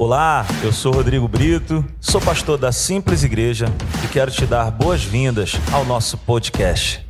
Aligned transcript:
Olá, 0.00 0.46
eu 0.62 0.72
sou 0.72 0.92
Rodrigo 0.92 1.26
Brito, 1.26 1.84
sou 2.00 2.20
pastor 2.20 2.56
da 2.56 2.70
Simples 2.70 3.24
Igreja 3.24 3.66
e 4.04 4.06
quero 4.06 4.30
te 4.30 4.46
dar 4.46 4.70
boas-vindas 4.70 5.54
ao 5.72 5.84
nosso 5.84 6.16
podcast. 6.18 7.04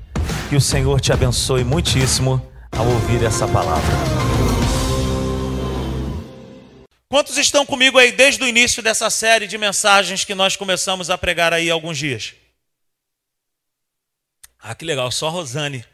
Que 0.49 0.57
o 0.57 0.61
Senhor 0.61 0.99
te 0.99 1.13
abençoe 1.13 1.65
muitíssimo 1.65 2.41
ao 2.73 2.87
ouvir 2.87 3.23
essa 3.23 3.47
palavra. 3.47 3.85
Quantos 7.11 7.37
estão 7.37 7.67
comigo 7.67 7.99
aí 7.99 8.11
desde 8.11 8.43
o 8.43 8.49
início 8.49 8.83
dessa 8.83 9.11
série 9.11 9.47
de 9.47 9.59
mensagens 9.59 10.25
que 10.25 10.35
nós 10.35 10.57
começamos 10.57 11.11
a 11.11 11.19
pregar 11.19 11.53
aí 11.53 11.71
há 11.71 11.75
alguns 11.75 11.99
dias? 11.99 12.37
Ah, 14.59 14.75
que 14.75 14.87
legal, 14.87 15.13
só 15.13 15.29
a 15.29 15.31
Rosane. 15.31 15.85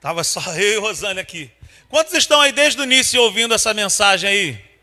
Tava 0.00 0.22
só 0.22 0.40
eu 0.54 0.74
e 0.74 0.78
Rosane 0.78 1.18
aqui. 1.18 1.50
Quantos 1.88 2.14
estão 2.14 2.40
aí 2.40 2.52
desde 2.52 2.80
o 2.80 2.84
início 2.84 3.20
ouvindo 3.20 3.52
essa 3.52 3.74
mensagem 3.74 4.30
aí? 4.30 4.75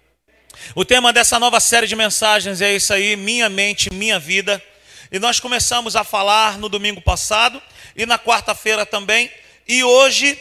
O 0.76 0.84
tema 0.84 1.13
dessa 1.13 1.38
nova 1.38 1.59
série 1.59 1.85
de 1.85 1.95
mensagens 1.95 2.59
é 2.62 2.73
isso 2.73 2.94
aí, 2.94 3.16
minha 3.16 3.48
mente, 3.49 3.94
minha 3.94 4.17
vida. 4.17 4.63
E 5.12 5.20
nós 5.20 5.39
começamos 5.39 5.95
a 5.95 6.03
falar 6.03 6.58
no 6.58 6.67
domingo 6.67 6.99
passado 6.99 7.62
e 7.95 8.05
na 8.05 8.17
quarta-feira 8.17 8.86
também. 8.86 9.30
E 9.67 9.84
hoje 9.84 10.39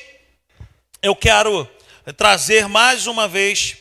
eu 1.02 1.14
quero 1.14 1.68
trazer 2.16 2.66
mais 2.66 3.06
uma 3.06 3.28
vez 3.28 3.76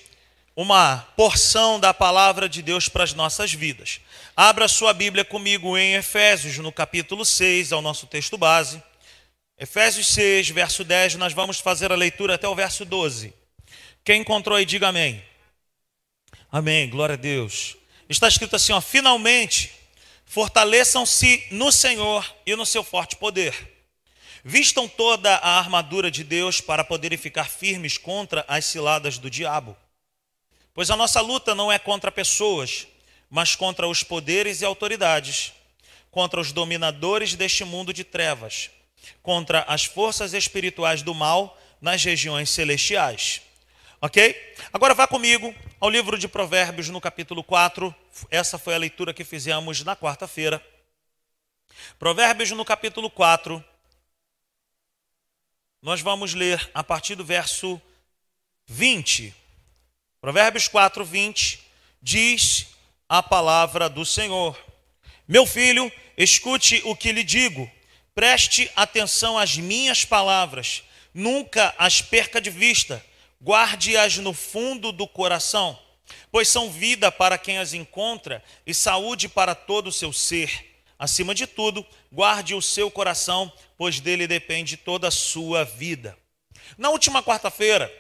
uma 0.56 1.08
porção 1.16 1.80
da 1.80 1.94
palavra 1.94 2.50
de 2.50 2.62
Deus 2.62 2.90
para 2.90 3.06
as 3.06 3.14
nossas 3.14 3.54
vidas. 3.54 4.02
Abra 4.36 4.68
sua 4.68 4.94
Bíblia 4.94 5.24
comigo 5.24 5.78
em 5.78 5.94
Efésios, 5.94 6.58
no 6.58 6.72
capítulo 6.72 7.24
6, 7.24 7.72
é 7.72 7.76
o 7.76 7.82
nosso 7.82 8.08
texto 8.08 8.38
base. 8.38 8.84
Efésios 9.58 10.08
6, 10.08 10.50
verso 10.50 10.84
10, 10.84 11.16
nós 11.16 11.32
vamos 11.32 11.60
fazer 11.60 11.94
a 11.94 11.96
leitura 11.96 12.36
até 12.36 12.48
o 12.48 12.56
verso 12.56 12.84
12. 12.84 13.34
Quem 14.04 14.22
encontrou 14.22 14.58
aí, 14.58 14.66
diga 14.66 14.90
amém. 14.90 15.24
Amém, 16.52 16.90
glória 16.90 17.14
a 17.14 17.18
Deus. 17.18 17.78
Está 18.10 18.28
escrito 18.28 18.58
assim: 18.58 18.74
ó, 18.74 18.82
finalmente, 18.82 19.72
fortaleçam-se 20.26 21.48
no 21.50 21.72
Senhor 21.72 22.30
e 22.46 22.58
no 22.58 22.66
seu 22.66 22.84
forte 22.84 23.16
poder. 23.16 23.56
Vistam 24.44 24.86
toda 24.86 25.34
a 25.38 25.58
armadura 25.58 26.12
de 26.12 26.26
Deus 26.26 26.60
para 26.60 26.84
poderem 26.84 27.18
ficar 27.18 27.46
firmes 27.46 27.98
contra 27.98 28.44
as 28.50 28.66
ciladas 28.66 29.18
do 29.18 29.30
diabo. 29.30 29.78
Pois 30.74 30.92
a 30.92 30.98
nossa 30.98 31.22
luta 31.22 31.56
não 31.56 31.72
é 31.72 31.80
contra 31.80 32.12
pessoas, 32.12 32.86
mas 33.30 33.56
contra 33.56 33.88
os 33.88 34.04
poderes 34.04 34.60
e 34.60 34.66
autoridades, 34.66 35.54
contra 36.10 36.42
os 36.42 36.52
dominadores 36.52 37.34
deste 37.34 37.64
mundo 37.64 37.94
de 37.94 38.04
trevas, 38.04 38.70
contra 39.24 39.62
as 39.70 39.86
forças 39.86 40.34
espirituais 40.34 41.02
do 41.02 41.16
mal 41.16 41.58
nas 41.80 42.04
regiões 42.04 42.50
celestiais. 42.50 43.42
Ok? 44.04 44.36
Agora 44.74 44.96
vá 44.96 45.06
comigo 45.06 45.54
ao 45.80 45.88
livro 45.88 46.18
de 46.18 46.28
Provérbios, 46.28 46.90
no 46.90 47.00
capítulo 47.00 47.44
4. 47.44 47.94
Essa 48.32 48.58
foi 48.58 48.74
a 48.74 48.78
leitura 48.80 49.14
que 49.14 49.24
fizemos 49.24 49.84
na 49.84 49.96
quarta-feira. 49.96 50.60
Provérbios, 52.00 52.50
no 52.50 52.66
capítulo 52.66 53.12
4. 53.12 53.64
Nós 55.84 56.02
vamos 56.02 56.34
ler 56.34 56.68
a 56.74 56.84
partir 56.84 57.14
do 57.14 57.24
verso 57.24 57.80
20. 58.66 59.36
Provérbios 60.20 60.68
4, 60.68 61.06
20 61.06 61.60
diz 62.02 62.70
a 63.08 63.22
palavra 63.22 63.88
do 63.88 64.04
Senhor: 64.04 64.60
Meu 65.28 65.46
filho, 65.46 65.92
escute 66.18 66.82
o 66.86 66.96
que 66.96 67.12
lhe 67.12 67.24
digo, 67.24 67.70
preste 68.16 68.68
atenção 68.76 69.38
às 69.38 69.58
minhas 69.58 70.04
palavras, 70.04 70.82
nunca 71.14 71.72
as 71.78 72.02
perca 72.02 72.42
de 72.42 72.50
vista 72.50 73.06
guarde-as 73.42 74.18
no 74.18 74.34
fundo 74.34 74.92
do 74.92 75.08
coração, 75.08 75.78
pois 76.32 76.48
são 76.48 76.72
vida 76.72 77.12
para 77.12 77.38
quem 77.38 77.58
as 77.58 77.74
encontra 77.74 78.44
e 78.66 78.74
saúde 78.74 79.28
para 79.28 79.56
todo 79.56 79.88
o 79.88 79.92
seu 79.92 80.14
ser. 80.14 80.70
Acima 80.98 81.34
de 81.34 81.48
tudo, 81.48 81.86
guarde 82.12 82.54
o 82.54 82.62
seu 82.62 82.92
coração, 82.92 83.52
pois 83.78 84.00
dele 84.00 84.28
depende 84.28 84.78
toda 84.78 85.08
a 85.08 85.12
sua 85.12 85.66
vida. 85.66 86.16
Na 86.78 86.90
última 86.90 87.24
quarta-feira, 87.24 87.92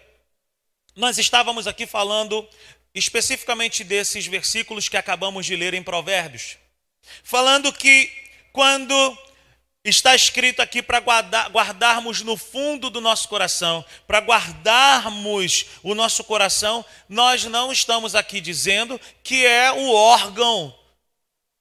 nós 0.96 1.18
estávamos 1.18 1.66
aqui 1.66 1.88
falando 1.88 2.47
especificamente 2.94 3.84
desses 3.84 4.28
versículos 4.28 4.88
que 4.88 4.97
acabamos 4.97 5.46
de 5.46 5.56
ler 5.56 5.73
em 5.73 5.81
Provérbios, 5.81 6.58
falando 7.23 7.73
que 7.73 8.12
quando 8.52 9.18
Está 9.84 10.14
escrito 10.14 10.62
aqui 10.62 10.80
para 10.80 11.00
guardar, 11.00 11.50
guardarmos 11.50 12.22
no 12.22 12.38
fundo 12.38 12.88
do 12.92 13.02
nosso 13.02 13.28
coração, 13.28 13.84
para 14.06 14.19
guardarmos 14.19 15.66
o 15.81 15.96
nosso 15.96 16.24
coração, 16.24 16.86
nós 17.09 17.46
não 17.46 17.72
estamos 17.72 18.14
aqui 18.14 18.40
dizendo 18.40 19.02
que 19.24 19.44
é 19.44 19.72
o 19.72 19.91
órgão 19.91 20.75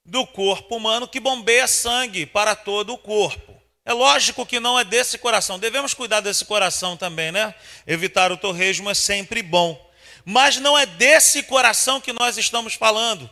do 0.04 0.26
corpo 0.26 0.76
humano 0.76 1.08
que 1.08 1.18
bombeia 1.18 1.66
sangue 1.66 2.26
para 2.26 2.54
todo 2.54 2.92
o 2.92 2.98
corpo. 2.98 3.56
É 3.86 3.94
lógico 3.94 4.44
que 4.44 4.60
não 4.60 4.78
é 4.78 4.84
desse 4.84 5.16
coração, 5.16 5.58
devemos 5.58 5.94
cuidar 5.94 6.20
desse 6.20 6.44
coração 6.44 6.98
também, 6.98 7.32
né? 7.32 7.54
Evitar 7.86 8.30
o 8.30 8.36
torresmo 8.36 8.90
é 8.90 8.94
sempre 8.94 9.42
bom. 9.42 9.80
Mas 10.26 10.58
não 10.58 10.76
é 10.76 10.84
desse 10.84 11.42
coração 11.44 12.02
que 12.02 12.12
nós 12.12 12.36
estamos 12.36 12.74
falando. 12.74 13.30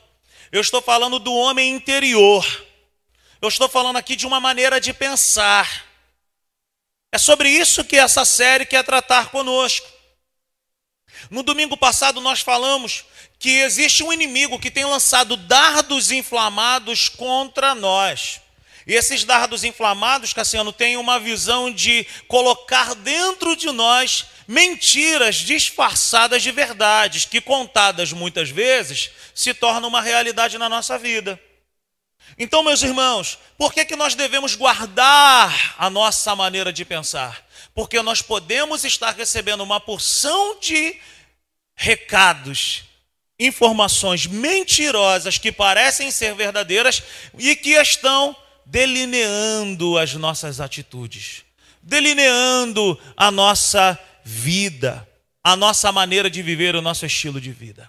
Eu 0.51 0.63
estou 0.63 0.81
falando 0.81 1.19
do 1.19 1.35
homem 1.35 1.75
interior 1.75 2.43
eu 3.41 3.49
estou 3.49 3.69
falando 3.69 3.97
aqui 3.97 4.17
de 4.17 4.27
uma 4.27 4.41
maneira 4.41 4.81
de 4.81 4.93
pensar. 4.93 5.87
É 7.13 7.19
sobre 7.19 7.49
isso 7.49 7.85
que 7.85 7.97
essa 7.97 8.25
série 8.25 8.67
quer 8.67 8.85
tratar 8.85 9.31
conosco. 9.31 9.87
No 11.31 11.43
domingo 11.43 11.77
passado 11.77 12.21
nós 12.21 12.41
falamos 12.41 13.05
que 13.39 13.61
existe 13.61 14.03
um 14.03 14.13
inimigo 14.13 14.59
que 14.59 14.71
tem 14.71 14.85
lançado 14.85 15.37
dardos 15.37 16.11
inflamados 16.11 17.09
contra 17.09 17.75
nós. 17.75 18.41
E 18.87 18.95
esses 18.95 19.23
dardos 19.23 19.65
inflamados, 19.65 20.33
Cassiano, 20.33 20.73
têm 20.73 20.97
uma 20.97 21.21
visão 21.21 21.71
de 21.71 22.07
colocar 22.27 22.95
dentro 22.95 23.55
de 23.55 23.71
nós 23.71 24.27
mentiras 24.49 25.37
disfarçadas 25.37 26.43
de 26.43 26.51
verdades, 26.51 27.27
que 27.27 27.41
contadas 27.41 28.13
muitas 28.13 28.49
vezes 28.49 29.11
se 29.35 29.53
tornam 29.53 29.91
uma 29.91 30.01
realidade 30.01 30.57
na 30.57 30.71
nossa 30.71 30.99
vida. 30.99 31.39
Então, 32.37 32.63
meus 32.63 32.83
irmãos, 32.83 33.39
por 33.57 33.73
que, 33.73 33.85
que 33.85 33.97
nós 33.97 34.15
devemos 34.15 34.55
guardar 34.55 35.75
a 35.79 35.89
nossa 35.89 36.35
maneira 36.35 36.73
de 36.73 36.85
pensar? 36.85 37.47
Porque 37.75 38.03
nós 38.03 38.21
podemos 38.21 38.85
estar 38.85 39.15
recebendo 39.15 39.63
uma 39.63 39.81
porção 39.81 40.59
de 40.61 40.97
recados, 41.75 42.85
informações 43.39 44.27
mentirosas 44.27 45.39
que 45.39 45.53
parecem 45.53 46.11
ser 46.11 46.35
verdadeiras 46.35 47.03
e 47.39 47.55
que 47.55 47.71
estão 47.71 48.37
delineando 48.67 49.97
as 49.97 50.13
nossas 50.15 50.61
atitudes, 50.61 51.45
delineando 51.83 53.01
a 53.17 53.31
nossa 53.31 53.99
vida, 54.25 55.09
a 55.43 55.57
nossa 55.57 55.91
maneira 55.91 56.29
de 56.29 56.43
viver, 56.43 56.75
o 56.77 56.83
nosso 56.83 57.07
estilo 57.07 57.41
de 57.41 57.51
vida. 57.51 57.89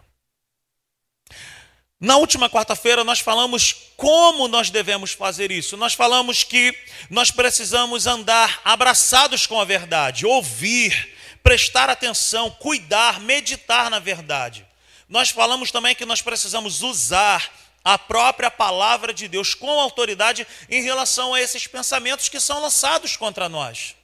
Na 1.99 2.15
última 2.15 2.49
quarta-feira, 2.49 3.03
nós 3.03 3.19
falamos 3.19 3.75
como 3.97 4.47
nós 4.47 4.69
devemos 4.69 5.11
fazer 5.11 5.51
isso. 5.51 5.75
Nós 5.75 5.93
falamos 5.93 6.43
que 6.43 6.73
nós 7.09 7.29
precisamos 7.29 8.07
andar 8.07 8.61
abraçados 8.63 9.45
com 9.45 9.59
a 9.59 9.65
verdade, 9.65 10.25
ouvir, 10.25 11.13
prestar 11.43 11.89
atenção, 11.89 12.49
cuidar, 12.51 13.19
meditar 13.19 13.89
na 13.89 13.99
verdade. 13.99 14.65
Nós 15.09 15.29
falamos 15.29 15.71
também 15.71 15.93
que 15.93 16.05
nós 16.05 16.21
precisamos 16.21 16.81
usar 16.83 17.51
a 17.83 17.97
própria 17.97 18.51
palavra 18.51 19.13
de 19.13 19.27
Deus 19.27 19.53
com 19.53 19.79
autoridade 19.79 20.47
em 20.69 20.81
relação 20.81 21.33
a 21.33 21.41
esses 21.41 21.67
pensamentos 21.67 22.29
que 22.29 22.39
são 22.39 22.61
lançados 22.61 23.17
contra 23.17 23.49
nós. 23.49 23.95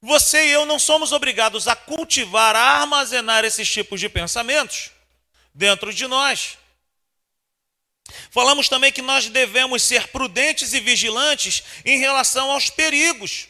Você 0.00 0.46
e 0.46 0.50
eu 0.50 0.66
não 0.66 0.78
somos 0.78 1.10
obrigados 1.10 1.66
a 1.66 1.74
cultivar, 1.74 2.54
a 2.54 2.80
armazenar 2.80 3.44
esses 3.44 3.68
tipos 3.68 3.98
de 3.98 4.08
pensamentos 4.08 4.90
dentro 5.52 5.92
de 5.92 6.06
nós. 6.06 6.57
Falamos 8.30 8.68
também 8.68 8.92
que 8.92 9.02
nós 9.02 9.28
devemos 9.28 9.82
ser 9.82 10.08
prudentes 10.08 10.72
e 10.72 10.80
vigilantes 10.80 11.62
em 11.84 11.98
relação 11.98 12.50
aos 12.50 12.70
perigos. 12.70 13.48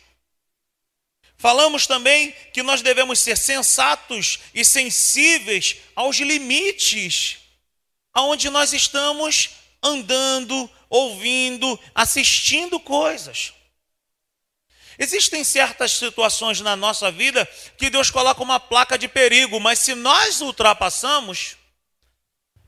Falamos 1.37 1.87
também 1.87 2.33
que 2.53 2.63
nós 2.63 2.83
devemos 2.83 3.21
ser 3.21 3.37
sensatos 3.37 4.41
e 4.53 4.65
sensíveis 4.65 5.77
aos 5.95 6.17
limites 6.17 7.39
aonde 8.13 8.51
nós 8.51 8.73
estamos 8.73 9.51
andando, 9.81 10.69
ouvindo, 10.91 11.79
assistindo 11.95 12.81
coisas. 12.81 13.53
Existem 14.99 15.45
certas 15.45 15.93
situações 15.93 16.61
na 16.61 16.75
nossa 16.75 17.13
vida 17.13 17.49
que 17.77 17.89
Deus 17.89 18.11
coloca 18.11 18.43
uma 18.43 18.59
placa 18.59 18.99
de 18.99 19.07
perigo, 19.07 19.61
mas 19.61 19.79
se 19.79 19.95
nós 19.95 20.41
ultrapassamos, 20.41 21.58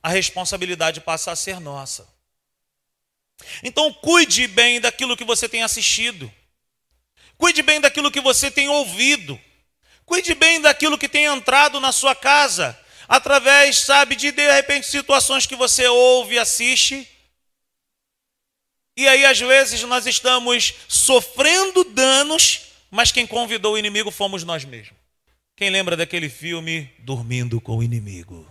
a 0.03 0.09
responsabilidade 0.09 1.01
passa 1.01 1.31
a 1.33 1.37
ser 1.37 1.61
nossa. 1.61 2.09
Então, 3.63 3.93
cuide 3.93 4.47
bem 4.47 4.81
daquilo 4.81 5.17
que 5.17 5.25
você 5.25 5.49
tem 5.49 5.63
assistido, 5.63 6.31
cuide 7.39 7.63
bem 7.63 7.81
daquilo 7.81 8.11
que 8.11 8.21
você 8.21 8.51
tem 8.51 8.69
ouvido, 8.69 9.41
cuide 10.05 10.35
bem 10.35 10.61
daquilo 10.61 10.99
que 10.99 11.09
tem 11.09 11.25
entrado 11.25 11.81
na 11.81 11.93
sua 11.93 12.15
casa. 12.15 12.79
através, 13.11 13.79
sabe, 13.79 14.15
de 14.15 14.31
de 14.31 14.53
repente 14.53 14.87
situações 14.87 15.45
que 15.45 15.57
você 15.57 15.85
ouve 15.89 16.37
e 16.37 16.39
assiste. 16.39 17.09
E 18.97 19.09
aí, 19.09 19.25
às 19.25 19.41
vezes, 19.41 19.83
nós 19.83 20.07
estamos 20.07 20.75
sofrendo 20.87 21.83
danos, 21.83 22.61
mas 22.89 23.11
quem 23.11 23.27
convidou 23.27 23.75
o 23.75 23.79
inimigo 23.79 24.13
fomos 24.13 24.45
nós 24.45 24.65
mesmos. 24.65 24.97
Quem 25.57 25.71
lembra 25.71 25.97
daquele 25.97 26.29
filme 26.29 26.89
Dormindo 27.01 27.61
com 27.61 27.79
o 27.79 27.83
Inimigo? 27.83 28.50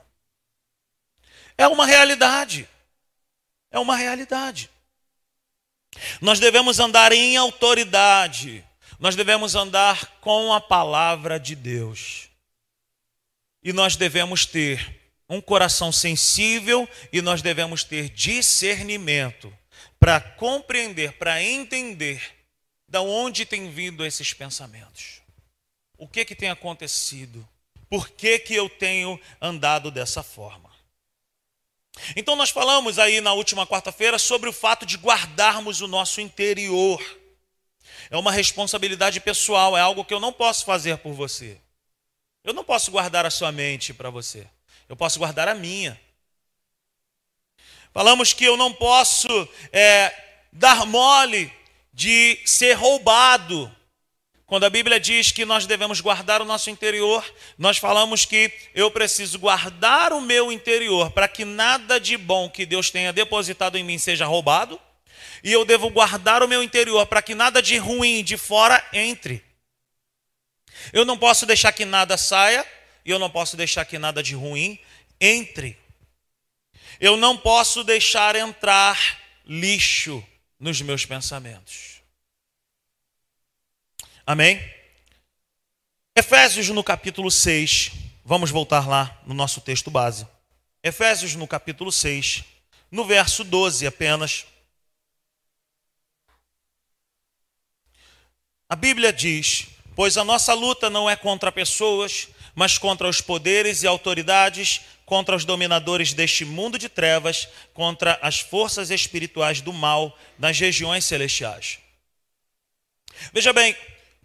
É 1.59 1.67
uma 1.67 1.85
realidade. 1.85 2.65
É 3.69 3.77
uma 3.77 3.97
realidade. 3.97 4.69
Nós 6.21 6.39
devemos 6.39 6.79
andar 6.79 7.11
em 7.11 7.35
autoridade. 7.35 8.63
Nós 8.97 9.13
devemos 9.13 9.56
andar 9.56 10.06
com 10.21 10.53
a 10.53 10.61
palavra 10.61 11.38
de 11.38 11.57
Deus. 11.57 12.29
E 13.61 13.73
nós 13.73 13.97
devemos 13.97 14.45
ter 14.45 15.01
um 15.27 15.41
coração 15.41 15.91
sensível 15.91 16.88
e 17.11 17.21
nós 17.21 17.41
devemos 17.41 17.83
ter 17.83 18.07
discernimento 18.09 19.53
para 20.00 20.21
compreender, 20.21 21.11
para 21.17 21.44
entender 21.44 22.23
da 22.88 23.01
onde 23.01 23.45
tem 23.45 23.69
vindo 23.69 24.06
esses 24.06 24.31
pensamentos. 24.31 25.21
O 25.97 26.07
que 26.07 26.23
que 26.23 26.35
tem 26.35 26.50
acontecido? 26.50 27.45
Por 27.89 28.07
que 28.07 28.39
que 28.39 28.56
eu 28.56 28.69
tenho 28.69 29.19
andado 29.41 29.91
dessa 29.91 30.23
forma? 30.23 30.69
Então 32.15 32.35
nós 32.35 32.49
falamos 32.49 32.99
aí 32.99 33.21
na 33.21 33.33
última 33.33 33.65
quarta-feira 33.65 34.17
sobre 34.19 34.49
o 34.49 34.53
fato 34.53 34.85
de 34.85 34.97
guardarmos 34.97 35.81
o 35.81 35.87
nosso 35.87 36.21
interior. 36.21 37.01
É 38.09 38.17
uma 38.17 38.31
responsabilidade 38.31 39.19
pessoal, 39.19 39.77
é 39.77 39.81
algo 39.81 40.03
que 40.03 40.13
eu 40.13 40.19
não 40.19 40.33
posso 40.33 40.65
fazer 40.65 40.97
por 40.97 41.13
você. 41.13 41.57
Eu 42.43 42.53
não 42.53 42.63
posso 42.63 42.89
guardar 42.89 43.25
a 43.25 43.29
sua 43.29 43.51
mente 43.51 43.93
para 43.93 44.09
você. 44.09 44.47
Eu 44.87 44.95
posso 44.95 45.19
guardar 45.19 45.47
a 45.47 45.53
minha. 45.53 45.99
Falamos 47.93 48.33
que 48.33 48.45
eu 48.45 48.55
não 48.55 48.73
posso 48.73 49.27
é, 49.71 50.13
dar 50.51 50.85
mole 50.85 51.53
de 51.93 52.41
ser 52.45 52.73
roubado. 52.73 53.75
Quando 54.49 54.63
a 54.63 54.69
Bíblia 54.71 54.99
diz 54.99 55.31
que 55.31 55.45
nós 55.45 55.67
devemos 55.67 56.01
guardar 56.01 56.41
o 56.41 56.45
nosso 56.45 56.71
interior, 56.71 57.23
nós 57.55 57.77
falamos 57.77 58.25
que 58.25 58.51
eu 58.73 58.89
preciso 58.89 59.37
guardar 59.37 60.11
o 60.11 60.19
meu 60.19 60.51
interior 60.51 61.11
para 61.11 61.27
que 61.27 61.45
nada 61.45 61.99
de 61.99 62.17
bom 62.17 62.49
que 62.49 62.65
Deus 62.65 62.89
tenha 62.89 63.13
depositado 63.13 63.77
em 63.77 63.83
mim 63.83 63.99
seja 63.99 64.25
roubado, 64.25 64.81
e 65.43 65.51
eu 65.51 65.63
devo 65.63 65.91
guardar 65.91 66.41
o 66.41 66.47
meu 66.47 66.63
interior 66.63 67.05
para 67.05 67.21
que 67.21 67.35
nada 67.35 67.61
de 67.61 67.77
ruim 67.77 68.23
de 68.23 68.37
fora 68.37 68.83
entre. 68.91 69.43
Eu 70.91 71.05
não 71.05 71.15
posso 71.15 71.45
deixar 71.45 71.71
que 71.71 71.85
nada 71.85 72.17
saia, 72.17 72.65
e 73.05 73.11
eu 73.11 73.19
não 73.19 73.29
posso 73.29 73.55
deixar 73.55 73.85
que 73.85 73.99
nada 73.99 74.23
de 74.23 74.33
ruim 74.33 74.79
entre. 75.21 75.77
Eu 76.99 77.15
não 77.15 77.37
posso 77.37 77.83
deixar 77.83 78.35
entrar 78.35 79.19
lixo 79.45 80.25
nos 80.59 80.81
meus 80.81 81.05
pensamentos. 81.05 81.98
Amém? 84.31 84.61
Efésios 86.15 86.69
no 86.69 86.83
capítulo 86.83 87.31
6, 87.31 87.93
vamos 88.23 88.51
voltar 88.51 88.87
lá 88.87 89.19
no 89.25 89.33
nosso 89.33 89.59
texto 89.59 89.89
base. 89.89 90.27
Efésios 90.83 91.33
no 91.33 91.47
capítulo 91.47 91.91
6, 91.91 92.43
no 92.91 93.05
verso 93.05 93.43
12 93.43 93.87
apenas. 93.87 94.45
A 98.69 98.75
Bíblia 98.75 99.11
diz: 99.11 99.65
Pois 99.95 100.15
a 100.15 100.23
nossa 100.23 100.53
luta 100.53 100.91
não 100.91 101.09
é 101.09 101.15
contra 101.15 101.51
pessoas, 101.51 102.27
mas 102.53 102.77
contra 102.77 103.09
os 103.09 103.21
poderes 103.21 103.81
e 103.81 103.87
autoridades, 103.87 104.81
contra 105.07 105.35
os 105.35 105.43
dominadores 105.43 106.13
deste 106.13 106.45
mundo 106.45 106.77
de 106.77 106.87
trevas, 106.87 107.47
contra 107.73 108.19
as 108.21 108.39
forças 108.39 108.91
espirituais 108.91 109.59
do 109.59 109.73
mal 109.73 110.15
nas 110.37 110.59
regiões 110.59 111.03
celestiais. 111.03 111.79
Veja 113.33 113.51
bem, 113.51 113.75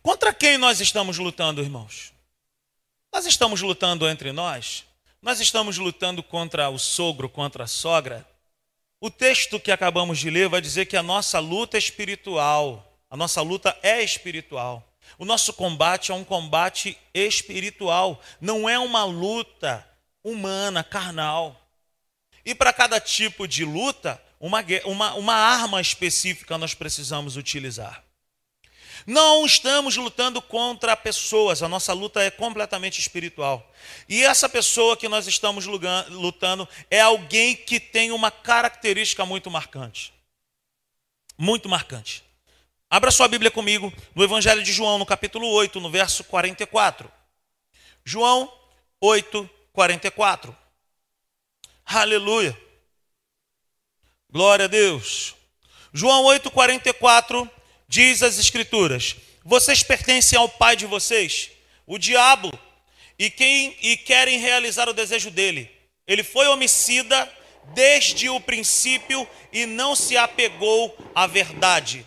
contra 0.05 0.35
quem 0.35 0.59
nós 0.59 0.81
estamos 0.81 1.17
lutando, 1.17 1.63
irmãos? 1.63 2.13
Nós 3.11 3.25
estamos 3.25 3.63
lutando 3.63 4.07
entre 4.07 4.33
nós? 4.33 4.85
Nós 5.23 5.41
estamos 5.41 5.79
lutando 5.79 6.23
contra 6.23 6.69
o 6.69 6.79
sogro, 6.79 7.27
contra 7.27 7.65
a 7.65 7.67
sogra? 7.67 8.29
O 9.01 9.11
texto 9.11 9.59
que 9.59 9.73
acabamos 9.73 10.19
de 10.19 10.29
ler 10.29 10.47
vai 10.47 10.61
dizer 10.61 10.85
que 10.85 10.97
a 10.97 11.03
nossa 11.03 11.39
luta 11.39 11.79
é 11.79 11.79
espiritual, 11.79 12.95
a 13.09 13.17
nossa 13.17 13.41
luta 13.41 13.75
é 13.83 14.03
espiritual. 14.03 14.87
O 15.19 15.25
nosso 15.25 15.55
combate 15.55 16.13
é 16.13 16.15
um 16.15 16.25
combate 16.25 16.99
espiritual, 17.15 18.21
não 18.39 18.69
é 18.69 18.79
uma 18.79 19.05
luta 19.05 19.89
humana, 20.23 20.85
carnal. 20.85 21.59
E 22.45 22.55
para 22.55 22.75
cada 22.75 23.01
tipo 23.01 23.49
de 23.49 23.65
luta, 23.65 24.23
uma, 24.39 24.63
uma, 24.85 25.15
uma 25.15 25.35
arma 25.35 25.81
específica 25.81 26.59
nós 26.59 26.75
precisamos 26.75 27.39
utilizar. 27.39 28.04
Não 29.07 29.45
estamos 29.45 29.97
lutando 29.97 30.41
contra 30.41 30.97
pessoas, 30.97 31.63
a 31.63 31.69
nossa 31.69 31.93
luta 31.93 32.23
é 32.23 32.31
completamente 32.31 32.99
espiritual. 32.99 33.71
E 34.09 34.23
essa 34.25 34.49
pessoa 34.49 34.97
que 34.97 35.09
nós 35.09 35.27
estamos 35.27 35.67
lutando 35.67 36.67
é 36.91 37.01
alguém 37.01 37.55
que 37.55 37.79
tem 37.79 38.13
uma 38.13 38.31
característica 38.31 39.27
muito 39.27 39.51
marcante. 39.51 40.13
Muito 41.37 41.69
marcante. 41.69 42.25
Abra 42.89 43.11
sua 43.11 43.29
Bíblia 43.29 43.51
comigo 43.51 43.93
no 44.15 44.25
Evangelho 44.25 44.63
de 44.63 44.73
João, 44.73 44.99
no 44.99 45.05
capítulo 45.05 45.49
8, 45.49 45.81
no 45.81 45.91
verso 45.91 46.25
44. 46.25 47.11
João 48.05 48.51
8, 49.01 49.51
44. 49.73 50.57
Aleluia. 51.85 52.59
Glória 54.31 54.65
a 54.65 54.69
Deus. 54.69 55.35
João 55.93 56.25
8, 56.25 56.51
44 56.51 57.51
diz 57.95 58.23
as 58.23 58.39
Escrituras: 58.39 59.17
Vocês 59.45 59.83
pertencem 59.83 60.39
ao 60.39 60.49
pai 60.49 60.77
de 60.77 60.87
vocês, 60.87 61.51
o 61.87 61.99
diabo, 61.99 62.53
e, 63.19 63.31
quem, 63.31 63.77
e 63.81 63.97
querem 63.97 64.39
realizar 64.39 64.89
o 64.89 64.95
desejo 64.95 65.31
dele. 65.31 65.71
Ele 66.07 66.23
foi 66.23 66.47
homicida 66.49 67.31
desde 67.75 68.29
o 68.29 68.41
princípio 68.41 69.27
e 69.53 69.65
não 69.67 69.95
se 69.95 70.17
apegou 70.17 70.97
à 71.15 71.27
verdade 71.27 72.05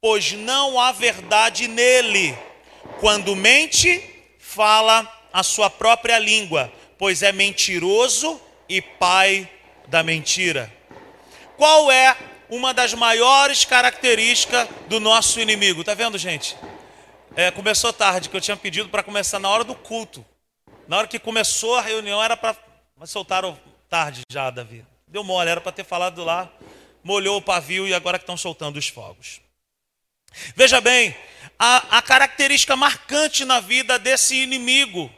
pois 0.00 0.32
não 0.32 0.78
há 0.78 0.92
verdade 0.92 1.66
nele. 1.66 2.36
Quando 3.00 3.34
mente, 3.34 4.02
fala 4.38 5.06
a 5.32 5.42
sua 5.42 5.68
própria 5.68 6.18
língua, 6.18 6.72
pois 6.96 7.22
é 7.22 7.32
mentiroso 7.32 8.40
e 8.68 8.80
pai 8.80 9.48
da 9.88 10.02
mentira. 10.02 10.72
Qual 11.56 11.90
é 11.90 12.16
uma 12.50 12.72
das 12.72 12.94
maiores 12.94 13.64
características 13.64 14.68
do 14.88 15.00
nosso 15.00 15.40
inimigo? 15.40 15.84
Tá 15.84 15.94
vendo, 15.94 16.16
gente? 16.16 16.56
É, 17.36 17.50
começou 17.50 17.92
tarde, 17.92 18.28
que 18.28 18.36
eu 18.36 18.40
tinha 18.40 18.56
pedido 18.56 18.88
para 18.88 19.02
começar 19.02 19.38
na 19.38 19.48
hora 19.48 19.64
do 19.64 19.74
culto. 19.74 20.24
Na 20.86 20.98
hora 20.98 21.06
que 21.06 21.18
começou 21.18 21.76
a 21.76 21.82
reunião 21.82 22.22
era 22.22 22.36
para. 22.36 22.56
Mas 22.96 23.10
soltaram 23.10 23.58
tarde 23.88 24.22
já, 24.30 24.50
Davi. 24.50 24.84
Deu 25.06 25.22
mole, 25.22 25.50
era 25.50 25.60
para 25.60 25.72
ter 25.72 25.84
falado 25.84 26.24
lá. 26.24 26.50
Molhou 27.04 27.36
o 27.36 27.42
pavio 27.42 27.86
e 27.86 27.94
agora 27.94 28.18
que 28.18 28.24
estão 28.24 28.36
soltando 28.36 28.78
os 28.78 28.88
fogos. 28.88 29.40
Veja 30.56 30.80
bem, 30.80 31.16
a, 31.58 31.98
a 31.98 32.02
característica 32.02 32.76
marcante 32.76 33.44
na 33.44 33.60
vida 33.60 33.98
desse 33.98 34.36
inimigo 34.36 35.10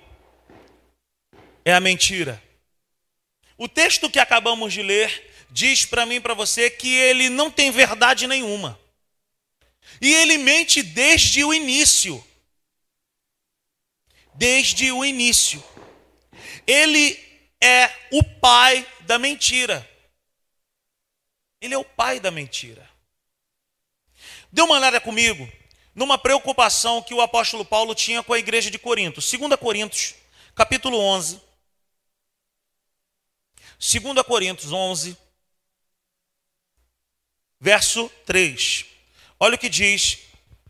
é 1.65 1.73
a 1.73 1.81
mentira. 1.81 2.43
O 3.57 3.69
texto 3.69 4.09
que 4.09 4.19
acabamos 4.19 4.73
de 4.73 4.83
ler 4.83 5.30
diz 5.51 5.85
para 5.85 6.07
mim 6.07 6.17
e 6.17 6.21
para 6.21 6.35
você 6.35 6.71
que 6.71 6.89
ele 6.89 7.29
não 7.29 7.51
tem 7.51 7.71
verdade 7.71 8.27
nenhuma. 8.27 8.79
E 10.01 10.15
ele 10.15 10.39
mente 10.39 10.83
desde 10.83 11.45
o 11.45 11.53
início. 11.53 12.25
Desde 14.35 14.91
o 14.93 15.05
início. 15.05 15.63
Ele 16.67 17.19
é 17.61 17.91
o 18.13 18.23
pai 18.23 18.87
da 19.01 19.19
mentira. 19.19 19.89
Ele 21.61 21.75
é 21.75 21.79
o 21.79 21.85
pai 21.85 22.19
da 22.21 22.31
mentira. 22.31 22.89
Dê 24.51 24.63
uma 24.63 24.77
olhada 24.77 25.01
comigo 25.01 25.51
numa 25.95 26.17
preocupação 26.17 27.03
que 27.03 27.13
o 27.13 27.21
apóstolo 27.21 27.65
Paulo 27.65 27.95
tinha 27.95 28.23
com 28.23 28.33
a 28.33 28.39
igreja 28.39 28.71
de 28.71 28.79
Corinto. 28.79 29.21
2 29.21 29.57
Coríntios, 29.57 30.15
capítulo 30.55 30.99
11. 30.99 31.41
2 33.79 34.23
Coríntios 34.27 34.73
11, 34.73 35.17
verso 37.61 38.11
3. 38.27 38.87
Olha 39.39 39.55
o 39.55 39.59
que 39.59 39.69
diz 39.69 40.19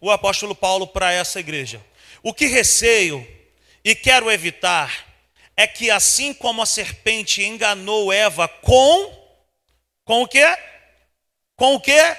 o 0.01 0.11
apóstolo 0.11 0.55
Paulo 0.55 0.87
para 0.87 1.13
essa 1.13 1.41
igreja. 1.41 1.85
O 2.23 2.35
que 2.35 2.47
receio 2.47 3.27
e 3.85 3.95
quero 3.95 4.31
evitar 4.31 5.07
é 5.57 5.67
que 5.67 5.91
assim 5.91 6.35
como 6.35 6.63
a 6.63 6.67
serpente 6.67 7.43
enganou 7.43 8.13
Eva 8.13 8.49
com 8.49 9.19
com 10.05 10.23
o 10.23 10.29
quê? 10.29 10.57
Com 11.57 11.75
o 11.75 11.81
quê? 11.81 12.17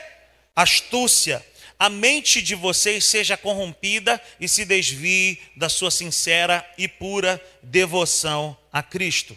Astúcia 0.56 1.44
a 1.82 1.90
mente 1.90 2.44
de 2.44 2.54
vocês 2.54 3.06
seja 3.06 3.36
corrompida 3.36 4.22
e 4.40 4.48
se 4.48 4.66
desvie 4.66 5.42
da 5.56 5.68
sua 5.68 5.90
sincera 5.90 6.63
e 6.78 6.88
pura 6.88 7.44
devoção 7.63 8.56
a 8.72 8.84
Cristo. 8.84 9.36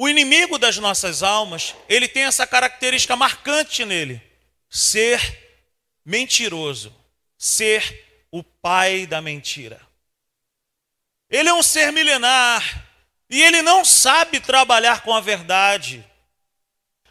O 0.00 0.08
inimigo 0.08 0.58
das 0.58 0.78
nossas 0.78 1.24
almas, 1.24 1.74
ele 1.88 2.06
tem 2.06 2.22
essa 2.22 2.46
característica 2.46 3.16
marcante 3.16 3.84
nele: 3.84 4.22
ser 4.70 5.20
mentiroso, 6.04 6.94
ser 7.36 8.26
o 8.30 8.44
pai 8.44 9.08
da 9.08 9.20
mentira. 9.20 9.80
Ele 11.28 11.48
é 11.48 11.52
um 11.52 11.64
ser 11.64 11.92
milenar 11.92 12.86
e 13.28 13.42
ele 13.42 13.60
não 13.60 13.84
sabe 13.84 14.38
trabalhar 14.38 15.02
com 15.02 15.12
a 15.12 15.20
verdade. 15.20 16.04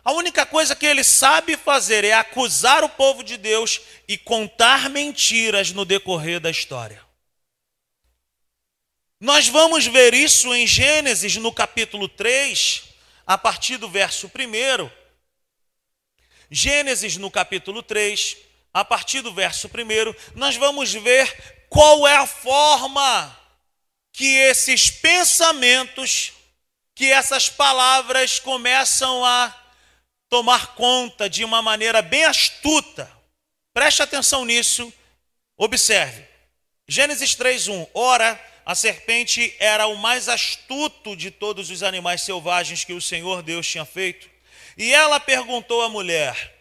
A 0.01 0.13
única 0.13 0.45
coisa 0.45 0.73
que 0.73 0.85
ele 0.85 1.03
sabe 1.03 1.57
fazer 1.57 2.05
é 2.05 2.13
acusar 2.13 2.85
o 2.85 2.89
povo 2.89 3.21
de 3.21 3.35
Deus 3.35 3.81
e 4.07 4.17
contar 4.17 4.89
mentiras 4.89 5.73
no 5.73 5.83
decorrer 5.83 6.39
da 6.39 6.49
história. 6.49 7.05
Nós 9.19 9.47
vamos 9.47 9.87
ver 9.87 10.13
isso 10.13 10.53
em 10.53 10.67
Gênesis, 10.67 11.37
no 11.37 11.51
capítulo 11.51 12.07
3, 12.07 12.83
a 13.25 13.35
partir 13.35 13.77
do 13.77 13.89
verso 13.89 14.27
1. 14.27 14.91
Gênesis, 16.51 17.17
no 17.17 17.31
capítulo 17.31 17.81
3, 17.81 18.37
a 18.71 18.85
partir 18.85 19.21
do 19.21 19.33
verso 19.33 19.67
1, 19.67 20.13
nós 20.35 20.55
vamos 20.55 20.93
ver 20.93 21.65
qual 21.67 22.07
é 22.07 22.15
a 22.15 22.27
forma 22.27 23.35
que 24.13 24.35
esses 24.35 24.91
pensamentos, 24.91 26.33
que 26.93 27.11
essas 27.11 27.49
palavras 27.49 28.37
começam 28.39 29.25
a 29.25 29.51
tomar 30.29 30.75
conta 30.75 31.27
de 31.27 31.43
uma 31.43 31.63
maneira 31.63 32.03
bem 32.03 32.23
astuta. 32.23 33.11
Preste 33.73 34.03
atenção 34.03 34.45
nisso, 34.45 34.93
observe. 35.57 36.23
Gênesis 36.87 37.33
3:1. 37.33 37.89
Ora, 37.95 38.39
a 38.67 38.75
serpente 38.75 39.55
era 39.59 39.87
o 39.87 39.95
mais 39.95 40.27
astuto 40.27 41.15
de 41.15 41.31
todos 41.31 41.69
os 41.69 41.81
animais 41.81 42.23
selvagens 42.23 42.83
que 42.83 42.91
o 42.91 42.99
Senhor 42.99 43.41
Deus 43.41 43.65
tinha 43.65 43.85
feito. 43.85 44.29
E 44.77 44.93
ela 44.93 45.21
perguntou 45.21 45.81
à 45.83 45.87
mulher: 45.87 46.53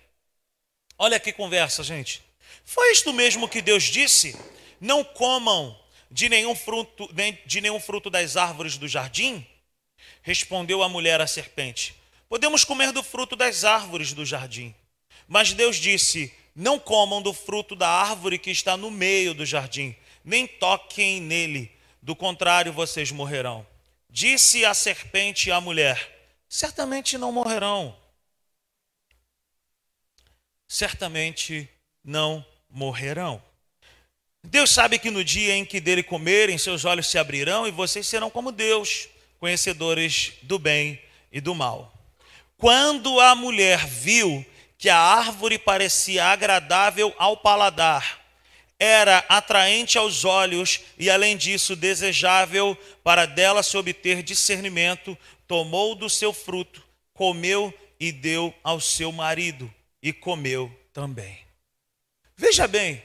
Olha 0.97 1.19
que 1.19 1.33
conversa, 1.33 1.83
gente. 1.83 2.23
Foi 2.65 2.93
isto 2.93 3.13
mesmo 3.13 3.49
que 3.49 3.61
Deus 3.61 3.83
disse? 3.83 4.39
Não 4.81 5.03
comam 5.03 5.77
de 6.09 6.29
nenhum 6.29 6.55
fruto, 6.55 7.11
de 7.45 7.61
nenhum 7.61 7.81
fruto 7.81 8.09
das 8.09 8.37
árvores 8.37 8.79
do 8.79 8.87
jardim? 8.87 9.45
Respondeu 10.23 10.85
a 10.85 10.89
mulher 10.89 11.21
à 11.21 11.27
serpente: 11.27 11.93
Podemos 12.29 12.63
comer 12.63 12.93
do 12.93 13.03
fruto 13.03 13.35
das 13.35 13.65
árvores 13.65 14.13
do 14.13 14.25
jardim. 14.25 14.73
Mas 15.27 15.53
Deus 15.53 15.75
disse: 15.75 16.33
Não 16.55 16.79
comam 16.79 17.21
do 17.21 17.33
fruto 17.33 17.75
da 17.75 17.89
árvore 17.89 18.39
que 18.39 18.53
está 18.53 18.77
no 18.77 18.93
meio 18.93 19.35
do 19.35 19.45
jardim, 19.45 19.97
nem 20.25 20.47
toquem 20.47 21.21
nele, 21.21 21.76
do 22.07 22.15
contrário 22.15 22.73
vocês 22.73 23.11
morrerão. 23.11 23.67
Disse 24.09 24.65
a 24.65 24.73
serpente 24.73 25.51
à 25.51 25.61
mulher: 25.61 26.31
Certamente 26.49 27.19
não 27.19 27.33
morrerão. 27.33 27.97
Certamente 30.69 31.69
não 32.05 32.47
morrerão. 32.71 33.43
Deus 34.45 34.71
sabe 34.71 35.01
que 35.01 35.11
no 35.11 35.25
dia 35.25 35.57
em 35.57 35.65
que 35.65 35.81
dele 35.81 36.05
comerem, 36.05 36.57
seus 36.57 36.85
olhos 36.85 37.09
se 37.09 37.19
abrirão 37.19 37.67
e 37.67 37.73
vocês 37.73 38.07
serão 38.07 38.31
como 38.31 38.53
Deus, 38.53 39.09
conhecedores 39.41 40.35
do 40.43 40.61
bem 40.61 41.03
e 41.33 41.41
do 41.41 41.57
mal. 41.57 41.93
Quando 42.57 43.19
a 43.19 43.35
mulher 43.35 43.85
viu 43.85 44.47
que 44.79 44.89
a 44.89 44.97
árvore 44.97 45.59
parecia 45.59 46.27
agradável 46.27 47.13
ao 47.19 47.37
paladar, 47.37 48.26
era 48.79 49.25
atraente 49.29 49.97
aos 49.97 50.25
olhos 50.25 50.81
e, 50.99 51.09
além 51.09 51.37
disso, 51.37 51.75
desejável 51.75 52.77
para 53.03 53.27
dela 53.27 53.63
se 53.63 53.77
obter 53.77 54.23
discernimento, 54.23 55.17
tomou 55.47 55.95
do 55.95 56.11
seu 56.11 56.33
fruto, 56.33 56.83
comeu 57.15 57.73
e 57.99 58.13
deu 58.13 58.55
ao 58.63 58.81
seu 58.81 59.11
marido, 59.11 59.73
e 60.03 60.13
comeu 60.13 60.71
também. 60.93 61.39
Veja 62.37 62.69
bem, 62.69 63.03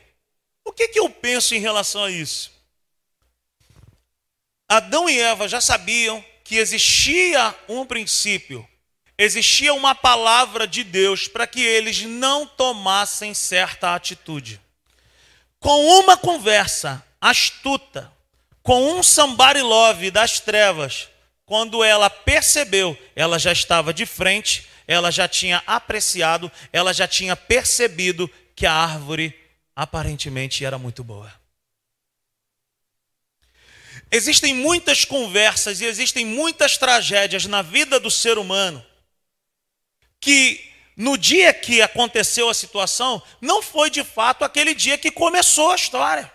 o 0.65 0.73
que, 0.73 0.89
que 0.89 0.99
eu 0.99 1.09
penso 1.09 1.55
em 1.55 1.59
relação 1.59 2.03
a 2.03 2.11
isso? 2.11 2.51
Adão 4.67 5.09
e 5.09 5.19
Eva 5.19 5.47
já 5.47 5.61
sabiam 5.61 6.23
que 6.43 6.57
existia 6.57 7.55
um 7.67 7.85
princípio 7.85 8.67
existia 9.23 9.71
uma 9.73 9.93
palavra 9.93 10.67
de 10.67 10.83
Deus 10.83 11.27
para 11.27 11.45
que 11.45 11.61
eles 11.61 12.01
não 12.01 12.47
tomassem 12.47 13.35
certa 13.35 13.93
atitude. 13.93 14.59
Com 15.61 15.99
uma 15.99 16.17
conversa 16.17 17.05
astuta, 17.21 18.11
com 18.63 18.93
um 18.93 19.03
somebody 19.03 19.61
love 19.61 20.09
das 20.09 20.39
trevas, 20.39 21.07
quando 21.45 21.83
ela 21.83 22.09
percebeu, 22.09 22.97
ela 23.15 23.37
já 23.37 23.51
estava 23.51 23.93
de 23.93 24.07
frente, 24.07 24.67
ela 24.87 25.11
já 25.11 25.27
tinha 25.27 25.61
apreciado, 25.67 26.51
ela 26.73 26.91
já 26.91 27.07
tinha 27.07 27.35
percebido 27.35 28.27
que 28.55 28.65
a 28.65 28.73
árvore 28.73 29.39
aparentemente 29.75 30.65
era 30.65 30.79
muito 30.79 31.03
boa. 31.03 31.31
Existem 34.09 34.55
muitas 34.55 35.05
conversas 35.05 35.79
e 35.79 35.85
existem 35.85 36.25
muitas 36.25 36.75
tragédias 36.75 37.45
na 37.45 37.61
vida 37.61 37.99
do 37.99 38.09
ser 38.09 38.39
humano 38.39 38.83
que 40.19 40.70
no 40.95 41.17
dia 41.17 41.53
que 41.53 41.81
aconteceu 41.81 42.49
a 42.49 42.53
situação, 42.53 43.21
não 43.39 43.61
foi 43.61 43.89
de 43.89 44.03
fato 44.03 44.43
aquele 44.43 44.73
dia 44.73 44.97
que 44.97 45.11
começou 45.11 45.71
a 45.71 45.75
história. 45.75 46.31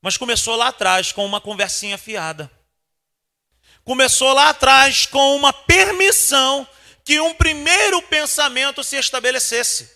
Mas 0.00 0.16
começou 0.16 0.56
lá 0.56 0.68
atrás 0.68 1.12
com 1.12 1.24
uma 1.24 1.40
conversinha 1.40 1.96
fiada. 1.96 2.50
Começou 3.84 4.32
lá 4.32 4.48
atrás 4.48 5.06
com 5.06 5.36
uma 5.36 5.52
permissão 5.52 6.66
que 7.04 7.20
um 7.20 7.34
primeiro 7.34 8.00
pensamento 8.02 8.82
se 8.82 8.96
estabelecesse. 8.96 9.94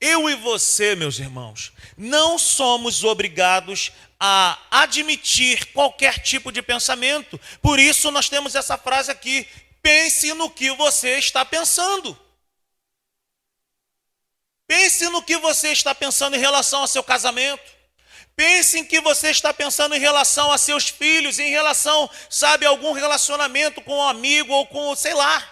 Eu 0.00 0.28
e 0.28 0.34
você, 0.34 0.94
meus 0.94 1.18
irmãos, 1.18 1.72
não 1.96 2.38
somos 2.38 3.02
obrigados 3.02 3.92
a 4.20 4.58
admitir 4.70 5.72
qualquer 5.72 6.18
tipo 6.20 6.52
de 6.52 6.60
pensamento. 6.60 7.40
Por 7.62 7.78
isso 7.78 8.10
nós 8.10 8.28
temos 8.28 8.54
essa 8.54 8.76
frase 8.76 9.10
aqui: 9.10 9.48
Pense 9.86 10.34
no 10.34 10.50
que 10.50 10.72
você 10.72 11.16
está 11.16 11.44
pensando. 11.44 12.18
Pense 14.66 15.08
no 15.10 15.22
que 15.22 15.36
você 15.36 15.68
está 15.70 15.94
pensando 15.94 16.34
em 16.34 16.40
relação 16.40 16.80
ao 16.80 16.88
seu 16.88 17.04
casamento. 17.04 17.62
Pense 18.34 18.80
em 18.80 18.84
que 18.84 19.00
você 19.00 19.30
está 19.30 19.54
pensando 19.54 19.94
em 19.94 20.00
relação 20.00 20.50
a 20.50 20.58
seus 20.58 20.88
filhos, 20.88 21.38
em 21.38 21.50
relação, 21.50 22.10
sabe, 22.28 22.66
a 22.66 22.68
algum 22.68 22.90
relacionamento 22.90 23.80
com 23.80 23.96
um 23.96 24.08
amigo 24.08 24.52
ou 24.52 24.66
com, 24.66 24.92
sei 24.96 25.14
lá. 25.14 25.48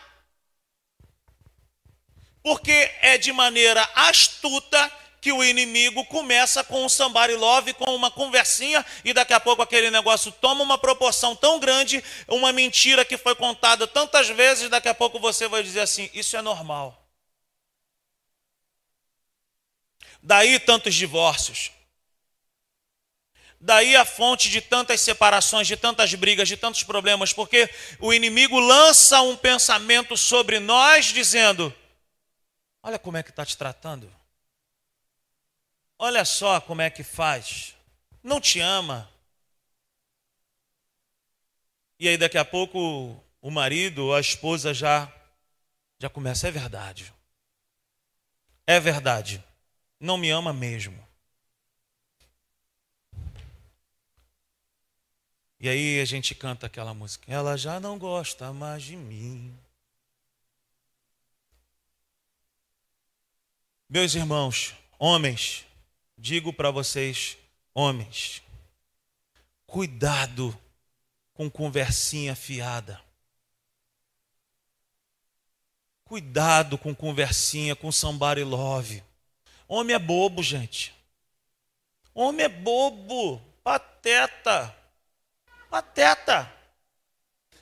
Porque 2.42 2.90
é 3.02 3.16
de 3.16 3.32
maneira 3.32 3.88
astuta 3.94 4.92
que 5.24 5.32
o 5.32 5.42
inimigo 5.42 6.04
começa 6.04 6.62
com 6.62 6.84
um 6.84 6.88
somebody 6.88 7.32
love, 7.32 7.72
com 7.72 7.96
uma 7.96 8.10
conversinha, 8.10 8.84
e 9.02 9.14
daqui 9.14 9.32
a 9.32 9.40
pouco 9.40 9.62
aquele 9.62 9.90
negócio 9.90 10.30
toma 10.30 10.62
uma 10.62 10.76
proporção 10.76 11.34
tão 11.34 11.58
grande, 11.58 12.04
uma 12.28 12.52
mentira 12.52 13.06
que 13.06 13.16
foi 13.16 13.34
contada 13.34 13.86
tantas 13.86 14.28
vezes, 14.28 14.68
daqui 14.68 14.86
a 14.86 14.92
pouco 14.92 15.18
você 15.18 15.48
vai 15.48 15.62
dizer 15.62 15.80
assim: 15.80 16.10
isso 16.12 16.36
é 16.36 16.42
normal. 16.42 17.08
Daí 20.22 20.58
tantos 20.60 20.94
divórcios. 20.94 21.72
Daí 23.58 23.96
a 23.96 24.04
fonte 24.04 24.50
de 24.50 24.60
tantas 24.60 25.00
separações, 25.00 25.66
de 25.66 25.74
tantas 25.74 26.12
brigas, 26.12 26.48
de 26.48 26.58
tantos 26.58 26.82
problemas, 26.82 27.32
porque 27.32 27.70
o 27.98 28.12
inimigo 28.12 28.60
lança 28.60 29.22
um 29.22 29.34
pensamento 29.34 30.18
sobre 30.18 30.60
nós 30.60 31.06
dizendo: 31.06 31.74
Olha 32.82 32.98
como 32.98 33.16
é 33.16 33.22
que 33.22 33.30
está 33.30 33.46
te 33.46 33.56
tratando. 33.56 34.23
Olha 35.98 36.24
só 36.24 36.60
como 36.60 36.82
é 36.82 36.90
que 36.90 37.02
faz. 37.02 37.74
Não 38.22 38.40
te 38.40 38.60
ama. 38.60 39.10
E 41.98 42.08
aí 42.08 42.16
daqui 42.16 42.36
a 42.36 42.44
pouco 42.44 43.22
o 43.40 43.50
marido 43.50 44.06
ou 44.06 44.14
a 44.14 44.20
esposa 44.20 44.74
já 44.74 45.12
já 45.98 46.08
começa, 46.10 46.48
é 46.48 46.50
verdade. 46.50 47.14
É 48.66 48.80
verdade. 48.80 49.42
Não 49.98 50.18
me 50.18 50.30
ama 50.30 50.52
mesmo. 50.52 51.02
E 55.60 55.68
aí 55.68 56.00
a 56.00 56.04
gente 56.04 56.34
canta 56.34 56.66
aquela 56.66 56.92
música. 56.92 57.32
Ela 57.32 57.56
já 57.56 57.80
não 57.80 57.98
gosta 57.98 58.52
mais 58.52 58.82
de 58.82 58.96
mim. 58.96 59.58
Meus 63.88 64.14
irmãos, 64.14 64.74
homens, 64.98 65.64
digo 66.16 66.52
para 66.52 66.70
vocês, 66.70 67.36
homens, 67.74 68.42
cuidado 69.66 70.58
com 71.32 71.50
conversinha 71.50 72.34
fiada. 72.34 73.02
Cuidado 76.04 76.78
com 76.78 76.94
conversinha, 76.94 77.74
com 77.74 77.90
somebody 77.90 78.44
love. 78.44 79.02
Homem 79.66 79.96
é 79.96 79.98
bobo, 79.98 80.42
gente. 80.42 80.94
Homem 82.14 82.44
é 82.44 82.48
bobo, 82.48 83.40
pateta. 83.62 84.74
Pateta. 85.68 86.52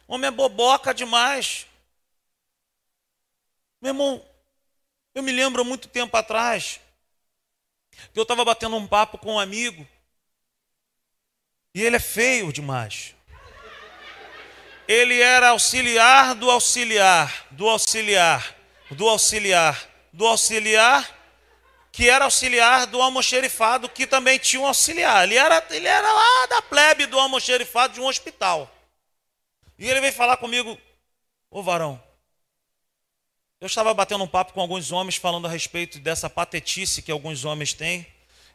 Homem 0.06 0.28
é 0.28 0.30
boboca 0.30 0.92
demais. 0.92 1.66
Meu 3.80 3.90
irmão, 3.90 4.24
eu 5.14 5.22
me 5.22 5.32
lembro 5.32 5.64
muito 5.64 5.88
tempo 5.88 6.16
atrás 6.16 6.80
que 8.12 8.18
eu 8.18 8.22
estava 8.22 8.44
batendo 8.44 8.76
um 8.76 8.86
papo 8.86 9.18
com 9.18 9.34
um 9.34 9.38
amigo 9.38 9.86
e 11.74 11.82
ele 11.82 11.96
é 11.96 12.00
feio 12.00 12.52
demais. 12.52 13.14
Ele 14.86 15.20
era 15.20 15.50
auxiliar 15.50 16.34
do 16.34 16.50
auxiliar, 16.50 17.46
do 17.50 17.68
auxiliar, 17.68 18.54
do 18.90 19.08
auxiliar, 19.08 19.88
do 20.12 20.26
auxiliar, 20.26 21.18
que 21.90 22.10
era 22.10 22.24
auxiliar 22.24 22.86
do 22.86 23.00
almoxerifado, 23.00 23.88
que 23.88 24.06
também 24.06 24.38
tinha 24.38 24.60
um 24.60 24.66
auxiliar. 24.66 25.24
Ele 25.24 25.36
era, 25.36 25.64
ele 25.70 25.86
era 25.86 26.12
lá 26.12 26.46
da 26.46 26.62
plebe 26.62 27.06
do 27.06 27.18
almoxerifado 27.18 27.94
de 27.94 28.00
um 28.00 28.06
hospital. 28.06 28.70
E 29.78 29.88
ele 29.88 30.00
veio 30.00 30.12
falar 30.12 30.36
comigo, 30.36 30.78
ô 31.50 31.62
varão, 31.62 32.02
eu 33.62 33.66
estava 33.66 33.94
batendo 33.94 34.24
um 34.24 34.26
papo 34.26 34.52
com 34.52 34.60
alguns 34.60 34.90
homens 34.90 35.14
falando 35.14 35.46
a 35.46 35.48
respeito 35.48 36.00
dessa 36.00 36.28
patetice 36.28 37.00
que 37.00 37.12
alguns 37.12 37.44
homens 37.44 37.72
têm. 37.72 38.04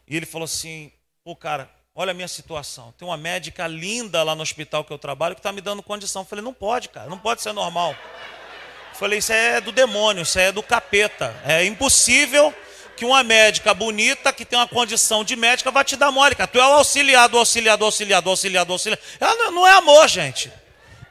E 0.06 0.14
ele 0.14 0.26
falou 0.26 0.44
assim: 0.44 0.92
pô, 1.24 1.34
cara, 1.34 1.66
olha 1.94 2.10
a 2.10 2.14
minha 2.14 2.28
situação. 2.28 2.92
Tem 2.92 3.08
uma 3.08 3.16
médica 3.16 3.66
linda 3.66 4.22
lá 4.22 4.34
no 4.34 4.42
hospital 4.42 4.84
que 4.84 4.92
eu 4.92 4.98
trabalho 4.98 5.34
que 5.34 5.38
está 5.38 5.50
me 5.50 5.62
dando 5.62 5.82
condição. 5.82 6.20
Eu 6.20 6.26
falei: 6.26 6.44
não 6.44 6.52
pode, 6.52 6.90
cara, 6.90 7.08
não 7.08 7.18
pode 7.18 7.40
ser 7.40 7.54
normal. 7.54 7.92
Eu 7.92 8.98
falei: 8.98 9.18
isso 9.18 9.32
é 9.32 9.62
do 9.62 9.72
demônio, 9.72 10.24
isso 10.24 10.38
é 10.38 10.52
do 10.52 10.62
capeta. 10.62 11.34
É 11.42 11.64
impossível 11.64 12.54
que 12.94 13.06
uma 13.06 13.22
médica 13.22 13.72
bonita, 13.72 14.30
que 14.30 14.44
tem 14.44 14.58
uma 14.58 14.68
condição 14.68 15.24
de 15.24 15.34
médica, 15.36 15.70
vai 15.70 15.84
te 15.84 15.96
dar 15.96 16.12
mole, 16.12 16.34
cara. 16.34 16.48
Tu 16.48 16.58
é 16.58 16.66
o 16.66 16.72
auxiliar 16.72 17.30
do 17.30 17.38
auxiliar 17.38 17.78
do 17.78 17.86
auxiliar 17.86 18.20
do 18.20 18.28
auxiliar 18.28 18.64
do 18.66 18.72
auxiliar. 18.74 19.00
Ela 19.18 19.50
não 19.52 19.66
é 19.66 19.72
amor, 19.72 20.06
gente. 20.06 20.52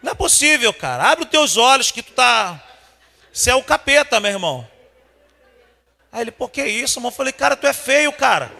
Não 0.03 0.11
é 0.11 0.15
possível, 0.15 0.71
cara. 0.71 1.09
Abre 1.09 1.25
os 1.25 1.31
teus 1.31 1.57
olhos 1.57 1.89
que 1.89 2.03
tu 2.03 2.11
tá 2.11 2.63
você 3.37 3.51
é 3.51 3.55
o 3.55 3.61
capeta, 3.61 4.19
meu 4.19 4.31
irmão. 4.31 4.67
Aí 6.11 6.21
ele, 6.21 6.31
por 6.31 6.49
que 6.49 6.65
isso, 6.65 6.97
irmão? 6.97 7.11
Eu 7.11 7.15
falei, 7.15 7.31
cara, 7.31 7.55
tu 7.55 7.67
é 7.67 7.73
feio, 7.73 8.11
cara. 8.11 8.51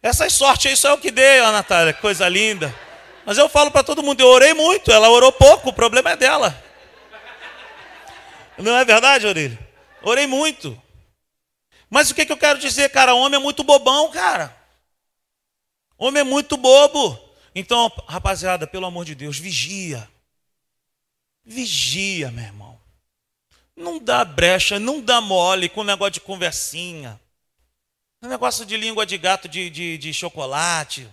Essas 0.00 0.32
sortes 0.32 0.70
aí 0.70 0.76
só 0.76 0.90
é 0.90 0.92
o 0.92 0.98
que 0.98 1.10
dei, 1.10 1.40
ó, 1.40 1.50
Natália, 1.50 1.92
coisa 1.92 2.28
linda. 2.28 2.72
Mas 3.26 3.36
eu 3.36 3.48
falo 3.48 3.72
para 3.72 3.82
todo 3.82 4.00
mundo, 4.00 4.20
eu 4.20 4.28
orei 4.28 4.54
muito, 4.54 4.92
ela 4.92 5.10
orou 5.10 5.32
pouco, 5.32 5.70
o 5.70 5.72
problema 5.72 6.10
é 6.10 6.16
dela. 6.16 6.62
Não 8.56 8.76
é 8.76 8.84
verdade, 8.84 9.26
Aurílio? 9.26 9.58
Orei 10.00 10.28
muito. 10.28 10.80
Mas 11.90 12.12
o 12.12 12.14
que, 12.14 12.24
que 12.24 12.32
eu 12.32 12.36
quero 12.36 12.60
dizer, 12.60 12.90
cara? 12.90 13.12
Homem 13.12 13.40
é 13.40 13.42
muito 13.42 13.64
bobão, 13.64 14.08
cara. 14.12 14.56
Homem 15.98 16.20
é 16.20 16.24
muito 16.24 16.56
bobo. 16.56 17.18
Então, 17.56 17.90
rapaziada, 18.06 18.68
pelo 18.68 18.86
amor 18.86 19.04
de 19.04 19.16
Deus, 19.16 19.36
vigia. 19.36 20.08
Vigia, 21.44 22.30
meu 22.30 22.44
irmão. 22.44 22.67
Não 23.78 24.00
dá 24.00 24.24
brecha, 24.24 24.80
não 24.80 25.00
dá 25.00 25.20
mole 25.20 25.68
com 25.68 25.84
negócio 25.84 26.14
de 26.14 26.20
conversinha. 26.20 27.18
Negócio 28.20 28.66
de 28.66 28.76
língua 28.76 29.06
de 29.06 29.16
gato 29.16 29.48
de, 29.48 29.70
de, 29.70 29.96
de 29.96 30.12
chocolate. 30.12 31.08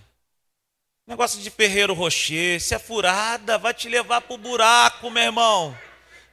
Negócio 1.06 1.40
de 1.40 1.52
ferreiro 1.52 1.94
rocher. 1.94 2.60
Se 2.60 2.74
é 2.74 2.80
furada, 2.80 3.60
vai 3.60 3.72
te 3.72 3.88
levar 3.88 4.22
pro 4.22 4.36
buraco, 4.36 5.12
meu 5.12 5.22
irmão. 5.22 5.78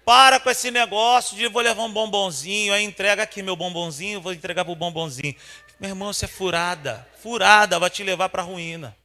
Para 0.06 0.40
com 0.40 0.48
esse 0.48 0.70
negócio 0.70 1.36
de 1.36 1.46
vou 1.48 1.60
levar 1.60 1.82
um 1.82 1.92
bombonzinho, 1.92 2.72
aí 2.72 2.82
entrega 2.82 3.22
aqui 3.22 3.42
meu 3.42 3.54
bombonzinho, 3.54 4.20
vou 4.20 4.32
entregar 4.32 4.64
pro 4.64 4.74
bombonzinho. 4.74 5.36
Meu 5.78 5.90
irmão, 5.90 6.10
isso 6.10 6.24
é 6.24 6.28
furada. 6.28 7.06
Furada 7.22 7.78
vai 7.78 7.90
te 7.90 8.02
levar 8.02 8.30
para 8.30 8.40
a 8.40 8.44
ruína. 8.44 8.96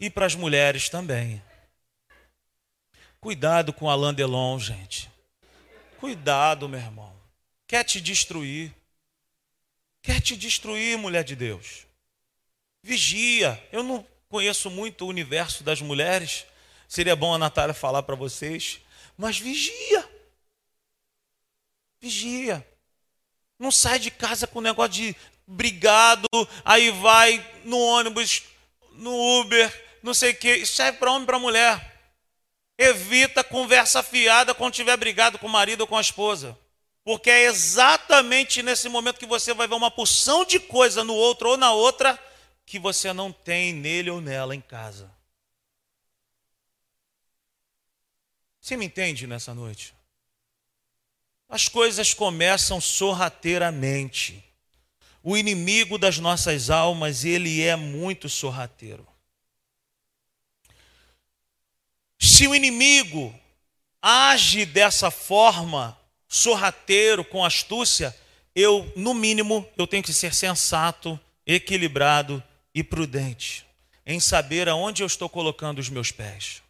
E 0.00 0.08
para 0.08 0.24
as 0.24 0.34
mulheres 0.34 0.88
também. 0.88 1.42
Cuidado 3.20 3.70
com 3.70 3.90
Alain 3.90 4.14
Delon, 4.14 4.58
gente. 4.58 5.13
Cuidado, 6.04 6.68
meu 6.68 6.78
irmão. 6.78 7.18
Quer 7.66 7.82
te 7.82 7.98
destruir. 7.98 8.70
Quer 10.02 10.20
te 10.20 10.36
destruir, 10.36 10.98
mulher 10.98 11.24
de 11.24 11.34
Deus. 11.34 11.86
Vigia. 12.82 13.66
Eu 13.72 13.82
não 13.82 14.06
conheço 14.28 14.68
muito 14.68 15.06
o 15.06 15.08
universo 15.08 15.64
das 15.64 15.80
mulheres. 15.80 16.44
Seria 16.86 17.16
bom 17.16 17.32
a 17.32 17.38
Natália 17.38 17.72
falar 17.72 18.02
para 18.02 18.14
vocês. 18.14 18.80
Mas 19.16 19.38
vigia. 19.38 20.06
Vigia. 21.98 22.68
Não 23.58 23.70
sai 23.70 23.98
de 23.98 24.10
casa 24.10 24.46
com 24.46 24.60
negócio 24.60 24.92
de 24.92 25.16
brigado, 25.46 26.28
aí 26.66 26.90
vai 26.90 27.62
no 27.64 27.78
ônibus, 27.78 28.42
no 28.92 29.40
Uber, 29.40 29.98
não 30.02 30.12
sei 30.12 30.32
o 30.32 30.36
quê. 30.36 30.56
Isso 30.56 30.74
serve 30.74 30.98
para 30.98 31.12
homem 31.12 31.22
e 31.22 31.26
para 31.26 31.38
mulher. 31.38 31.93
Evita 32.76 33.44
conversa 33.44 34.02
fiada 34.02 34.54
quando 34.54 34.74
tiver 34.74 34.96
brigado 34.96 35.38
com 35.38 35.46
o 35.46 35.50
marido 35.50 35.82
ou 35.82 35.86
com 35.86 35.96
a 35.96 36.00
esposa. 36.00 36.58
Porque 37.04 37.30
é 37.30 37.44
exatamente 37.44 38.62
nesse 38.62 38.88
momento 38.88 39.18
que 39.18 39.26
você 39.26 39.52
vai 39.52 39.68
ver 39.68 39.74
uma 39.74 39.90
porção 39.90 40.44
de 40.44 40.58
coisa 40.58 41.04
no 41.04 41.14
outro 41.14 41.50
ou 41.50 41.56
na 41.56 41.72
outra 41.72 42.18
que 42.66 42.78
você 42.78 43.12
não 43.12 43.30
tem 43.30 43.72
nele 43.72 44.10
ou 44.10 44.20
nela 44.20 44.54
em 44.54 44.60
casa. 44.60 45.12
Você 48.60 48.76
me 48.76 48.86
entende 48.86 49.26
nessa 49.26 49.54
noite? 49.54 49.94
As 51.46 51.68
coisas 51.68 52.14
começam 52.14 52.80
sorrateiramente. 52.80 54.42
O 55.22 55.36
inimigo 55.36 55.98
das 55.98 56.18
nossas 56.18 56.70
almas, 56.70 57.24
ele 57.24 57.62
é 57.62 57.76
muito 57.76 58.28
sorrateiro. 58.28 59.06
Se 62.34 62.48
o 62.48 62.54
inimigo 62.56 63.32
age 64.02 64.66
dessa 64.66 65.08
forma, 65.08 65.96
sorrateiro, 66.26 67.24
com 67.24 67.44
astúcia, 67.44 68.12
eu, 68.56 68.92
no 68.96 69.14
mínimo, 69.14 69.64
eu 69.78 69.86
tenho 69.86 70.02
que 70.02 70.12
ser 70.12 70.34
sensato, 70.34 71.18
equilibrado 71.46 72.42
e 72.74 72.82
prudente 72.82 73.64
em 74.04 74.18
saber 74.18 74.68
aonde 74.68 75.00
eu 75.00 75.06
estou 75.06 75.28
colocando 75.28 75.78
os 75.78 75.88
meus 75.88 76.10
pés. 76.10 76.60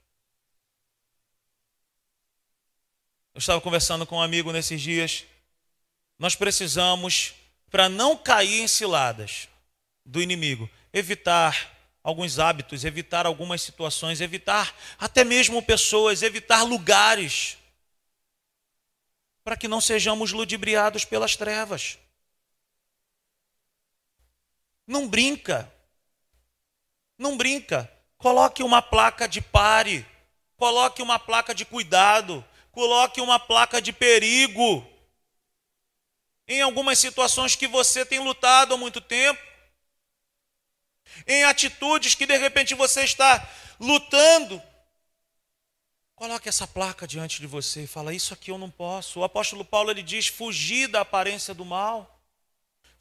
Eu 3.35 3.39
estava 3.39 3.59
conversando 3.59 4.05
com 4.05 4.17
um 4.17 4.23
amigo 4.23 4.53
nesses 4.53 4.83
dias. 4.83 5.25
Nós 6.19 6.37
precisamos, 6.37 7.33
para 7.71 7.89
não 7.89 8.19
cair 8.19 8.61
em 8.61 8.69
ciladas 8.69 9.49
do 10.05 10.21
inimigo, 10.21 10.69
evitar 10.93 11.74
alguns 12.05 12.39
hábitos, 12.39 12.85
evitar 12.85 13.25
algumas 13.25 13.63
situações, 13.63 14.21
evitar 14.21 14.77
até 14.99 15.25
mesmo 15.25 15.63
pessoas, 15.63 16.23
evitar 16.23 16.63
lugares, 16.63 17.57
para 19.43 19.57
que 19.57 19.67
não 19.67 19.81
sejamos 19.81 20.31
ludibriados 20.31 21.07
pelas 21.07 21.35
trevas. 21.35 21.99
Não 24.87 25.09
brinca. 25.09 25.73
Não 27.17 27.39
brinca. 27.39 27.91
Coloque 28.19 28.63
uma 28.63 28.83
placa 28.83 29.27
de 29.27 29.41
pare. 29.41 30.07
Coloque 30.57 31.01
uma 31.03 31.19
placa 31.19 31.55
de 31.55 31.65
cuidado. 31.65 32.45
Coloque 32.71 33.21
uma 33.21 33.39
placa 33.39 33.81
de 33.81 33.93
perigo. 33.93 34.87
Em 36.47 36.61
algumas 36.61 36.99
situações 36.99 37.57
que 37.57 37.67
você 37.67 38.05
tem 38.05 38.19
lutado 38.19 38.75
há 38.75 38.77
muito 38.77 39.01
tempo 39.01 39.54
em 41.27 41.45
atitudes 41.45 42.15
que 42.15 42.27
de 42.27 42.37
repente 42.37 42.75
você 42.75 43.05
está 43.05 43.49
lutando. 43.79 44.63
Coloque 46.15 46.49
essa 46.49 46.67
placa 46.67 47.07
diante 47.07 47.41
de 47.41 47.47
você 47.47 47.85
e 47.85 47.87
fala: 47.87 48.15
Isso 48.15 48.33
aqui 48.33 48.51
eu 48.51 48.59
não 48.59 48.71
posso. 48.71 49.21
O 49.21 49.25
apóstolo 49.25 49.65
Paulo 49.65 49.91
ele 49.91 50.03
diz: 50.03 50.29
fugir 50.29 50.89
da 50.89 51.01
aparência 51.01 51.53
do 51.53 51.65
mal. 51.65 52.11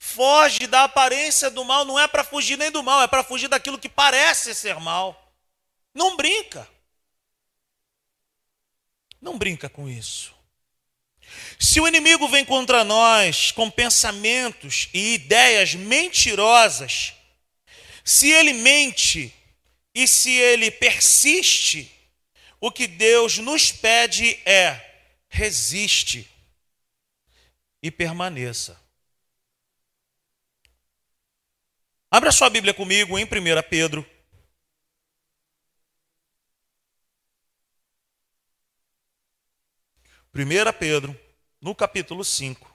Foge 0.06 0.68
da 0.68 0.84
aparência 0.84 1.50
do 1.50 1.64
mal, 1.64 1.86
não 1.86 1.98
é 1.98 2.10
para 2.10 2.26
fugir 2.26 2.58
nem 2.58 2.70
do 2.70 2.84
mal, 2.84 3.02
é 3.02 3.08
para 3.08 3.24
fugir 3.24 3.48
daquilo 3.48 3.80
que 3.80 3.88
parece 3.88 4.54
ser 4.54 4.78
mal. 4.82 5.34
Não 5.94 6.18
brinca. 6.18 6.68
Não 9.22 9.38
brinca 9.38 9.70
com 9.70 9.88
isso. 9.88 10.36
Se 11.58 11.80
o 11.80 11.88
inimigo 11.88 12.28
vem 12.28 12.44
contra 12.44 12.84
nós 12.84 13.54
com 13.54 13.72
pensamentos 13.72 14.90
e 14.94 15.14
ideias 15.14 15.74
mentirosas, 15.74 17.14
se 18.04 18.30
ele 18.30 18.54
mente 18.54 19.34
e 19.94 20.08
se 20.08 20.32
ele 20.32 20.70
persiste, 20.72 21.92
o 22.60 22.72
que 22.72 22.88
Deus 22.88 23.38
nos 23.38 23.72
pede 23.72 24.34
é: 24.46 25.10
resiste 25.30 26.30
e 27.82 27.90
permaneça. 27.92 28.82
Abra 32.10 32.32
sua 32.32 32.50
Bíblia 32.50 32.74
comigo 32.74 33.18
em 33.18 33.26
1 33.26 33.28
Pedro. 33.70 34.06
Primeira 40.32 40.74
Pedro, 40.74 41.20
no 41.62 41.76
capítulo 41.76 42.24
5, 42.24 42.68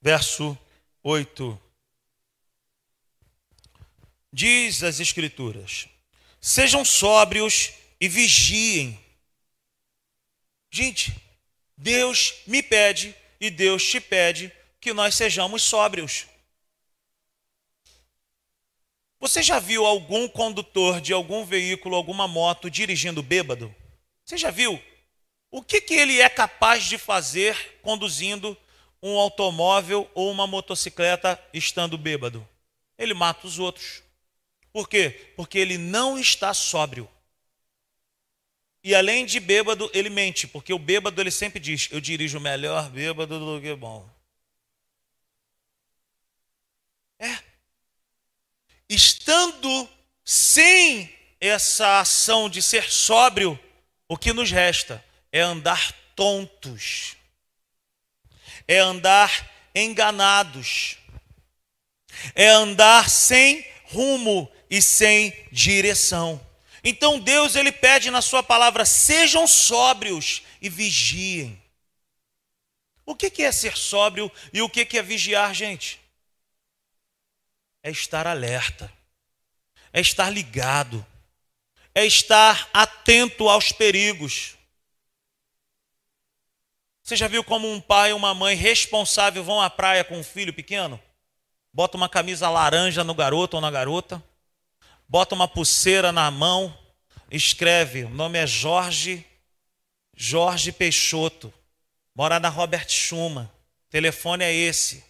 verso 0.00 0.58
8. 1.02 1.69
Diz 4.32 4.82
as 4.82 5.00
Escrituras: 5.00 5.88
Sejam 6.40 6.84
sóbrios 6.84 7.72
e 8.00 8.08
vigiem. 8.08 8.98
Gente, 10.70 11.14
Deus 11.76 12.34
me 12.46 12.62
pede 12.62 13.14
e 13.40 13.50
Deus 13.50 13.84
te 13.84 14.00
pede 14.00 14.52
que 14.80 14.92
nós 14.92 15.14
sejamos 15.14 15.62
sóbrios. 15.62 16.26
Você 19.18 19.42
já 19.42 19.58
viu 19.58 19.84
algum 19.84 20.26
condutor 20.28 21.00
de 21.00 21.12
algum 21.12 21.44
veículo, 21.44 21.94
alguma 21.94 22.26
moto 22.26 22.70
dirigindo 22.70 23.22
bêbado? 23.22 23.74
Você 24.24 24.38
já 24.38 24.50
viu? 24.50 24.80
O 25.50 25.62
que, 25.62 25.80
que 25.80 25.94
ele 25.94 26.20
é 26.20 26.28
capaz 26.28 26.84
de 26.84 26.96
fazer 26.96 27.80
conduzindo 27.82 28.56
um 29.02 29.18
automóvel 29.18 30.08
ou 30.14 30.30
uma 30.30 30.46
motocicleta 30.46 31.42
estando 31.52 31.98
bêbado? 31.98 32.48
Ele 32.96 33.12
mata 33.12 33.46
os 33.46 33.58
outros. 33.58 34.02
Por 34.72 34.88
quê? 34.88 35.32
Porque 35.36 35.58
ele 35.58 35.76
não 35.76 36.18
está 36.18 36.54
sóbrio. 36.54 37.08
E 38.82 38.94
além 38.94 39.26
de 39.26 39.38
bêbado, 39.38 39.90
ele 39.92 40.08
mente, 40.08 40.46
porque 40.46 40.72
o 40.72 40.78
bêbado 40.78 41.20
ele 41.20 41.30
sempre 41.30 41.60
diz: 41.60 41.88
Eu 41.90 42.00
dirijo 42.00 42.40
melhor 42.40 42.88
bêbado 42.88 43.38
do 43.38 43.60
que 43.60 43.74
bom. 43.74 44.08
É. 47.18 47.38
Estando 48.88 49.88
sem 50.24 51.14
essa 51.40 52.00
ação 52.00 52.48
de 52.48 52.62
ser 52.62 52.90
sóbrio, 52.90 53.58
o 54.08 54.16
que 54.16 54.32
nos 54.32 54.50
resta 54.50 55.04
é 55.30 55.40
andar 55.40 55.92
tontos, 56.16 57.16
é 58.66 58.78
andar 58.78 59.50
enganados, 59.74 60.96
é 62.34 62.48
andar 62.48 63.10
sem 63.10 63.66
rumo 63.84 64.50
e 64.70 64.80
sem 64.80 65.34
direção. 65.50 66.40
Então 66.82 67.18
Deus 67.18 67.56
ele 67.56 67.72
pede 67.72 68.10
na 68.10 68.22
sua 68.22 68.42
palavra: 68.42 68.84
sejam 68.86 69.46
sóbrios 69.46 70.42
e 70.62 70.68
vigiem. 70.68 71.60
O 73.04 73.16
que 73.16 73.42
é 73.42 73.50
ser 73.50 73.76
sóbrio 73.76 74.30
e 74.52 74.62
o 74.62 74.68
que 74.68 74.96
é 74.96 75.02
vigiar, 75.02 75.52
gente? 75.52 76.00
É 77.82 77.90
estar 77.90 78.26
alerta, 78.26 78.92
é 79.92 80.00
estar 80.00 80.30
ligado, 80.30 81.04
é 81.94 82.06
estar 82.06 82.70
atento 82.72 83.48
aos 83.48 83.72
perigos. 83.72 84.54
Você 87.02 87.16
já 87.16 87.26
viu 87.26 87.42
como 87.42 87.68
um 87.68 87.80
pai 87.80 88.10
e 88.10 88.12
uma 88.12 88.32
mãe 88.32 88.54
responsável 88.54 89.42
vão 89.42 89.60
à 89.60 89.68
praia 89.68 90.04
com 90.04 90.16
um 90.16 90.22
filho 90.22 90.52
pequeno? 90.52 91.02
Bota 91.72 91.96
uma 91.96 92.08
camisa 92.08 92.48
laranja 92.48 93.02
no 93.02 93.14
garoto 93.14 93.56
ou 93.56 93.60
na 93.60 93.70
garota, 93.70 94.22
bota 95.10 95.34
uma 95.34 95.48
pulseira 95.48 96.12
na 96.12 96.30
mão, 96.30 96.72
escreve, 97.32 98.04
o 98.04 98.08
nome 98.10 98.38
é 98.38 98.46
Jorge, 98.46 99.26
Jorge 100.14 100.70
Peixoto, 100.70 101.52
mora 102.14 102.38
na 102.38 102.48
Robert 102.48 102.88
Schumann, 102.88 103.50
telefone 103.90 104.44
é 104.44 104.54
esse, 104.54 105.04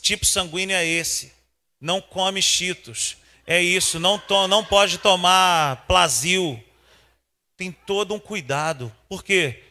tipo 0.00 0.24
sanguíneo 0.24 0.74
é 0.74 0.86
esse, 0.86 1.30
não 1.78 2.00
come 2.00 2.40
cheetos, 2.40 3.18
é 3.46 3.60
isso, 3.60 4.00
não, 4.00 4.18
to, 4.18 4.48
não 4.48 4.64
pode 4.64 4.96
tomar 4.96 5.86
plazil, 5.86 6.58
tem 7.54 7.70
todo 7.70 8.14
um 8.14 8.18
cuidado, 8.18 8.90
por 9.10 9.22
quê? 9.22 9.62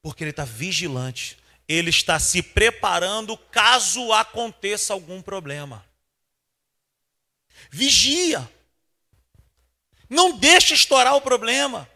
Porque 0.00 0.24
ele 0.24 0.30
está 0.30 0.46
vigilante, 0.46 1.36
ele 1.68 1.90
está 1.90 2.18
se 2.18 2.42
preparando 2.42 3.36
caso 3.36 4.14
aconteça 4.14 4.94
algum 4.94 5.20
problema. 5.20 5.91
Vigia. 7.72 8.46
Não 10.08 10.36
deixe 10.36 10.74
estourar 10.74 11.16
o 11.16 11.22
problema. 11.22 11.88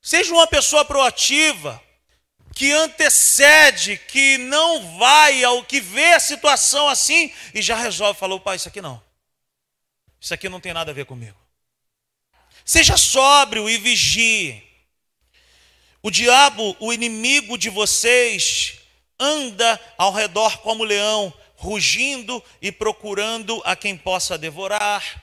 Seja 0.00 0.32
uma 0.32 0.46
pessoa 0.46 0.82
proativa, 0.82 1.82
que 2.54 2.72
antecede, 2.72 3.98
que 3.98 4.38
não 4.38 4.96
vai 4.96 5.44
ao 5.44 5.62
que 5.62 5.78
vê 5.78 6.14
a 6.14 6.20
situação 6.20 6.88
assim 6.88 7.30
e 7.52 7.60
já 7.60 7.76
resolve, 7.76 8.18
falou, 8.18 8.40
pai, 8.40 8.56
isso 8.56 8.68
aqui 8.68 8.80
não. 8.80 9.02
Isso 10.18 10.32
aqui 10.32 10.48
não 10.48 10.58
tem 10.58 10.72
nada 10.72 10.90
a 10.90 10.94
ver 10.94 11.04
comigo. 11.04 11.38
Seja 12.64 12.96
sóbrio 12.96 13.68
e 13.68 13.76
vigie. 13.76 14.64
O 16.02 16.10
diabo, 16.10 16.74
o 16.80 16.94
inimigo 16.94 17.58
de 17.58 17.68
vocês, 17.68 18.78
anda 19.20 19.78
ao 19.98 20.12
redor 20.12 20.58
como 20.58 20.82
leão, 20.82 21.32
rugindo 21.56 22.42
e 22.60 22.70
procurando 22.70 23.60
a 23.64 23.74
quem 23.74 23.96
possa 23.96 24.38
devorar. 24.38 25.22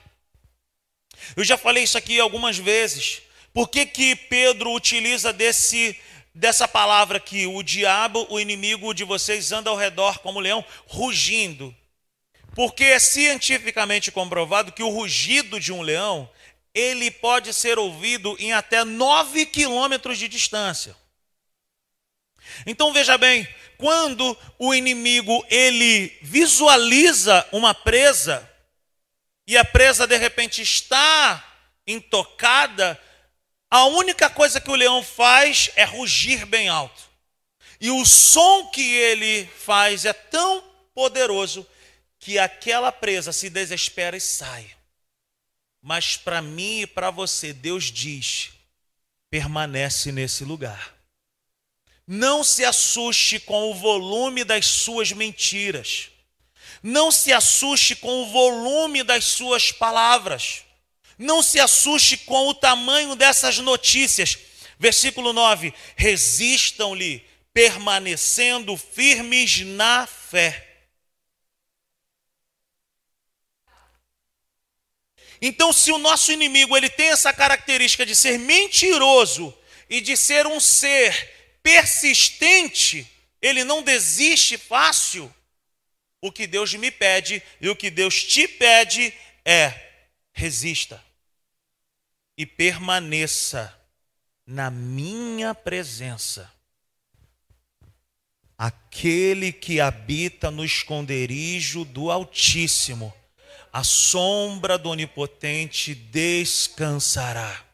Eu 1.36 1.44
já 1.44 1.56
falei 1.56 1.84
isso 1.84 1.96
aqui 1.96 2.20
algumas 2.20 2.58
vezes. 2.58 3.22
Por 3.52 3.68
que, 3.68 3.86
que 3.86 4.16
Pedro 4.16 4.72
utiliza 4.72 5.32
desse, 5.32 5.98
dessa 6.34 6.66
palavra 6.66 7.18
aqui? 7.18 7.46
O 7.46 7.62
diabo, 7.62 8.26
o 8.28 8.40
inimigo 8.40 8.92
de 8.92 9.04
vocês, 9.04 9.52
anda 9.52 9.70
ao 9.70 9.76
redor 9.76 10.18
como 10.18 10.40
leão, 10.40 10.64
rugindo. 10.86 11.74
Porque 12.54 12.84
é 12.84 12.98
cientificamente 12.98 14.10
comprovado 14.10 14.72
que 14.72 14.82
o 14.82 14.88
rugido 14.88 15.58
de 15.58 15.72
um 15.72 15.82
leão, 15.82 16.28
ele 16.74 17.10
pode 17.10 17.54
ser 17.54 17.78
ouvido 17.78 18.36
em 18.38 18.52
até 18.52 18.84
9 18.84 19.46
quilômetros 19.46 20.18
de 20.18 20.28
distância. 20.28 20.96
Então 22.66 22.92
veja 22.92 23.16
bem, 23.16 23.46
quando 23.78 24.36
o 24.58 24.74
inimigo 24.74 25.44
ele 25.48 26.16
visualiza 26.22 27.46
uma 27.52 27.74
presa 27.74 28.48
e 29.46 29.56
a 29.56 29.64
presa 29.64 30.06
de 30.06 30.16
repente 30.16 30.62
está 30.62 31.42
intocada, 31.86 33.00
a 33.70 33.84
única 33.86 34.30
coisa 34.30 34.60
que 34.60 34.70
o 34.70 34.74
leão 34.74 35.02
faz 35.02 35.70
é 35.76 35.84
rugir 35.84 36.46
bem 36.46 36.68
alto. 36.68 37.02
E 37.80 37.90
o 37.90 38.04
som 38.06 38.68
que 38.68 38.94
ele 38.94 39.46
faz 39.46 40.04
é 40.04 40.12
tão 40.12 40.64
poderoso 40.94 41.66
que 42.18 42.38
aquela 42.38 42.90
presa 42.90 43.32
se 43.32 43.50
desespera 43.50 44.16
e 44.16 44.20
sai. 44.20 44.70
Mas 45.82 46.16
para 46.16 46.40
mim 46.40 46.80
e 46.80 46.86
para 46.86 47.10
você, 47.10 47.52
Deus 47.52 47.84
diz: 47.92 48.52
permanece 49.28 50.10
nesse 50.10 50.44
lugar. 50.44 50.93
Não 52.06 52.44
se 52.44 52.64
assuste 52.64 53.40
com 53.40 53.70
o 53.70 53.74
volume 53.74 54.44
das 54.44 54.66
suas 54.66 55.12
mentiras. 55.12 56.10
Não 56.82 57.10
se 57.10 57.32
assuste 57.32 57.96
com 57.96 58.22
o 58.22 58.26
volume 58.26 59.02
das 59.02 59.24
suas 59.24 59.72
palavras. 59.72 60.64
Não 61.18 61.42
se 61.42 61.58
assuste 61.58 62.18
com 62.18 62.48
o 62.48 62.54
tamanho 62.54 63.14
dessas 63.14 63.58
notícias. 63.58 64.38
Versículo 64.78 65.32
9: 65.32 65.72
resistam-lhe, 65.96 67.24
permanecendo 67.54 68.76
firmes 68.76 69.60
na 69.60 70.06
fé. 70.06 70.72
Então, 75.40 75.72
se 75.72 75.92
o 75.92 75.98
nosso 75.98 76.32
inimigo 76.32 76.76
ele 76.76 76.88
tem 76.88 77.08
essa 77.08 77.32
característica 77.32 78.04
de 78.04 78.14
ser 78.16 78.38
mentiroso 78.38 79.56
e 79.88 80.00
de 80.00 80.16
ser 80.16 80.46
um 80.46 80.58
ser 80.58 81.32
persistente, 81.64 83.10
ele 83.40 83.64
não 83.64 83.82
desiste 83.82 84.58
fácil. 84.58 85.34
O 86.20 86.30
que 86.30 86.46
Deus 86.46 86.74
me 86.74 86.90
pede 86.90 87.42
e 87.60 87.68
o 87.68 87.74
que 87.74 87.90
Deus 87.90 88.22
te 88.22 88.46
pede 88.46 89.12
é: 89.44 89.74
resista 90.32 91.02
e 92.36 92.44
permaneça 92.44 93.74
na 94.46 94.70
minha 94.70 95.54
presença. 95.54 96.52
Aquele 98.56 99.52
que 99.52 99.80
habita 99.80 100.50
no 100.50 100.64
esconderijo 100.64 101.84
do 101.84 102.10
Altíssimo, 102.10 103.12
a 103.72 103.82
sombra 103.82 104.78
do 104.78 104.90
Onipotente 104.90 105.94
descansará. 105.94 107.64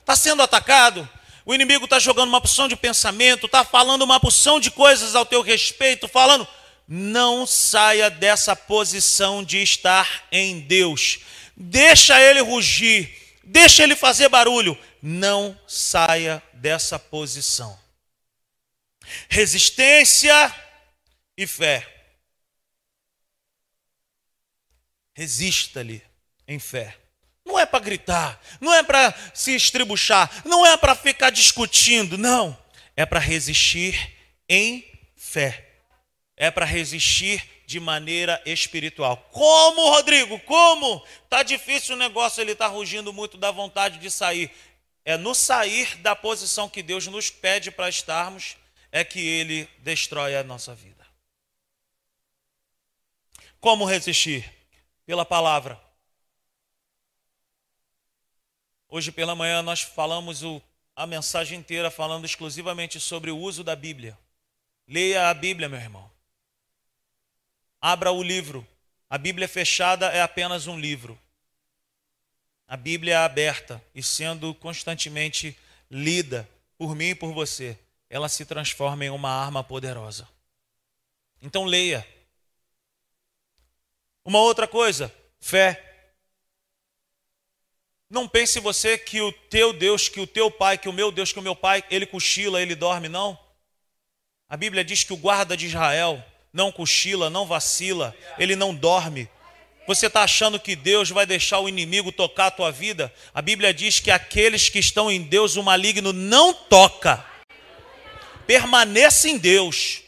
Está 0.00 0.16
sendo 0.16 0.42
atacado? 0.42 1.08
O 1.46 1.54
inimigo 1.54 1.84
está 1.84 2.00
jogando 2.00 2.28
uma 2.28 2.40
porção 2.40 2.66
de 2.66 2.74
pensamento, 2.74 3.46
está 3.46 3.64
falando 3.64 4.02
uma 4.02 4.18
porção 4.18 4.58
de 4.58 4.68
coisas 4.68 5.14
ao 5.14 5.24
teu 5.24 5.42
respeito, 5.42 6.08
falando. 6.08 6.46
Não 6.88 7.46
saia 7.46 8.10
dessa 8.10 8.56
posição 8.56 9.44
de 9.44 9.62
estar 9.62 10.26
em 10.32 10.58
Deus. 10.58 11.20
Deixa 11.56 12.20
ele 12.20 12.40
rugir, 12.40 13.16
deixa 13.44 13.84
ele 13.84 13.94
fazer 13.94 14.28
barulho. 14.28 14.76
Não 15.00 15.56
saia 15.68 16.42
dessa 16.52 16.98
posição. 16.98 17.78
Resistência 19.28 20.52
e 21.36 21.46
fé. 21.46 21.86
Resista-lhe 25.14 26.02
em 26.48 26.58
fé. 26.58 27.05
Não 27.46 27.56
é 27.56 27.64
para 27.64 27.78
gritar, 27.78 28.42
não 28.60 28.74
é 28.74 28.82
para 28.82 29.14
se 29.32 29.54
estribuchar, 29.54 30.28
não 30.44 30.66
é 30.66 30.76
para 30.76 30.96
ficar 30.96 31.30
discutindo, 31.30 32.18
não. 32.18 32.58
É 32.96 33.06
para 33.06 33.20
resistir 33.20 34.14
em 34.48 34.84
fé. 35.16 35.64
É 36.36 36.50
para 36.50 36.66
resistir 36.66 37.48
de 37.64 37.78
maneira 37.78 38.42
espiritual. 38.44 39.16
Como, 39.30 39.90
Rodrigo? 39.90 40.40
Como? 40.40 41.06
Tá 41.30 41.44
difícil 41.44 41.94
o 41.94 41.98
negócio, 41.98 42.40
ele 42.40 42.50
está 42.50 42.66
rugindo 42.66 43.12
muito 43.12 43.38
da 43.38 43.52
vontade 43.52 43.98
de 43.98 44.10
sair. 44.10 44.50
É 45.04 45.16
no 45.16 45.32
sair 45.32 45.96
da 45.98 46.16
posição 46.16 46.68
que 46.68 46.82
Deus 46.82 47.06
nos 47.06 47.30
pede 47.30 47.70
para 47.70 47.88
estarmos, 47.88 48.56
é 48.90 49.04
que 49.04 49.20
ele 49.20 49.68
destrói 49.78 50.34
a 50.34 50.42
nossa 50.42 50.74
vida. 50.74 51.06
Como 53.60 53.84
resistir? 53.84 54.52
Pela 55.06 55.24
palavra. 55.24 55.85
Hoje 58.96 59.12
pela 59.12 59.34
manhã 59.34 59.60
nós 59.60 59.82
falamos 59.82 60.42
o, 60.42 60.58
a 60.94 61.06
mensagem 61.06 61.58
inteira 61.58 61.90
falando 61.90 62.24
exclusivamente 62.24 62.98
sobre 62.98 63.30
o 63.30 63.36
uso 63.36 63.62
da 63.62 63.76
Bíblia. 63.76 64.18
Leia 64.88 65.28
a 65.28 65.34
Bíblia, 65.34 65.68
meu 65.68 65.78
irmão. 65.78 66.10
Abra 67.78 68.10
o 68.10 68.22
livro. 68.22 68.66
A 69.10 69.18
Bíblia 69.18 69.46
fechada 69.46 70.06
é 70.06 70.22
apenas 70.22 70.66
um 70.66 70.80
livro. 70.80 71.20
A 72.66 72.74
Bíblia 72.74 73.12
é 73.12 73.16
aberta 73.18 73.84
e 73.94 74.02
sendo 74.02 74.54
constantemente 74.54 75.54
lida 75.90 76.48
por 76.78 76.96
mim 76.96 77.08
e 77.08 77.14
por 77.14 77.34
você, 77.34 77.78
ela 78.08 78.30
se 78.30 78.46
transforma 78.46 79.04
em 79.04 79.10
uma 79.10 79.28
arma 79.28 79.62
poderosa. 79.62 80.26
Então 81.42 81.66
leia. 81.66 82.08
Uma 84.24 84.38
outra 84.38 84.66
coisa, 84.66 85.14
fé. 85.38 85.85
Não 88.08 88.28
pense 88.28 88.60
você 88.60 88.96
que 88.96 89.20
o 89.20 89.32
teu 89.32 89.72
Deus, 89.72 90.08
que 90.08 90.20
o 90.20 90.26
teu 90.26 90.48
pai, 90.48 90.78
que 90.78 90.88
o 90.88 90.92
meu 90.92 91.10
Deus, 91.10 91.32
que 91.32 91.38
o 91.40 91.42
meu 91.42 91.56
pai, 91.56 91.82
ele 91.90 92.06
cochila, 92.06 92.62
ele 92.62 92.76
dorme, 92.76 93.08
não. 93.08 93.38
A 94.48 94.56
Bíblia 94.56 94.84
diz 94.84 95.02
que 95.02 95.12
o 95.12 95.16
guarda 95.16 95.56
de 95.56 95.66
Israel 95.66 96.24
não 96.52 96.70
cochila, 96.70 97.28
não 97.28 97.44
vacila, 97.46 98.14
ele 98.38 98.54
não 98.54 98.72
dorme. 98.72 99.28
Você 99.88 100.06
está 100.06 100.22
achando 100.22 100.58
que 100.58 100.76
Deus 100.76 101.10
vai 101.10 101.26
deixar 101.26 101.58
o 101.58 101.68
inimigo 101.68 102.12
tocar 102.12 102.46
a 102.46 102.50
tua 102.50 102.70
vida? 102.70 103.12
A 103.34 103.42
Bíblia 103.42 103.74
diz 103.74 103.98
que 103.98 104.10
aqueles 104.10 104.68
que 104.68 104.78
estão 104.78 105.10
em 105.10 105.22
Deus, 105.22 105.56
o 105.56 105.62
maligno 105.62 106.12
não 106.12 106.54
toca. 106.54 107.24
Permaneça 108.46 109.28
em 109.28 109.36
Deus. 109.36 110.02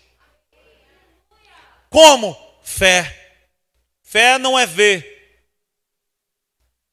Como? 1.91 2.37
Fé. 2.63 3.41
Fé 4.03 4.39
não 4.39 4.57
é 4.57 4.67
ver. 4.67 5.17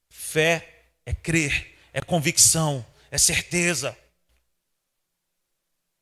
Fé 0.10 0.75
é 1.06 1.14
crer, 1.14 1.78
é 1.94 2.02
convicção, 2.02 2.86
é 3.12 3.18
certeza. 3.18 3.98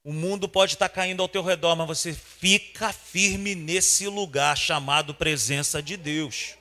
O 0.04 0.12
mundo 0.12 0.50
pode 0.50 0.74
estar 0.74 0.90
caindo 0.90 1.22
ao 1.22 1.30
teu 1.30 1.42
redor, 1.42 1.76
mas 1.76 1.88
você 1.88 2.14
fica 2.14 2.92
firme 2.92 3.56
nesse 3.56 4.08
lugar 4.08 4.58
chamado 4.58 5.14
presença 5.14 5.82
de 5.82 5.96
Deus. 5.96 6.56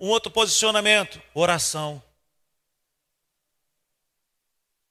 Um 0.00 0.08
outro 0.08 0.30
posicionamento, 0.30 1.22
oração. 1.32 2.02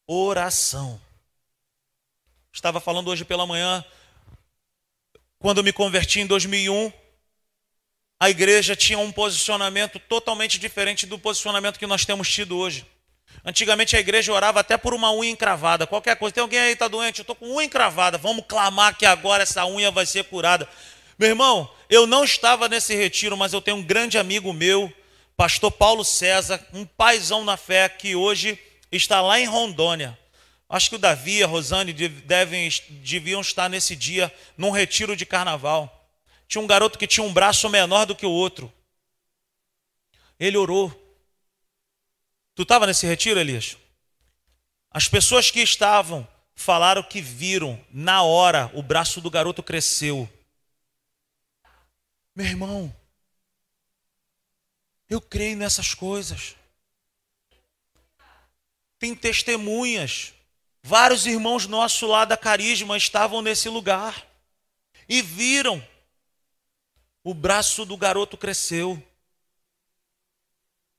Oração. 0.07 0.99
Estava 2.53 2.79
falando 2.79 3.09
hoje 3.09 3.25
pela 3.25 3.45
manhã, 3.45 3.83
quando 5.39 5.63
me 5.63 5.73
converti 5.73 6.21
em 6.21 6.27
2001, 6.27 6.93
a 8.23 8.29
igreja 8.29 8.73
tinha 8.73 8.97
um 8.97 9.11
posicionamento 9.11 9.99
totalmente 9.99 10.57
diferente 10.57 11.05
do 11.05 11.19
posicionamento 11.19 11.77
que 11.77 11.85
nós 11.85 12.05
temos 12.05 12.29
tido 12.29 12.57
hoje. 12.57 12.85
Antigamente 13.43 13.97
a 13.97 13.99
igreja 13.99 14.31
orava 14.31 14.61
até 14.61 14.77
por 14.77 14.93
uma 14.93 15.11
unha 15.11 15.29
encravada, 15.29 15.85
qualquer 15.85 16.15
coisa. 16.15 16.33
Tem 16.33 16.41
alguém 16.41 16.57
aí 16.57 16.67
que 16.67 16.73
está 16.75 16.87
doente? 16.87 17.19
Eu 17.19 17.23
estou 17.23 17.35
com 17.35 17.53
unha 17.53 17.65
encravada. 17.65 18.17
Vamos 18.17 18.45
clamar 18.47 18.97
que 18.97 19.05
agora 19.05 19.43
essa 19.43 19.65
unha 19.65 19.91
vai 19.91 20.05
ser 20.05 20.23
curada. 20.23 20.69
Meu 21.19 21.27
irmão, 21.27 21.69
eu 21.89 22.07
não 22.07 22.23
estava 22.23 22.69
nesse 22.69 22.95
retiro, 22.95 23.35
mas 23.35 23.51
eu 23.51 23.59
tenho 23.59 23.75
um 23.75 23.83
grande 23.83 24.17
amigo 24.17 24.53
meu, 24.53 24.89
pastor 25.35 25.69
Paulo 25.69 26.05
César, 26.05 26.65
um 26.73 26.85
paizão 26.85 27.43
na 27.43 27.57
fé, 27.57 27.89
que 27.89 28.15
hoje 28.15 28.57
está 28.89 29.19
lá 29.19 29.37
em 29.37 29.45
Rondônia. 29.45 30.17
Acho 30.69 30.91
que 30.91 30.95
o 30.95 30.99
Davi 30.99 31.39
e 31.39 31.43
a 31.43 31.47
Rosane 31.47 31.91
devem, 31.91 32.71
deviam 32.89 33.41
estar 33.41 33.69
nesse 33.69 33.97
dia 33.97 34.33
num 34.57 34.71
retiro 34.71 35.13
de 35.13 35.25
carnaval. 35.25 36.02
Tinha 36.53 36.61
um 36.61 36.67
garoto 36.67 36.99
que 36.99 37.07
tinha 37.07 37.25
um 37.25 37.33
braço 37.33 37.67
menor 37.67 38.05
do 38.05 38.15
que 38.15 38.27
o 38.27 38.31
outro. 38.31 38.71
Ele 40.39 40.55
orou. 40.55 40.91
Tu 42.53 42.61
estava 42.61 42.85
nesse 42.85 43.07
retiro, 43.07 43.39
Elias? 43.39 43.75
As 44.91 45.07
pessoas 45.07 45.49
que 45.49 45.61
estavam 45.61 46.27
falaram 46.53 47.01
que 47.01 47.23
viram, 47.23 47.83
na 47.89 48.21
hora, 48.21 48.69
o 48.75 48.83
braço 48.83 49.19
do 49.19 49.31
garoto 49.31 49.63
cresceu. 49.63 50.29
Meu 52.35 52.45
irmão, 52.45 52.95
eu 55.09 55.19
creio 55.19 55.57
nessas 55.57 55.95
coisas. 55.95 56.55
Tem 58.99 59.15
testemunhas. 59.15 60.35
Vários 60.83 61.25
irmãos 61.25 61.65
nossos 61.65 62.07
lá 62.07 62.25
da 62.25 62.37
Carisma 62.37 62.95
estavam 62.95 63.41
nesse 63.41 63.69
lugar 63.69 64.23
e 65.09 65.19
viram. 65.19 65.83
O 67.23 67.33
braço 67.33 67.85
do 67.85 67.95
garoto 67.95 68.37
cresceu. 68.37 69.01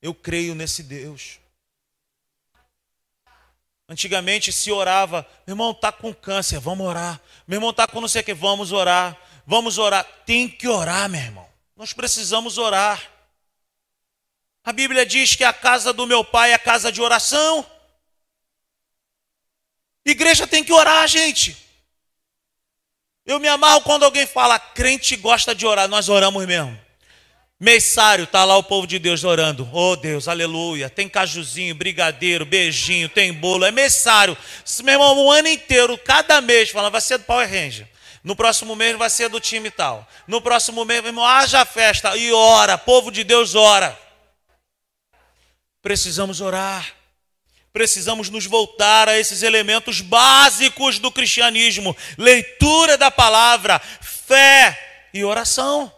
Eu 0.01 0.13
creio 0.13 0.55
nesse 0.55 0.81
Deus. 0.81 1.39
Antigamente 3.87 4.51
se 4.51 4.71
orava, 4.71 5.27
meu 5.45 5.53
irmão 5.53 5.69
está 5.71 5.91
com 5.91 6.11
câncer, 6.11 6.59
vamos 6.59 6.87
orar. 6.87 7.21
Meu 7.47 7.57
irmão 7.57 7.69
está 7.69 7.87
com 7.87 8.01
não 8.01 8.07
sei 8.07 8.21
o 8.21 8.25
que, 8.25 8.33
vamos 8.33 8.71
orar. 8.71 9.15
Vamos 9.45 9.77
orar. 9.77 10.03
Tem 10.25 10.49
que 10.49 10.67
orar, 10.67 11.07
meu 11.07 11.21
irmão. 11.21 11.47
Nós 11.75 11.93
precisamos 11.93 12.57
orar. 12.57 13.11
A 14.63 14.73
Bíblia 14.73 15.05
diz 15.05 15.35
que 15.35 15.43
a 15.43 15.53
casa 15.53 15.93
do 15.93 16.07
meu 16.07 16.25
pai 16.25 16.51
é 16.51 16.55
a 16.55 16.59
casa 16.59 16.91
de 16.91 16.99
oração. 16.99 17.63
Igreja 20.03 20.47
tem 20.47 20.63
que 20.63 20.73
orar, 20.73 21.07
gente. 21.07 21.55
Eu 23.25 23.39
me 23.39 23.47
amarro 23.47 23.81
quando 23.81 24.03
alguém 24.03 24.27
fala, 24.27 24.59
crente 24.59 25.15
gosta 25.15 25.55
de 25.55 25.65
orar, 25.65 25.87
nós 25.87 26.09
oramos 26.09 26.45
mesmo. 26.45 26.79
Messário, 27.59 28.27
tá 28.27 28.43
lá 28.43 28.57
o 28.57 28.63
povo 28.63 28.85
de 28.85 28.99
Deus 28.99 29.23
orando. 29.23 29.67
Oh 29.71 29.95
Deus, 29.95 30.27
aleluia. 30.27 30.89
Tem 30.89 31.07
cajuzinho, 31.07 31.73
brigadeiro, 31.73 32.45
beijinho, 32.45 33.07
tem 33.07 33.33
bolo. 33.33 33.65
É 33.65 33.71
messário. 33.71 34.37
Meu 34.83 34.93
irmão, 34.93 35.25
um 35.25 35.31
ano 35.31 35.47
inteiro, 35.47 35.97
cada 35.97 36.41
mês, 36.41 36.69
fala, 36.69 36.89
vai 36.89 37.01
ser 37.01 37.17
do 37.17 37.23
Power 37.23 37.49
Ranger. 37.49 37.87
No 38.23 38.35
próximo 38.35 38.75
mês 38.75 38.97
vai 38.97 39.09
ser 39.09 39.29
do 39.29 39.39
time 39.39 39.71
tal. 39.71 40.07
No 40.27 40.41
próximo 40.41 40.83
mês, 40.83 41.01
meu 41.01 41.09
irmão, 41.09 41.25
haja 41.25 41.63
festa 41.63 42.15
e 42.17 42.31
ora. 42.33 42.77
Povo 42.77 43.09
de 43.09 43.23
Deus 43.23 43.55
ora. 43.55 43.97
Precisamos 45.81 46.41
orar. 46.41 46.85
Precisamos 47.75 48.29
nos 48.29 48.45
voltar 48.45 49.09
a 49.09 49.19
esses 49.19 49.43
elementos 49.43 49.99
básicos 49.99 50.97
do 50.97 51.11
cristianismo: 51.11 51.93
leitura 52.17 52.97
da 52.97 53.11
palavra, 53.11 53.79
fé 53.79 55.09
e 55.13 55.25
oração. 55.25 55.93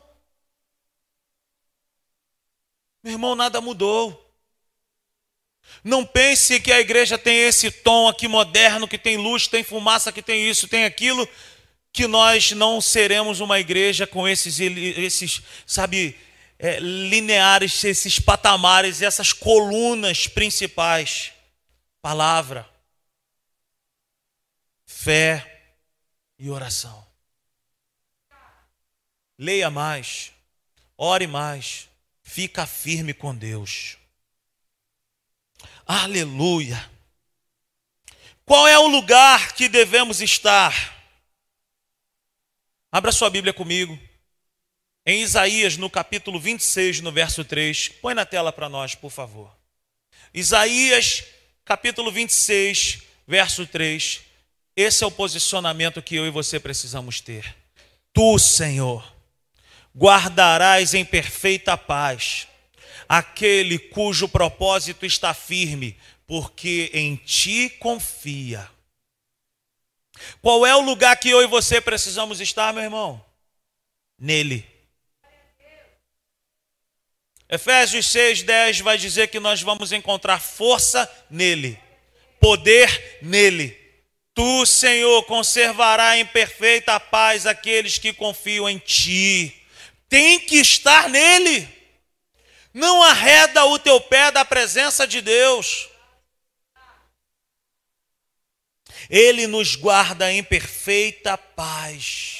Meu 3.03 3.13
irmão, 3.13 3.35
nada 3.35 3.61
mudou. 3.61 4.27
Não 5.83 6.03
pense 6.03 6.59
que 6.59 6.71
a 6.71 6.79
igreja 6.79 7.15
tem 7.15 7.37
esse 7.43 7.69
tom 7.69 8.07
aqui 8.07 8.27
moderno, 8.27 8.87
que 8.87 8.97
tem 8.97 9.15
luz, 9.15 9.45
tem 9.45 9.63
fumaça, 9.63 10.11
que 10.11 10.23
tem 10.23 10.49
isso, 10.49 10.67
tem 10.67 10.83
aquilo, 10.83 11.29
que 11.93 12.07
nós 12.07 12.53
não 12.53 12.81
seremos 12.81 13.39
uma 13.39 13.59
igreja 13.59 14.07
com 14.07 14.27
esses, 14.27 14.59
esses 14.59 15.43
sabe, 15.63 16.17
é, 16.57 16.79
lineares, 16.79 17.83
esses 17.83 18.17
patamares, 18.17 19.03
essas 19.03 19.31
colunas 19.31 20.25
principais. 20.25 21.36
Palavra, 22.07 22.65
fé 24.85 25.75
e 26.39 26.49
oração. 26.49 27.05
Leia 29.37 29.69
mais, 29.69 30.31
ore 30.97 31.27
mais, 31.27 31.89
Fica 32.23 32.65
firme 32.65 33.13
com 33.13 33.35
Deus. 33.35 33.97
Aleluia. 35.85 36.77
Qual 38.45 38.65
é 38.65 38.79
o 38.79 38.87
lugar 38.87 39.51
que 39.51 39.67
devemos 39.67 40.21
estar? 40.21 40.73
Abra 42.89 43.11
sua 43.11 43.29
Bíblia 43.29 43.53
comigo. 43.53 43.99
Em 45.05 45.23
Isaías, 45.23 45.75
no 45.75 45.89
capítulo 45.89 46.39
26, 46.39 47.01
no 47.01 47.11
verso 47.11 47.43
3. 47.43 47.89
Põe 47.89 48.13
na 48.13 48.25
tela 48.25 48.53
para 48.53 48.69
nós, 48.69 48.95
por 48.95 49.11
favor. 49.11 49.53
Isaías, 50.33 51.35
capítulo 51.67 52.11
26, 52.11 53.03
verso 53.27 53.67
3. 53.67 54.21
Esse 54.75 55.03
é 55.03 55.07
o 55.07 55.11
posicionamento 55.11 56.01
que 56.01 56.15
eu 56.15 56.25
e 56.25 56.31
você 56.31 56.59
precisamos 56.59 57.21
ter. 57.21 57.55
Tu, 58.13 58.39
Senhor, 58.39 59.13
guardarás 59.95 60.95
em 60.95 61.05
perfeita 61.05 61.77
paz 61.77 62.47
aquele 63.07 63.77
cujo 63.77 64.27
propósito 64.27 65.05
está 65.05 65.33
firme, 65.33 65.95
porque 66.25 66.89
em 66.93 67.15
ti 67.15 67.69
confia. 67.79 68.67
Qual 70.41 70.65
é 70.65 70.75
o 70.75 70.81
lugar 70.81 71.15
que 71.17 71.29
eu 71.29 71.43
e 71.43 71.47
você 71.47 71.79
precisamos 71.79 72.41
estar, 72.41 72.73
meu 72.73 72.83
irmão? 72.83 73.23
nele. 74.17 74.65
Efésios 77.49 78.07
6, 78.09 78.43
10 78.43 78.79
vai 78.81 78.97
dizer 78.97 79.27
que 79.27 79.39
nós 79.39 79.61
vamos 79.61 79.91
encontrar 79.91 80.39
força 80.39 81.09
nele, 81.29 81.79
poder 82.39 83.19
nele. 83.21 83.77
Tu, 84.33 84.65
Senhor, 84.65 85.23
conservará 85.23 86.17
em 86.17 86.25
perfeita 86.25 86.99
paz 86.99 87.47
aqueles 87.47 87.97
que 87.97 88.13
confiam 88.13 88.69
em 88.69 88.77
ti. 88.77 89.63
Tem 90.09 90.39
que 90.39 90.57
estar 90.57 91.09
nele. 91.09 91.67
Não 92.73 93.01
arreda 93.01 93.65
o 93.65 93.79
teu 93.79 93.99
pé 93.99 94.29
da 94.29 94.45
presença 94.45 95.07
de 95.07 95.21
Deus. 95.21 95.89
Ele 99.09 99.47
nos 99.47 99.75
guarda 99.75 100.31
em 100.31 100.43
perfeita 100.43 101.37
paz. 101.37 102.36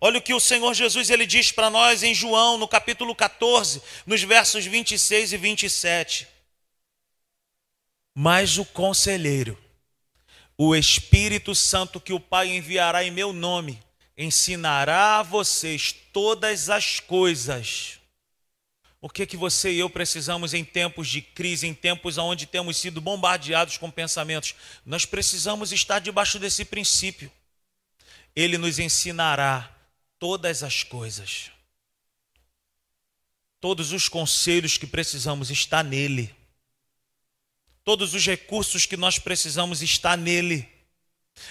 Olha 0.00 0.18
o 0.18 0.22
que 0.22 0.32
o 0.32 0.40
Senhor 0.40 0.72
Jesus 0.74 1.10
ele 1.10 1.26
diz 1.26 1.50
para 1.50 1.68
nós 1.68 2.04
em 2.04 2.14
João, 2.14 2.56
no 2.56 2.68
capítulo 2.68 3.14
14, 3.16 3.82
nos 4.06 4.22
versos 4.22 4.64
26 4.64 5.32
e 5.32 5.36
27. 5.36 6.28
Mas 8.14 8.58
o 8.58 8.64
conselheiro, 8.64 9.58
o 10.56 10.74
Espírito 10.74 11.52
Santo 11.52 12.00
que 12.00 12.12
o 12.12 12.20
Pai 12.20 12.48
enviará 12.48 13.02
em 13.02 13.10
meu 13.10 13.32
nome, 13.32 13.80
ensinará 14.16 15.18
a 15.18 15.22
vocês 15.22 15.92
todas 16.12 16.70
as 16.70 17.00
coisas. 17.00 17.98
O 19.00 19.08
que 19.08 19.26
que 19.26 19.36
você 19.36 19.72
e 19.72 19.78
eu 19.80 19.90
precisamos 19.90 20.54
em 20.54 20.64
tempos 20.64 21.08
de 21.08 21.22
crise, 21.22 21.66
em 21.66 21.74
tempos 21.74 22.18
onde 22.18 22.46
temos 22.46 22.76
sido 22.76 23.00
bombardeados 23.00 23.76
com 23.76 23.90
pensamentos? 23.90 24.54
Nós 24.86 25.04
precisamos 25.04 25.72
estar 25.72 26.00
debaixo 26.00 26.38
desse 26.38 26.64
princípio. 26.64 27.30
Ele 28.34 28.58
nos 28.58 28.78
ensinará 28.78 29.77
todas 30.18 30.62
as 30.62 30.82
coisas. 30.82 31.50
Todos 33.60 33.92
os 33.92 34.08
conselhos 34.08 34.78
que 34.78 34.86
precisamos 34.86 35.50
está 35.50 35.82
nele. 35.82 36.34
Todos 37.84 38.14
os 38.14 38.24
recursos 38.24 38.86
que 38.86 38.96
nós 38.96 39.18
precisamos 39.18 39.82
está 39.82 40.16
nele. 40.16 40.68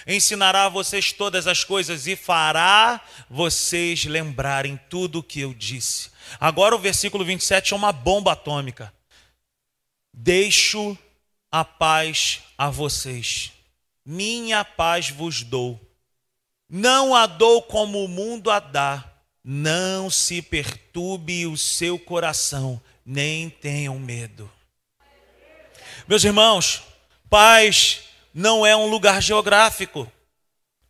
Ensinará 0.06 0.64
a 0.64 0.68
vocês 0.68 1.12
todas 1.12 1.46
as 1.46 1.64
coisas 1.64 2.06
e 2.06 2.14
fará 2.14 3.04
vocês 3.28 4.04
lembrarem 4.04 4.78
tudo 4.88 5.18
o 5.18 5.22
que 5.22 5.40
eu 5.40 5.52
disse. 5.54 6.10
Agora 6.38 6.74
o 6.74 6.78
versículo 6.78 7.24
27 7.24 7.72
é 7.72 7.76
uma 7.76 7.92
bomba 7.92 8.32
atômica. 8.32 8.92
Deixo 10.12 10.96
a 11.50 11.64
paz 11.64 12.40
a 12.56 12.70
vocês. 12.70 13.52
Minha 14.04 14.64
paz 14.64 15.10
vos 15.10 15.42
dou. 15.42 15.87
Não 16.68 17.14
a 17.14 17.26
dou 17.26 17.62
como 17.62 18.04
o 18.04 18.08
mundo 18.08 18.50
a 18.50 18.60
dá. 18.60 19.04
Não 19.42 20.10
se 20.10 20.42
perturbe 20.42 21.46
o 21.46 21.56
seu 21.56 21.98
coração, 21.98 22.80
nem 23.04 23.48
tenham 23.48 23.98
medo. 23.98 24.50
Meus 26.06 26.24
irmãos, 26.24 26.82
paz 27.30 28.02
não 28.34 28.66
é 28.66 28.76
um 28.76 28.86
lugar 28.86 29.22
geográfico. 29.22 30.10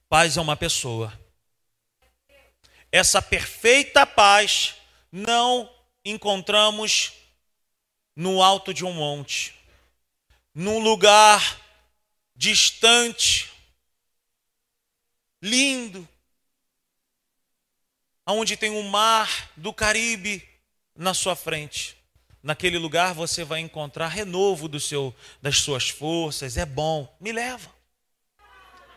Paz 0.08 0.36
é 0.36 0.40
uma 0.40 0.56
pessoa. 0.56 1.12
Essa 2.90 3.20
perfeita 3.20 4.06
paz 4.06 4.74
não 5.12 5.70
encontramos 6.04 7.12
no 8.16 8.42
alto 8.42 8.74
de 8.74 8.84
um 8.84 8.92
monte, 8.92 9.54
num 10.54 10.80
lugar 10.80 11.60
distante, 12.34 13.48
lindo, 15.40 16.09
onde 18.27 18.57
tem 18.57 18.70
o 18.70 18.83
mar 18.83 19.51
do 19.57 19.72
Caribe 19.72 20.46
na 20.94 21.14
sua 21.14 21.35
frente. 21.35 21.96
Naquele 22.42 22.79
lugar 22.79 23.14
você 23.14 23.44
vai 23.44 23.61
encontrar 23.61 24.09
renovo 24.09 24.68
do 24.68 24.79
seu, 24.79 25.14
das 25.40 25.59
suas 25.59 25.88
forças, 25.88 26.57
é 26.57 26.64
bom. 26.64 27.16
Me 27.20 27.33
leva. 27.33 27.74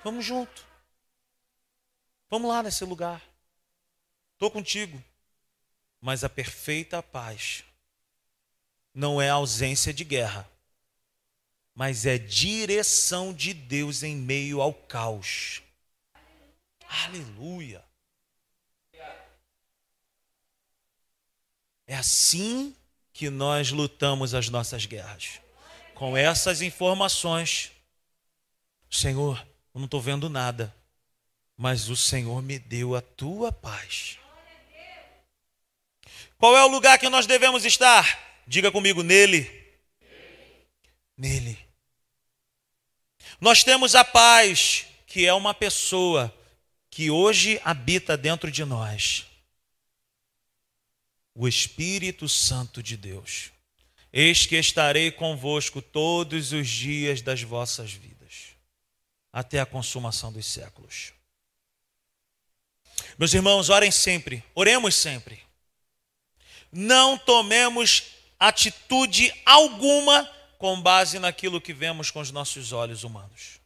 Vamos 0.03 0.25
junto. 0.25 0.65
Vamos 2.29 2.49
lá 2.49 2.63
nesse 2.63 2.83
lugar. 2.85 3.21
Estou 4.33 4.49
contigo. 4.49 5.01
Mas 5.99 6.23
a 6.23 6.29
perfeita 6.29 7.03
paz 7.03 7.63
não 8.93 9.21
é 9.21 9.29
ausência 9.29 9.93
de 9.93 10.03
guerra, 10.03 10.49
mas 11.73 12.05
é 12.05 12.17
direção 12.17 13.33
de 13.33 13.53
Deus 13.53 14.03
em 14.03 14.15
meio 14.15 14.61
ao 14.61 14.73
caos. 14.73 15.61
Aleluia. 17.05 17.83
É 21.87 21.95
assim 21.95 22.75
que 23.13 23.29
nós 23.29 23.71
lutamos 23.71 24.33
as 24.33 24.49
nossas 24.49 24.85
guerras. 24.85 25.39
Com 25.95 26.17
essas 26.17 26.61
informações, 26.61 27.71
Senhor, 28.89 29.37
eu 29.73 29.79
não 29.79 29.85
estou 29.85 30.01
vendo 30.01 30.29
nada, 30.29 30.73
mas 31.55 31.89
o 31.89 31.95
Senhor 31.95 32.41
me 32.41 32.59
deu 32.59 32.95
a 32.95 33.01
tua 33.01 33.51
paz. 33.51 34.17
Qual 36.37 36.57
é 36.57 36.63
o 36.63 36.67
lugar 36.67 36.97
que 36.97 37.07
nós 37.07 37.25
devemos 37.25 37.63
estar? 37.63 38.41
Diga 38.47 38.71
comigo, 38.71 39.03
nele. 39.03 39.49
Nele. 41.17 41.57
Nós 43.39 43.63
temos 43.63 43.95
a 43.95 44.03
paz, 44.03 44.87
que 45.05 45.25
é 45.25 45.33
uma 45.33 45.53
pessoa 45.53 46.33
que 46.91 47.09
hoje 47.09 47.59
habita 47.63 48.15
dentro 48.15 48.51
de 48.51 48.63
nós. 48.63 49.25
O 51.33 51.47
Espírito 51.47 52.29
Santo 52.29 52.83
de 52.83 52.95
Deus. 52.95 53.49
Eis 54.13 54.45
que 54.45 54.55
estarei 54.57 55.09
convosco 55.09 55.81
todos 55.81 56.51
os 56.51 56.69
dias 56.69 57.23
das 57.23 57.41
vossas 57.41 57.91
vidas, 57.91 58.49
até 59.33 59.59
a 59.59 59.65
consumação 59.65 60.31
dos 60.31 60.45
séculos. 60.45 61.13
Meus 63.17 63.33
irmãos, 63.33 63.69
orem 63.69 63.89
sempre, 63.89 64.43
oremos 64.53 64.93
sempre 64.93 65.41
não 66.71 67.17
tomemos 67.17 68.03
atitude 68.39 69.33
alguma 69.45 70.29
com 70.57 70.79
base 70.81 71.19
naquilo 71.19 71.59
que 71.59 71.73
vemos 71.73 72.09
com 72.09 72.19
os 72.19 72.31
nossos 72.31 72.71
olhos 72.71 73.03
humanos. 73.03 73.59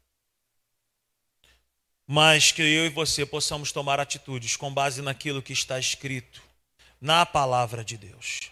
Mas 2.08 2.52
que 2.52 2.62
eu 2.62 2.86
e 2.86 2.89
você 2.89 3.26
possamos 3.26 3.72
tomar 3.72 4.00
atitudes 4.00 4.56
com 4.56 4.74
base 4.74 5.02
naquilo 5.02 5.41
que 5.41 5.54
está 5.54 5.80
escrito 5.80 6.41
na 7.02 7.26
palavra 7.26 7.84
de 7.84 7.98
Deus. 7.98 8.52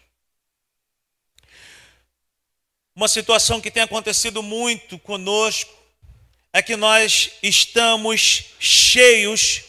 Uma 2.96 3.08
situação 3.08 3.62
que 3.62 3.72
tem 3.72 3.84
acontecido 3.84 4.42
muito 4.44 4.98
conosco 5.00 5.74
é 6.52 6.62
que 6.62 6.76
nós 6.76 7.32
estamos 7.42 8.54
cheios, 8.60 9.64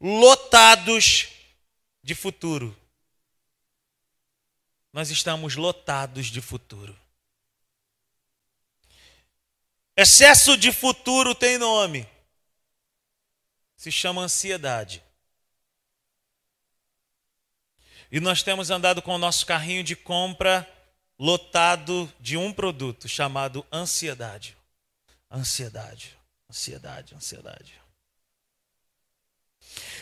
lotados 0.00 1.28
de 2.02 2.14
futuro 2.14 2.76
nós 4.98 5.10
estamos 5.10 5.54
lotados 5.54 6.26
de 6.26 6.40
futuro. 6.40 6.98
Excesso 9.96 10.56
de 10.56 10.72
futuro 10.72 11.36
tem 11.36 11.56
nome. 11.58 12.04
Se 13.78 13.92
chama 13.92 14.22
ansiedade. 14.22 15.04
E 18.10 18.18
nós 18.18 18.42
temos 18.42 18.70
andado 18.70 19.00
com 19.00 19.14
o 19.14 19.18
nosso 19.18 19.46
carrinho 19.46 19.84
de 19.84 19.94
compra 19.94 20.68
lotado 21.16 22.12
de 22.18 22.36
um 22.36 22.52
produto 22.52 23.08
chamado 23.08 23.64
ansiedade. 23.72 24.56
Ansiedade, 25.30 26.18
ansiedade, 26.50 27.14
ansiedade. 27.14 27.80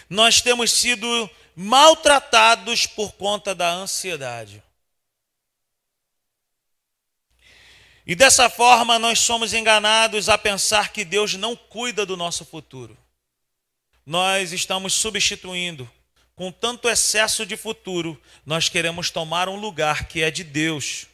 Nós 0.08 0.40
temos 0.40 0.72
sido 0.72 1.30
maltratados 1.54 2.86
por 2.86 3.12
conta 3.12 3.54
da 3.54 3.70
ansiedade. 3.70 4.62
E 8.06 8.14
dessa 8.14 8.48
forma 8.48 8.98
nós 8.98 9.18
somos 9.18 9.52
enganados 9.52 10.30
a 10.30 10.38
pensar 10.38 10.92
que 10.92 11.04
Deus 11.04 11.34
não 11.34 11.54
cuida 11.54 12.06
do 12.06 12.16
nosso 12.16 12.42
futuro. 12.42 12.96
Nós 14.06 14.52
estamos 14.52 14.94
substituindo, 14.94 15.90
com 16.36 16.52
tanto 16.52 16.88
excesso 16.88 17.44
de 17.44 17.56
futuro, 17.56 18.20
nós 18.44 18.68
queremos 18.68 19.10
tomar 19.10 19.48
um 19.48 19.56
lugar 19.56 20.06
que 20.06 20.22
é 20.22 20.30
de 20.30 20.44
Deus. 20.44 21.08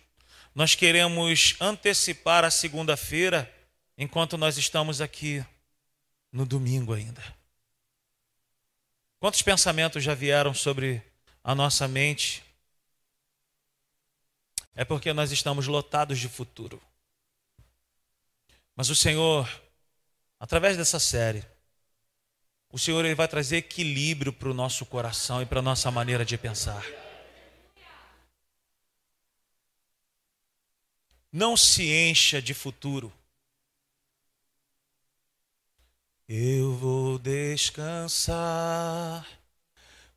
Nós 0.55 0.74
queremos 0.74 1.57
antecipar 1.59 2.45
a 2.45 2.51
segunda-feira, 2.51 3.51
enquanto 3.97 4.36
nós 4.36 4.59
estamos 4.59 5.01
aqui 5.01 5.43
no 6.30 6.45
domingo 6.45 6.93
ainda. 6.93 7.22
Quantos 9.18 9.40
pensamentos 9.40 10.05
já 10.05 10.14
vieram 10.14 10.53
sobre 10.53 11.01
a 11.43 11.55
nossa 11.55 11.88
mente 11.88 12.43
é 14.74 14.84
porque 14.84 15.12
nós 15.12 15.32
estamos 15.32 15.66
lotados 15.66 16.18
de 16.18 16.28
futuro. 16.28 16.82
Mas 18.74 18.90
o 18.90 18.97
Senhor, 18.97 19.49
através 20.40 20.76
dessa 20.76 20.99
série, 20.99 21.45
o 22.72 22.78
Senhor 22.78 23.04
ele 23.04 23.14
vai 23.14 23.28
trazer 23.28 23.58
equilíbrio 23.58 24.32
para 24.32 24.48
o 24.48 24.54
nosso 24.54 24.86
coração 24.86 25.42
e 25.42 25.46
para 25.46 25.58
a 25.58 25.62
nossa 25.62 25.90
maneira 25.90 26.24
de 26.24 26.38
pensar. 26.38 26.82
Não 31.30 31.54
se 31.54 31.92
encha 31.92 32.40
de 32.40 32.54
futuro. 32.54 33.12
Eu 36.26 36.74
vou 36.74 37.18
descansar, 37.18 38.36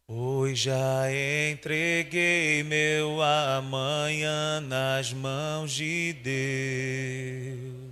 pois 0.08 0.58
já 0.58 1.12
entreguei 1.52 2.64
meu 2.64 3.22
amanhã 3.22 4.62
nas 4.62 5.12
mãos 5.12 5.74
de 5.74 6.14
Deus. 6.14 7.85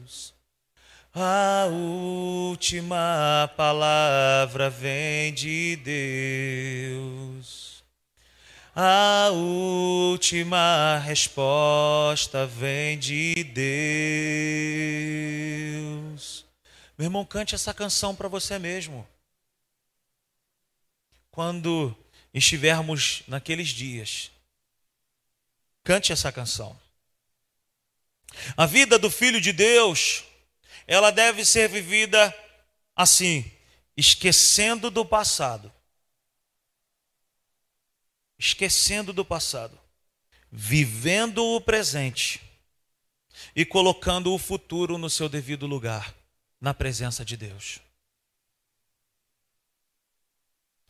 A 1.15 1.67
última 1.67 3.47
palavra 3.55 4.67
vem 4.67 5.31
de 5.31 5.75
Deus. 5.75 7.53
A 8.75 9.29
última 9.29 10.97
resposta 11.05 12.47
vem 12.47 12.97
de 12.97 13.43
Deus. 13.43 13.63
Meu 16.97 17.05
irmão, 17.05 17.23
cante 17.23 17.53
essa 17.53 17.75
canção 17.75 18.15
para 18.15 18.27
você 18.27 18.57
mesmo. 18.57 19.07
Quando 21.29 21.95
estivermos 22.33 23.21
naqueles 23.27 23.67
dias, 23.67 24.31
cante 25.83 26.11
essa 26.11 26.31
canção. 26.31 26.75
A 28.57 28.65
vida 28.65 28.97
do 28.97 29.11
Filho 29.11 29.39
de 29.39 29.53
Deus 29.53 30.23
ela 30.87 31.11
deve 31.11 31.45
ser 31.45 31.69
vivida 31.69 32.33
assim, 32.95 33.49
esquecendo 33.95 34.89
do 34.89 35.05
passado. 35.05 35.71
Esquecendo 38.37 39.13
do 39.13 39.23
passado, 39.23 39.79
vivendo 40.51 41.45
o 41.45 41.61
presente 41.61 42.41
e 43.55 43.63
colocando 43.63 44.33
o 44.33 44.37
futuro 44.37 44.97
no 44.97 45.09
seu 45.09 45.29
devido 45.29 45.65
lugar, 45.65 46.13
na 46.59 46.73
presença 46.73 47.23
de 47.23 47.37
Deus. 47.37 47.79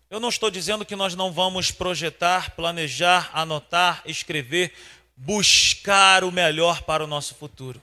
Eu 0.09 0.19
não 0.19 0.29
estou 0.29 0.49
dizendo 0.49 0.85
que 0.85 0.95
nós 0.95 1.15
não 1.15 1.31
vamos 1.31 1.71
projetar, 1.71 2.51
planejar, 2.55 3.31
anotar, 3.33 4.01
escrever, 4.05 4.73
buscar 5.15 6.23
o 6.23 6.31
melhor 6.31 6.83
para 6.83 7.03
o 7.03 7.07
nosso 7.07 7.35
futuro. 7.35 7.81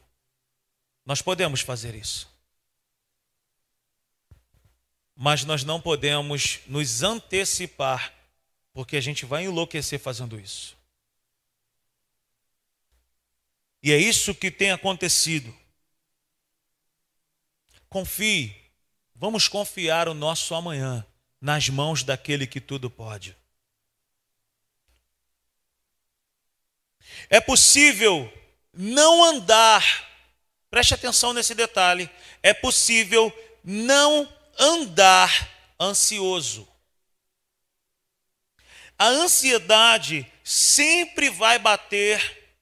Nós 1.04 1.22
podemos 1.22 1.60
fazer 1.60 1.94
isso. 1.94 2.28
Mas 5.14 5.44
nós 5.44 5.64
não 5.64 5.80
podemos 5.80 6.60
nos 6.66 7.02
antecipar, 7.02 8.14
porque 8.72 8.96
a 8.96 9.00
gente 9.00 9.26
vai 9.26 9.44
enlouquecer 9.44 9.98
fazendo 9.98 10.38
isso. 10.40 10.76
E 13.82 13.92
é 13.92 13.98
isso 13.98 14.34
que 14.34 14.50
tem 14.50 14.70
acontecido. 14.70 15.54
Confie, 17.88 18.54
vamos 19.14 19.48
confiar 19.48 20.08
o 20.08 20.14
nosso 20.14 20.54
amanhã 20.54 21.06
nas 21.40 21.68
mãos 21.68 22.02
daquele 22.02 22.46
que 22.46 22.60
tudo 22.60 22.90
pode. 22.90 23.36
É 27.28 27.40
possível 27.40 28.32
não 28.72 29.24
andar 29.24 30.09
Preste 30.70 30.94
atenção 30.94 31.32
nesse 31.32 31.54
detalhe. 31.54 32.08
É 32.42 32.54
possível 32.54 33.32
não 33.64 34.32
andar 34.58 35.50
ansioso. 35.80 36.68
A 38.98 39.06
ansiedade 39.06 40.30
sempre 40.44 41.30
vai 41.30 41.58
bater 41.58 42.54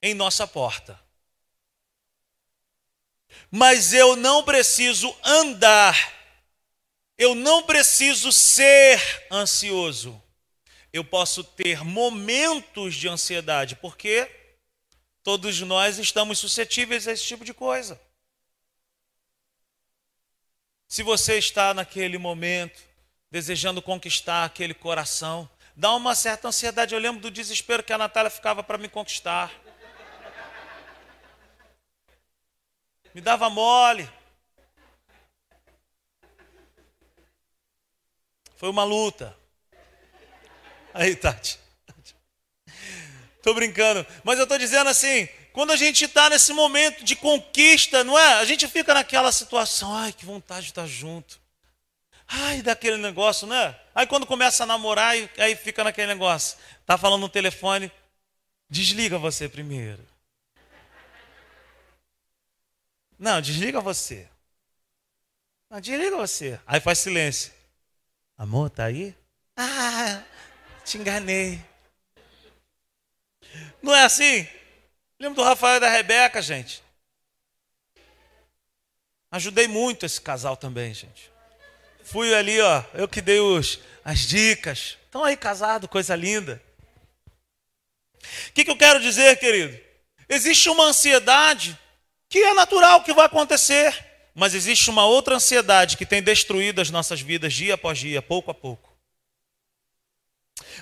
em 0.00 0.14
nossa 0.14 0.46
porta. 0.46 0.98
Mas 3.50 3.92
eu 3.92 4.16
não 4.16 4.42
preciso 4.42 5.14
andar, 5.22 6.12
eu 7.18 7.34
não 7.34 7.64
preciso 7.64 8.32
ser 8.32 9.26
ansioso. 9.30 10.20
Eu 10.92 11.04
posso 11.04 11.42
ter 11.42 11.84
momentos 11.84 12.94
de 12.94 13.08
ansiedade, 13.08 13.76
porque 13.76 14.30
Todos 15.22 15.60
nós 15.60 15.98
estamos 15.98 16.38
suscetíveis 16.38 17.06
a 17.06 17.12
esse 17.12 17.24
tipo 17.24 17.44
de 17.44 17.54
coisa. 17.54 18.00
Se 20.88 21.02
você 21.02 21.38
está 21.38 21.72
naquele 21.72 22.18
momento 22.18 22.82
desejando 23.30 23.80
conquistar 23.80 24.44
aquele 24.44 24.74
coração, 24.74 25.48
dá 25.74 25.94
uma 25.94 26.14
certa 26.14 26.48
ansiedade. 26.48 26.94
Eu 26.94 27.00
lembro 27.00 27.22
do 27.22 27.30
desespero 27.30 27.82
que 27.82 27.92
a 27.92 27.98
Natália 27.98 28.30
ficava 28.30 28.62
para 28.62 28.76
me 28.76 28.88
conquistar. 28.88 29.50
Me 33.14 33.20
dava 33.20 33.48
mole. 33.48 34.10
Foi 38.56 38.68
uma 38.68 38.84
luta. 38.84 39.36
Aí, 40.92 41.16
Tati. 41.16 41.58
Estou 43.42 43.54
brincando. 43.54 44.06
Mas 44.22 44.38
eu 44.38 44.44
estou 44.44 44.56
dizendo 44.56 44.88
assim: 44.88 45.28
quando 45.52 45.72
a 45.72 45.76
gente 45.76 46.04
está 46.04 46.30
nesse 46.30 46.52
momento 46.52 47.02
de 47.02 47.16
conquista, 47.16 48.04
não 48.04 48.16
é? 48.16 48.34
A 48.34 48.44
gente 48.44 48.68
fica 48.68 48.94
naquela 48.94 49.32
situação, 49.32 49.92
ai, 49.92 50.12
que 50.12 50.24
vontade 50.24 50.66
de 50.66 50.70
estar 50.70 50.86
junto. 50.86 51.40
Ai, 52.28 52.62
daquele 52.62 52.98
negócio, 52.98 53.48
né? 53.48 53.76
Aí 53.92 54.06
quando 54.06 54.26
começa 54.26 54.62
a 54.62 54.66
namorar, 54.66 55.16
aí 55.38 55.56
fica 55.56 55.82
naquele 55.82 56.06
negócio. 56.06 56.56
Tá 56.86 56.96
falando 56.96 57.22
no 57.22 57.28
telefone, 57.28 57.90
desliga 58.70 59.18
você 59.18 59.48
primeiro. 59.48 60.06
Não, 63.18 63.40
desliga 63.40 63.80
você. 63.80 64.28
Não, 65.68 65.80
desliga 65.80 66.16
você. 66.16 66.60
Aí 66.64 66.80
faz 66.80 67.00
silêncio. 67.00 67.52
Amor, 68.38 68.70
tá 68.70 68.84
aí? 68.84 69.16
Ah, 69.56 70.22
te 70.84 70.96
enganei. 70.96 71.71
Não 73.82 73.94
é 73.94 74.04
assim? 74.04 74.46
Lembro 75.18 75.36
do 75.36 75.44
Rafael 75.44 75.76
e 75.76 75.80
da 75.80 75.88
Rebeca, 75.88 76.42
gente. 76.42 76.82
Ajudei 79.30 79.66
muito 79.66 80.04
esse 80.04 80.20
casal 80.20 80.56
também, 80.56 80.92
gente. 80.92 81.30
Fui 82.04 82.34
ali, 82.34 82.60
ó, 82.60 82.84
eu 82.94 83.08
que 83.08 83.20
dei 83.20 83.40
os, 83.40 83.78
as 84.04 84.20
dicas. 84.20 84.98
Estão 85.04 85.24
aí 85.24 85.36
casados, 85.36 85.88
coisa 85.88 86.14
linda. 86.14 86.62
O 88.48 88.52
que, 88.52 88.64
que 88.64 88.70
eu 88.70 88.76
quero 88.76 89.00
dizer, 89.00 89.38
querido? 89.38 89.78
Existe 90.28 90.68
uma 90.68 90.84
ansiedade 90.84 91.78
que 92.28 92.38
é 92.38 92.54
natural 92.54 93.02
que 93.02 93.12
vai 93.12 93.26
acontecer, 93.26 94.06
mas 94.34 94.54
existe 94.54 94.90
uma 94.90 95.06
outra 95.06 95.36
ansiedade 95.36 95.96
que 95.96 96.06
tem 96.06 96.22
destruído 96.22 96.80
as 96.80 96.90
nossas 96.90 97.20
vidas 97.20 97.52
dia 97.52 97.74
após 97.74 97.98
dia, 97.98 98.20
pouco 98.22 98.50
a 98.50 98.54
pouco. 98.54 98.92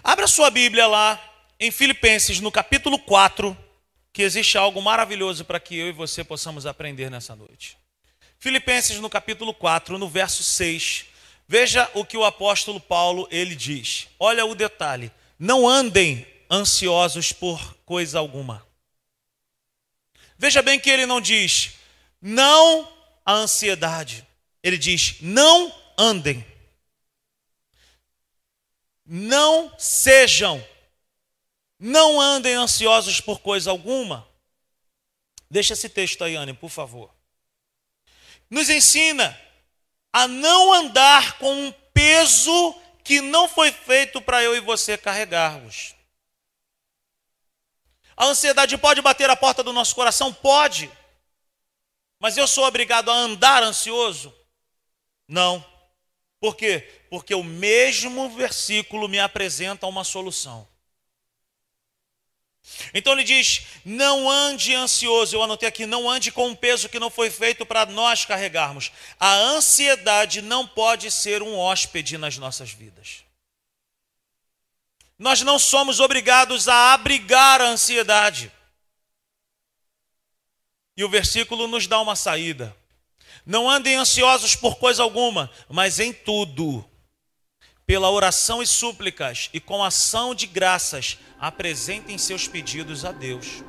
Abra 0.02 0.26
sua 0.26 0.50
Bíblia 0.50 0.86
lá 0.86 1.29
em 1.60 1.70
Filipenses, 1.70 2.40
no 2.40 2.50
capítulo 2.50 2.98
4, 2.98 3.56
que 4.14 4.22
existe 4.22 4.56
algo 4.56 4.80
maravilhoso 4.80 5.44
para 5.44 5.60
que 5.60 5.76
eu 5.76 5.88
e 5.88 5.92
você 5.92 6.24
possamos 6.24 6.64
aprender 6.64 7.10
nessa 7.10 7.36
noite. 7.36 7.76
Filipenses, 8.38 8.98
no 8.98 9.10
capítulo 9.10 9.52
4, 9.52 9.98
no 9.98 10.08
verso 10.08 10.42
6, 10.42 11.04
veja 11.46 11.88
o 11.92 12.02
que 12.02 12.16
o 12.16 12.24
apóstolo 12.24 12.80
Paulo 12.80 13.28
ele 13.30 13.54
diz. 13.54 14.08
Olha 14.18 14.46
o 14.46 14.54
detalhe: 14.54 15.12
não 15.38 15.68
andem 15.68 16.26
ansiosos 16.50 17.30
por 17.30 17.76
coisa 17.84 18.18
alguma. 18.18 18.66
Veja 20.38 20.62
bem 20.62 20.80
que 20.80 20.88
ele 20.88 21.04
não 21.04 21.20
diz 21.20 21.74
não 22.22 22.90
a 23.24 23.34
ansiedade. 23.34 24.26
Ele 24.62 24.78
diz 24.78 25.16
não 25.20 25.72
andem. 25.98 26.44
Não 29.04 29.72
sejam 29.78 30.64
não 31.80 32.20
andem 32.20 32.54
ansiosos 32.54 33.22
por 33.22 33.40
coisa 33.40 33.70
alguma. 33.70 34.28
Deixa 35.50 35.72
esse 35.72 35.88
texto 35.88 36.22
aí, 36.22 36.36
Anne, 36.36 36.52
por 36.52 36.68
favor. 36.68 37.10
Nos 38.50 38.68
ensina 38.68 39.40
a 40.12 40.28
não 40.28 40.74
andar 40.74 41.38
com 41.38 41.52
um 41.52 41.72
peso 41.94 42.74
que 43.02 43.22
não 43.22 43.48
foi 43.48 43.72
feito 43.72 44.20
para 44.20 44.42
eu 44.42 44.54
e 44.54 44.60
você 44.60 44.98
carregarmos. 44.98 45.94
A 48.14 48.26
ansiedade 48.26 48.76
pode 48.76 49.00
bater 49.00 49.30
a 49.30 49.36
porta 49.36 49.62
do 49.62 49.72
nosso 49.72 49.94
coração? 49.94 50.32
Pode. 50.32 50.90
Mas 52.18 52.36
eu 52.36 52.46
sou 52.46 52.66
obrigado 52.66 53.10
a 53.10 53.14
andar 53.14 53.62
ansioso? 53.62 54.34
Não. 55.26 55.64
Por 56.38 56.54
quê? 56.54 57.06
Porque 57.08 57.34
o 57.34 57.42
mesmo 57.42 58.28
versículo 58.28 59.08
me 59.08 59.18
apresenta 59.18 59.86
uma 59.86 60.04
solução. 60.04 60.68
Então 62.92 63.12
ele 63.12 63.24
diz: 63.24 63.62
não 63.84 64.30
ande 64.30 64.74
ansioso. 64.74 65.36
Eu 65.36 65.42
anotei 65.42 65.68
aqui: 65.68 65.86
não 65.86 66.08
ande 66.08 66.32
com 66.32 66.48
um 66.48 66.54
peso 66.54 66.88
que 66.88 66.98
não 66.98 67.10
foi 67.10 67.30
feito 67.30 67.64
para 67.66 67.86
nós 67.86 68.24
carregarmos. 68.24 68.90
A 69.18 69.34
ansiedade 69.34 70.42
não 70.42 70.66
pode 70.66 71.10
ser 71.10 71.42
um 71.42 71.58
hóspede 71.58 72.18
nas 72.18 72.36
nossas 72.36 72.70
vidas. 72.70 73.24
Nós 75.18 75.42
não 75.42 75.58
somos 75.58 76.00
obrigados 76.00 76.66
a 76.66 76.94
abrigar 76.94 77.60
a 77.60 77.68
ansiedade. 77.68 78.50
E 80.96 81.04
o 81.04 81.08
versículo 81.08 81.66
nos 81.66 81.86
dá 81.86 82.00
uma 82.00 82.16
saída. 82.16 82.74
Não 83.44 83.68
andem 83.68 83.96
ansiosos 83.96 84.54
por 84.54 84.76
coisa 84.76 85.02
alguma, 85.02 85.50
mas 85.68 85.98
em 85.98 86.12
tudo, 86.12 86.89
pela 87.90 88.08
oração 88.08 88.62
e 88.62 88.66
súplicas 88.68 89.50
e 89.52 89.58
com 89.58 89.82
ação 89.82 90.32
de 90.32 90.46
graças, 90.46 91.18
apresentem 91.40 92.16
seus 92.18 92.46
pedidos 92.46 93.04
a 93.04 93.10
Deus. 93.10 93.64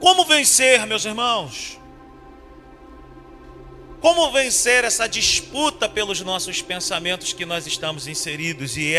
Como 0.00 0.24
vencer, 0.24 0.84
meus 0.88 1.04
irmãos? 1.04 1.78
Como 4.00 4.28
vencer 4.32 4.82
essa 4.82 5.08
disputa 5.08 5.88
pelos 5.88 6.20
nossos 6.20 6.60
pensamentos 6.60 7.32
que 7.32 7.46
nós 7.46 7.64
estamos 7.64 8.08
inseridos? 8.08 8.76
E, 8.76 8.94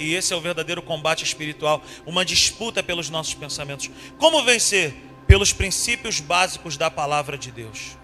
e 0.00 0.14
esse 0.16 0.32
é 0.32 0.36
o 0.36 0.40
verdadeiro 0.40 0.82
combate 0.82 1.22
espiritual 1.22 1.84
uma 2.04 2.24
disputa 2.24 2.82
pelos 2.82 3.08
nossos 3.08 3.34
pensamentos. 3.34 3.88
Como 4.18 4.42
vencer? 4.42 4.92
Pelos 5.28 5.52
princípios 5.52 6.18
básicos 6.18 6.76
da 6.76 6.90
palavra 6.90 7.38
de 7.38 7.52
Deus. 7.52 7.96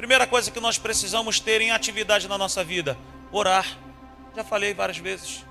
Primeira 0.00 0.26
coisa 0.26 0.50
que 0.50 0.58
nós 0.60 0.78
precisamos 0.78 1.40
ter 1.40 1.60
em 1.60 1.72
atividade 1.72 2.26
na 2.26 2.38
nossa 2.38 2.64
vida: 2.64 2.96
orar. 3.30 3.66
Já 4.34 4.42
falei 4.42 4.72
várias 4.72 4.96
vezes. 4.96 5.44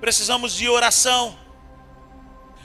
Precisamos 0.00 0.54
de 0.54 0.68
oração. 0.68 1.36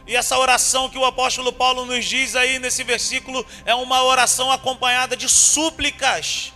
E 0.05 0.15
essa 0.15 0.37
oração 0.37 0.87
que 0.87 0.99
o 0.99 1.03
apóstolo 1.03 1.51
Paulo 1.51 1.83
nos 1.83 2.05
diz 2.05 2.35
aí 2.35 2.59
nesse 2.59 2.83
versículo 2.83 3.43
é 3.65 3.73
uma 3.73 4.03
oração 4.03 4.51
acompanhada 4.51 5.17
de 5.17 5.27
súplicas. 5.27 6.53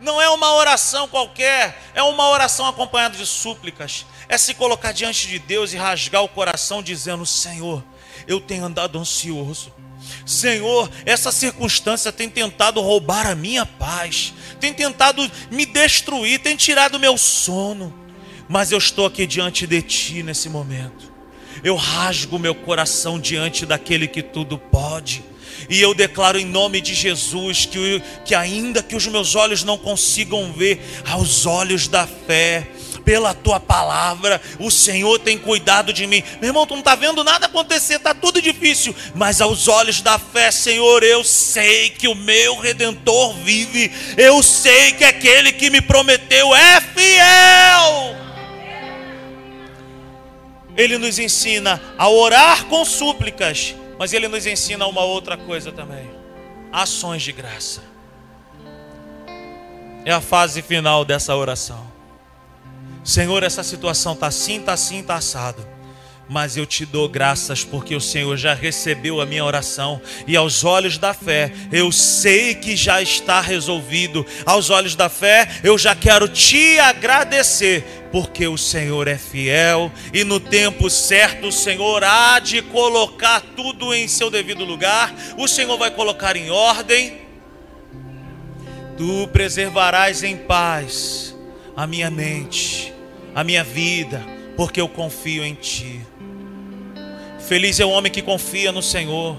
Não 0.00 0.20
é 0.20 0.28
uma 0.30 0.54
oração 0.54 1.06
qualquer, 1.06 1.80
é 1.94 2.02
uma 2.02 2.28
oração 2.30 2.66
acompanhada 2.66 3.16
de 3.16 3.24
súplicas. 3.24 4.04
É 4.28 4.36
se 4.36 4.52
colocar 4.52 4.90
diante 4.90 5.28
de 5.28 5.38
Deus 5.38 5.72
e 5.72 5.76
rasgar 5.76 6.24
o 6.24 6.28
coração 6.28 6.82
dizendo: 6.82 7.24
Senhor, 7.24 7.84
eu 8.26 8.40
tenho 8.40 8.64
andado 8.64 8.98
ansioso. 8.98 9.72
Senhor, 10.24 10.90
essa 11.04 11.32
circunstância 11.32 12.12
tem 12.12 12.28
tentado 12.28 12.80
roubar 12.80 13.26
a 13.26 13.34
minha 13.34 13.64
paz, 13.64 14.32
tem 14.60 14.72
tentado 14.72 15.28
me 15.50 15.66
destruir, 15.66 16.40
tem 16.40 16.56
tirado 16.56 16.98
meu 16.98 17.16
sono. 17.16 17.94
Mas 18.48 18.72
eu 18.72 18.78
estou 18.78 19.06
aqui 19.06 19.26
diante 19.26 19.66
de 19.66 19.82
Ti 19.82 20.22
nesse 20.22 20.48
momento. 20.48 21.12
Eu 21.62 21.76
rasgo 21.76 22.38
meu 22.38 22.54
coração 22.54 23.18
diante 23.18 23.66
daquele 23.66 24.06
que 24.06 24.22
tudo 24.22 24.56
pode 24.56 25.22
e 25.68 25.80
eu 25.80 25.94
declaro 25.94 26.38
em 26.38 26.44
nome 26.44 26.80
de 26.80 26.94
Jesus 26.94 27.66
que, 27.66 28.02
que 28.24 28.34
ainda 28.34 28.82
que 28.82 28.96
os 28.96 29.06
meus 29.06 29.34
olhos 29.34 29.64
não 29.64 29.76
consigam 29.76 30.52
ver, 30.52 30.80
aos 31.06 31.46
olhos 31.46 31.88
da 31.88 32.06
fé, 32.06 32.66
pela 33.08 33.32
tua 33.32 33.58
palavra, 33.58 34.38
o 34.58 34.70
Senhor 34.70 35.18
tem 35.18 35.38
cuidado 35.38 35.94
de 35.94 36.06
mim. 36.06 36.22
Meu 36.42 36.50
irmão, 36.50 36.66
tu 36.66 36.74
não 36.74 36.80
está 36.80 36.94
vendo 36.94 37.24
nada 37.24 37.46
acontecer, 37.46 37.94
está 37.94 38.12
tudo 38.12 38.42
difícil, 38.42 38.94
mas 39.14 39.40
aos 39.40 39.66
olhos 39.66 40.02
da 40.02 40.18
fé, 40.18 40.50
Senhor, 40.50 41.02
eu 41.02 41.24
sei 41.24 41.88
que 41.88 42.06
o 42.06 42.14
meu 42.14 42.58
redentor 42.58 43.32
vive, 43.36 43.90
eu 44.14 44.42
sei 44.42 44.92
que 44.92 45.04
aquele 45.04 45.52
que 45.52 45.70
me 45.70 45.80
prometeu 45.80 46.54
é 46.54 46.82
fiel. 46.82 48.14
Ele 50.76 50.98
nos 50.98 51.18
ensina 51.18 51.80
a 51.96 52.10
orar 52.10 52.66
com 52.66 52.84
súplicas 52.84 53.74
mas 53.98 54.12
ele 54.12 54.28
nos 54.28 54.46
ensina 54.46 54.86
uma 54.86 55.02
outra 55.02 55.36
coisa 55.36 55.72
também: 55.72 56.08
ações 56.70 57.22
de 57.22 57.32
graça. 57.32 57.82
É 60.04 60.12
a 60.12 60.20
fase 60.20 60.60
final 60.60 61.04
dessa 61.04 61.34
oração. 61.34 61.97
Senhor, 63.08 63.42
essa 63.42 63.62
situação 63.62 64.12
está 64.12 64.26
assim, 64.26 64.58
está 64.60 64.74
assim, 64.74 65.00
está 65.00 65.14
assado. 65.14 65.66
Mas 66.28 66.58
eu 66.58 66.66
te 66.66 66.84
dou 66.84 67.08
graças 67.08 67.64
porque 67.64 67.96
o 67.96 68.00
Senhor 68.02 68.36
já 68.36 68.52
recebeu 68.52 69.18
a 69.18 69.24
minha 69.24 69.42
oração 69.42 69.98
e 70.26 70.36
aos 70.36 70.62
olhos 70.62 70.98
da 70.98 71.14
fé 71.14 71.50
eu 71.72 71.90
sei 71.90 72.54
que 72.54 72.76
já 72.76 73.00
está 73.00 73.40
resolvido. 73.40 74.26
Aos 74.44 74.68
olhos 74.68 74.94
da 74.94 75.08
fé 75.08 75.48
eu 75.64 75.78
já 75.78 75.94
quero 75.94 76.28
te 76.28 76.78
agradecer 76.78 77.82
porque 78.12 78.46
o 78.46 78.58
Senhor 78.58 79.08
é 79.08 79.16
fiel 79.16 79.90
e 80.12 80.22
no 80.22 80.38
tempo 80.38 80.90
certo 80.90 81.46
o 81.46 81.52
Senhor 81.52 82.04
há 82.04 82.38
de 82.40 82.60
colocar 82.60 83.40
tudo 83.56 83.94
em 83.94 84.06
seu 84.06 84.28
devido 84.28 84.66
lugar, 84.66 85.14
o 85.38 85.48
Senhor 85.48 85.78
vai 85.78 85.90
colocar 85.90 86.36
em 86.36 86.50
ordem. 86.50 87.22
Tu 88.98 89.26
preservarás 89.28 90.22
em 90.22 90.36
paz 90.36 91.34
a 91.74 91.86
minha 91.86 92.10
mente, 92.10 92.97
a 93.38 93.44
minha 93.44 93.62
vida, 93.62 94.20
porque 94.56 94.80
eu 94.80 94.88
confio 94.88 95.44
em 95.44 95.54
Ti. 95.54 96.04
Feliz 97.46 97.78
é 97.78 97.84
o 97.84 97.90
homem 97.90 98.10
que 98.10 98.20
confia 98.20 98.72
no 98.72 98.82
Senhor, 98.82 99.38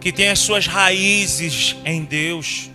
que 0.00 0.12
tem 0.12 0.28
as 0.28 0.38
suas 0.38 0.68
raízes 0.68 1.74
em 1.84 2.04
Deus. 2.04 2.70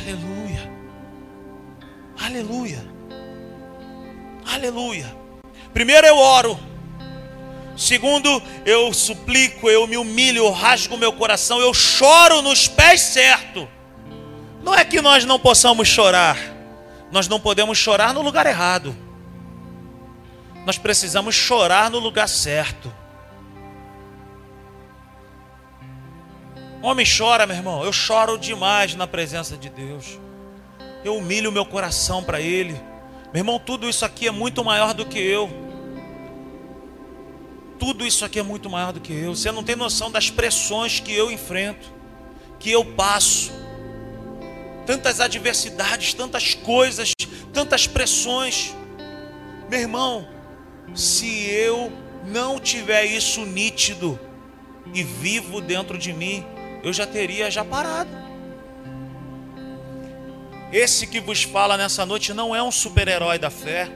Aleluia. 0.00 0.72
Aleluia. 2.20 2.84
Aleluia. 4.44 5.16
Primeiro 5.72 6.04
eu 6.04 6.16
oro. 6.16 6.58
Segundo, 7.76 8.42
eu 8.66 8.92
suplico, 8.92 9.70
eu 9.70 9.86
me 9.86 9.96
humilho, 9.96 10.38
eu 10.38 10.50
rasgo 10.50 10.98
meu 10.98 11.12
coração, 11.12 11.60
eu 11.60 11.72
choro 11.72 12.42
nos 12.42 12.66
pés 12.66 13.02
certo. 13.02 13.68
Não 14.64 14.74
é 14.74 14.84
que 14.84 15.00
nós 15.00 15.24
não 15.24 15.38
possamos 15.38 15.86
chorar, 15.86 16.53
nós 17.14 17.28
não 17.28 17.40
podemos 17.40 17.78
chorar 17.78 18.12
no 18.12 18.20
lugar 18.20 18.44
errado. 18.44 18.94
Nós 20.66 20.76
precisamos 20.76 21.34
chorar 21.34 21.90
no 21.90 21.98
lugar 21.98 22.28
certo. 22.28 22.92
Homem 26.82 27.06
chora, 27.06 27.46
meu 27.46 27.56
irmão. 27.56 27.82
Eu 27.82 27.92
choro 27.92 28.36
demais 28.36 28.94
na 28.94 29.06
presença 29.06 29.56
de 29.56 29.70
Deus 29.70 30.18
eu 31.04 31.18
humilho 31.18 31.52
meu 31.52 31.66
coração 31.66 32.24
para 32.24 32.40
Ele. 32.40 32.72
Meu 33.32 33.40
irmão, 33.40 33.58
tudo 33.58 33.88
isso 33.88 34.04
aqui 34.04 34.26
é 34.26 34.30
muito 34.30 34.64
maior 34.64 34.94
do 34.94 35.04
que 35.04 35.18
eu. 35.18 35.50
Tudo 37.78 38.06
isso 38.06 38.24
aqui 38.24 38.38
é 38.38 38.42
muito 38.42 38.70
maior 38.70 38.92
do 38.92 39.00
que 39.00 39.12
eu. 39.12 39.36
Você 39.36 39.52
não 39.52 39.62
tem 39.62 39.76
noção 39.76 40.10
das 40.10 40.30
pressões 40.30 41.00
que 41.00 41.12
eu 41.12 41.30
enfrento, 41.30 41.92
que 42.58 42.70
eu 42.70 42.84
passo. 42.84 43.52
Tantas 44.86 45.20
adversidades, 45.20 46.14
tantas 46.14 46.54
coisas, 46.54 47.12
tantas 47.52 47.86
pressões. 47.86 48.74
Meu 49.70 49.80
irmão, 49.80 50.28
se 50.94 51.48
eu 51.50 51.92
não 52.26 52.58
tiver 52.58 53.04
isso 53.04 53.44
nítido 53.44 54.18
e 54.92 55.02
vivo 55.02 55.60
dentro 55.60 55.96
de 55.96 56.12
mim, 56.12 56.44
eu 56.82 56.92
já 56.92 57.06
teria 57.06 57.50
já 57.50 57.64
parado. 57.64 58.10
Esse 60.72 61.06
que 61.06 61.20
vos 61.20 61.44
fala 61.44 61.76
nessa 61.76 62.04
noite 62.04 62.34
não 62.34 62.54
é 62.54 62.62
um 62.62 62.72
super-herói 62.72 63.38
da 63.38 63.48
fé. 63.48 63.88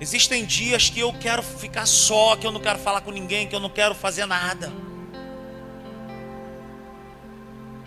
Existem 0.00 0.46
dias 0.46 0.88
que 0.88 1.00
eu 1.00 1.12
quero 1.12 1.42
ficar 1.42 1.84
só, 1.84 2.36
que 2.36 2.46
eu 2.46 2.52
não 2.52 2.60
quero 2.60 2.78
falar 2.78 3.02
com 3.02 3.10
ninguém, 3.10 3.46
que 3.46 3.54
eu 3.54 3.60
não 3.60 3.68
quero 3.68 3.94
fazer 3.94 4.24
nada. 4.24 4.72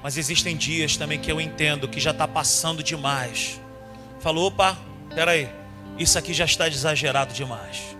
Mas 0.04 0.18
existem 0.18 0.56
dias 0.56 0.97
também 0.97 1.18
que 1.18 1.32
eu 1.32 1.39
entendo 1.39 1.88
que 1.88 1.99
já 1.99 2.12
está 2.12 2.28
passando 2.28 2.84
demais. 2.84 3.60
Falou, 4.20 4.47
opa, 4.47 4.78
peraí, 5.16 5.49
isso 5.97 6.20
aqui 6.20 6.34
já 6.34 6.45
está 6.45 6.68
exagerado 6.68 7.34
demais 7.34 7.93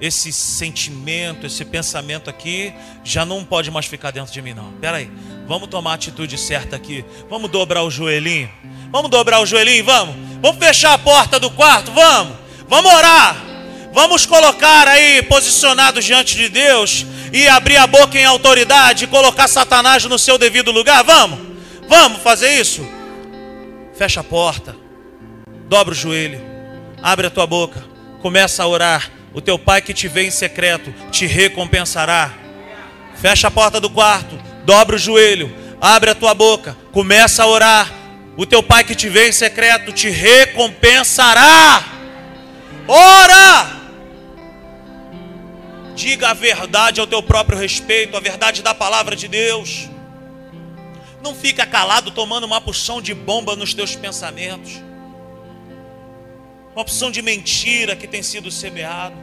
esse 0.00 0.32
sentimento, 0.32 1.46
esse 1.46 1.64
pensamento 1.64 2.30
aqui 2.30 2.72
já 3.04 3.24
não 3.24 3.44
pode 3.44 3.70
mais 3.70 3.84
ficar 3.84 4.10
dentro 4.10 4.32
de 4.32 4.40
mim, 4.40 4.54
não. 4.54 4.72
Pera 4.72 4.96
aí, 4.96 5.10
vamos 5.46 5.68
tomar 5.68 5.92
a 5.92 5.94
atitude 5.94 6.38
certa 6.38 6.74
aqui. 6.74 7.04
Vamos 7.28 7.50
dobrar 7.50 7.82
o 7.82 7.90
joelhinho. 7.90 8.50
Vamos 8.90 9.10
dobrar 9.10 9.40
o 9.40 9.46
joelhinho, 9.46 9.84
vamos. 9.84 10.16
Vamos 10.40 10.64
fechar 10.64 10.94
a 10.94 10.98
porta 10.98 11.38
do 11.38 11.50
quarto, 11.50 11.92
vamos. 11.92 12.34
Vamos 12.66 12.90
orar. 12.90 13.49
Vamos 13.92 14.26
colocar 14.26 14.86
aí 14.86 15.22
posicionados 15.22 16.04
diante 16.04 16.36
de 16.36 16.48
Deus 16.48 17.06
e 17.32 17.48
abrir 17.48 17.76
a 17.76 17.86
boca 17.86 18.18
em 18.18 18.24
autoridade 18.24 19.04
e 19.04 19.08
colocar 19.08 19.48
Satanás 19.48 20.04
no 20.04 20.18
seu 20.18 20.38
devido 20.38 20.70
lugar. 20.70 21.02
Vamos. 21.04 21.38
Vamos 21.88 22.22
fazer 22.22 22.60
isso. 22.60 22.86
Fecha 23.96 24.20
a 24.20 24.24
porta. 24.24 24.76
Dobra 25.68 25.92
o 25.92 25.96
joelho. 25.96 26.40
Abre 27.02 27.26
a 27.26 27.30
tua 27.30 27.46
boca. 27.46 27.84
Começa 28.20 28.62
a 28.62 28.66
orar 28.66 29.10
o 29.32 29.40
teu 29.40 29.58
pai 29.58 29.80
que 29.80 29.94
te 29.94 30.08
vê 30.08 30.24
em 30.24 30.30
secreto 30.30 30.92
te 31.10 31.26
recompensará. 31.26 32.32
Fecha 33.20 33.48
a 33.48 33.50
porta 33.50 33.80
do 33.80 33.88
quarto, 33.88 34.38
dobra 34.64 34.96
o 34.96 34.98
joelho, 34.98 35.54
abre 35.80 36.10
a 36.10 36.14
tua 36.14 36.34
boca, 36.34 36.76
começa 36.90 37.42
a 37.42 37.46
orar. 37.46 37.92
O 38.36 38.46
teu 38.46 38.62
pai 38.62 38.84
que 38.84 38.94
te 38.94 39.08
vê 39.08 39.28
em 39.28 39.32
secreto 39.32 39.92
te 39.92 40.08
recompensará. 40.08 41.84
Ora! 42.88 43.79
Diga 46.00 46.30
a 46.30 46.32
verdade 46.32 46.98
ao 46.98 47.06
teu 47.06 47.22
próprio 47.22 47.58
respeito, 47.58 48.16
a 48.16 48.20
verdade 48.20 48.62
da 48.62 48.74
palavra 48.74 49.14
de 49.14 49.28
Deus. 49.28 49.86
Não 51.22 51.34
fica 51.34 51.66
calado 51.66 52.10
tomando 52.10 52.44
uma 52.44 52.58
porção 52.58 53.02
de 53.02 53.12
bomba 53.12 53.54
nos 53.54 53.74
teus 53.74 53.94
pensamentos. 53.94 54.80
Uma 56.74 56.86
porção 56.86 57.10
de 57.10 57.20
mentira 57.20 57.94
que 57.94 58.06
tem 58.06 58.22
sido 58.22 58.50
semeado. 58.50 59.14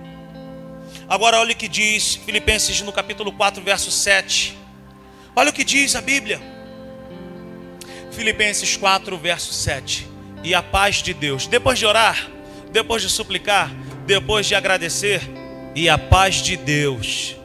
Agora 1.09 1.39
olha 1.39 1.53
o 1.53 1.55
que 1.55 1.67
diz 1.67 2.13
Filipenses 2.23 2.79
no 2.81 2.93
capítulo 2.93 3.31
4, 3.31 3.63
verso 3.63 3.89
7. 3.89 4.55
Olha 5.35 5.49
o 5.49 5.53
que 5.53 5.63
diz 5.63 5.95
a 5.95 6.01
Bíblia. 6.01 6.39
Filipenses 8.11 8.77
4, 8.77 9.17
verso 9.17 9.51
7. 9.51 10.07
E 10.43 10.53
a 10.53 10.61
paz 10.61 10.97
de 10.97 11.15
Deus, 11.15 11.47
depois 11.47 11.79
de 11.79 11.87
orar, 11.87 12.29
depois 12.71 13.01
de 13.01 13.09
suplicar, 13.09 13.71
depois 14.05 14.45
de 14.45 14.53
agradecer, 14.53 15.36
e 15.77 15.87
a 15.87 15.95
paz 15.95 16.37
de 16.37 16.57
Deus, 16.57 17.35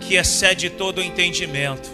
que 0.00 0.14
excede 0.14 0.70
todo 0.70 0.98
o 0.98 1.02
entendimento, 1.02 1.86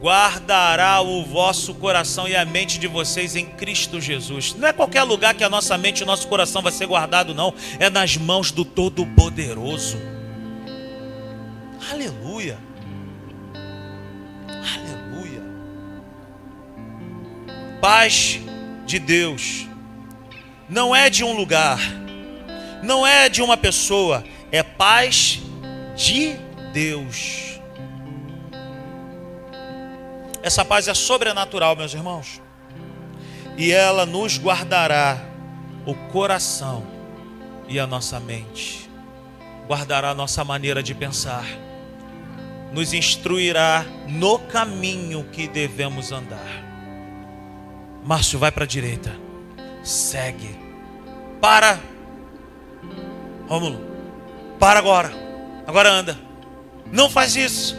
guardará 0.00 1.00
o 1.00 1.24
vosso 1.24 1.74
coração 1.74 2.28
e 2.28 2.36
a 2.36 2.44
mente 2.44 2.78
de 2.78 2.86
vocês 2.86 3.34
em 3.34 3.44
Cristo 3.44 4.00
Jesus. 4.00 4.54
Não 4.54 4.68
é 4.68 4.72
qualquer 4.72 5.02
lugar 5.02 5.34
que 5.34 5.42
a 5.42 5.48
nossa 5.50 5.76
mente 5.76 5.98
e 5.98 6.02
o 6.04 6.06
nosso 6.06 6.28
coração 6.28 6.62
vai 6.62 6.70
ser 6.70 6.86
guardado, 6.86 7.34
não. 7.34 7.52
É 7.80 7.90
nas 7.90 8.16
mãos 8.16 8.52
do 8.52 8.64
Todo-Poderoso. 8.64 9.98
Aleluia. 11.90 12.56
Aleluia. 14.46 15.42
Paz 17.80 18.38
de 18.86 19.00
Deus 19.00 19.66
não 20.68 20.94
é 20.94 21.10
de 21.10 21.24
um 21.24 21.32
lugar, 21.32 21.80
não 22.84 23.04
é 23.04 23.28
de 23.28 23.42
uma 23.42 23.56
pessoa, 23.56 24.24
é 24.52 24.62
paz 24.62 25.40
de 25.96 26.36
Deus. 26.74 27.58
Essa 30.42 30.64
paz 30.64 30.86
é 30.88 30.94
sobrenatural, 30.94 31.74
meus 31.74 31.94
irmãos. 31.94 32.42
E 33.56 33.72
ela 33.72 34.04
nos 34.04 34.38
guardará 34.38 35.18
o 35.86 35.94
coração 35.94 36.84
e 37.66 37.80
a 37.80 37.86
nossa 37.86 38.20
mente. 38.20 38.90
Guardará 39.66 40.10
a 40.10 40.14
nossa 40.14 40.44
maneira 40.44 40.82
de 40.82 40.94
pensar. 40.94 41.46
Nos 42.72 42.92
instruirá 42.92 43.86
no 44.08 44.38
caminho 44.38 45.24
que 45.32 45.48
devemos 45.48 46.12
andar. 46.12 46.62
Márcio, 48.04 48.38
vai 48.38 48.50
para 48.50 48.64
a 48.64 48.66
direita. 48.66 49.14
Segue. 49.82 50.58
Para. 51.40 51.78
Rômulo. 53.46 53.91
Para 54.62 54.78
agora. 54.78 55.12
Agora 55.66 55.90
anda. 55.90 56.16
Não 56.92 57.10
faz 57.10 57.34
isso. 57.34 57.76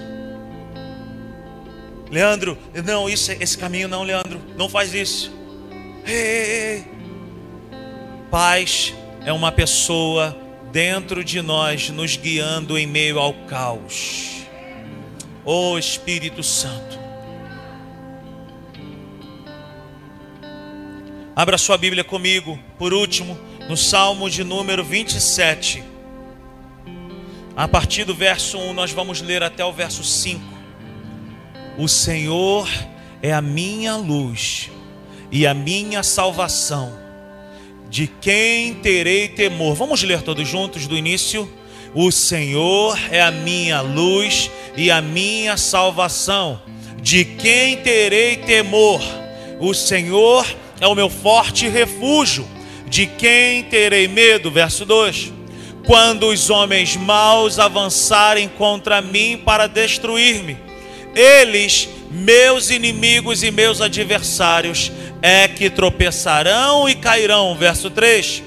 Leandro, 2.11 2.57
não, 2.83 3.09
isso, 3.09 3.31
esse 3.31 3.57
caminho 3.57 3.87
não, 3.87 4.03
Leandro, 4.03 4.41
não 4.57 4.67
faz 4.67 4.93
isso. 4.93 5.31
Ei, 6.05 6.13
ei, 6.13 6.51
ei. 6.51 6.87
Paz 8.29 8.93
é 9.25 9.31
uma 9.31 9.49
pessoa 9.49 10.37
dentro 10.73 11.23
de 11.23 11.41
nós 11.41 11.89
nos 11.89 12.17
guiando 12.17 12.77
em 12.77 12.85
meio 12.85 13.17
ao 13.17 13.33
caos. 13.45 14.45
Oh 15.45 15.77
Espírito 15.77 16.43
Santo. 16.43 16.99
Abra 21.33 21.57
sua 21.57 21.77
Bíblia 21.77 22.03
comigo, 22.03 22.59
por 22.77 22.93
último, 22.93 23.39
no 23.69 23.77
Salmo 23.77 24.29
de 24.29 24.43
número 24.43 24.83
27. 24.83 25.92
A 27.55 27.67
partir 27.67 28.03
do 28.03 28.15
verso 28.15 28.57
1, 28.57 28.73
nós 28.73 28.91
vamos 28.91 29.21
ler 29.21 29.43
até 29.43 29.63
o 29.63 29.71
verso 29.71 30.03
5. 30.03 30.41
O 31.77 31.87
Senhor 31.87 32.67
é 33.21 33.31
a 33.31 33.41
minha 33.41 33.95
luz 33.95 34.71
e 35.31 35.45
a 35.45 35.53
minha 35.53 36.01
salvação. 36.01 36.97
De 37.91 38.07
quem 38.07 38.73
terei 38.73 39.27
temor? 39.27 39.75
Vamos 39.75 40.01
ler 40.01 40.23
todos 40.23 40.47
juntos 40.47 40.87
do 40.87 40.97
início. 40.97 41.47
O 41.93 42.11
Senhor 42.11 42.97
é 43.11 43.21
a 43.21 43.29
minha 43.29 43.81
luz 43.81 44.49
e 44.75 44.89
a 44.89 44.99
minha 44.99 45.55
salvação. 45.55 46.59
De 47.03 47.23
quem 47.23 47.77
terei 47.77 48.37
temor? 48.37 48.99
O 49.59 49.75
Senhor 49.75 50.43
é 50.81 50.87
o 50.87 50.95
meu 50.95 51.07
forte 51.07 51.67
refúgio. 51.67 52.47
De 52.87 53.05
quem 53.05 53.63
terei 53.65 54.07
medo? 54.07 54.49
Verso 54.49 54.85
2. 54.85 55.42
Quando 55.85 56.27
os 56.27 56.49
homens 56.49 56.95
maus 56.95 57.59
avançarem 57.59 58.47
contra 58.47 59.01
mim 59.01 59.41
para 59.43 59.67
destruir-me, 59.67 60.57
eles, 61.13 61.89
meus 62.09 62.69
inimigos 62.69 63.43
e 63.43 63.51
meus 63.51 63.81
adversários, 63.81 64.91
é 65.21 65.47
que 65.47 65.69
tropeçarão 65.69 66.87
e 66.87 66.95
cairão. 66.95 67.55
Verso 67.55 67.89
3. 67.89 68.43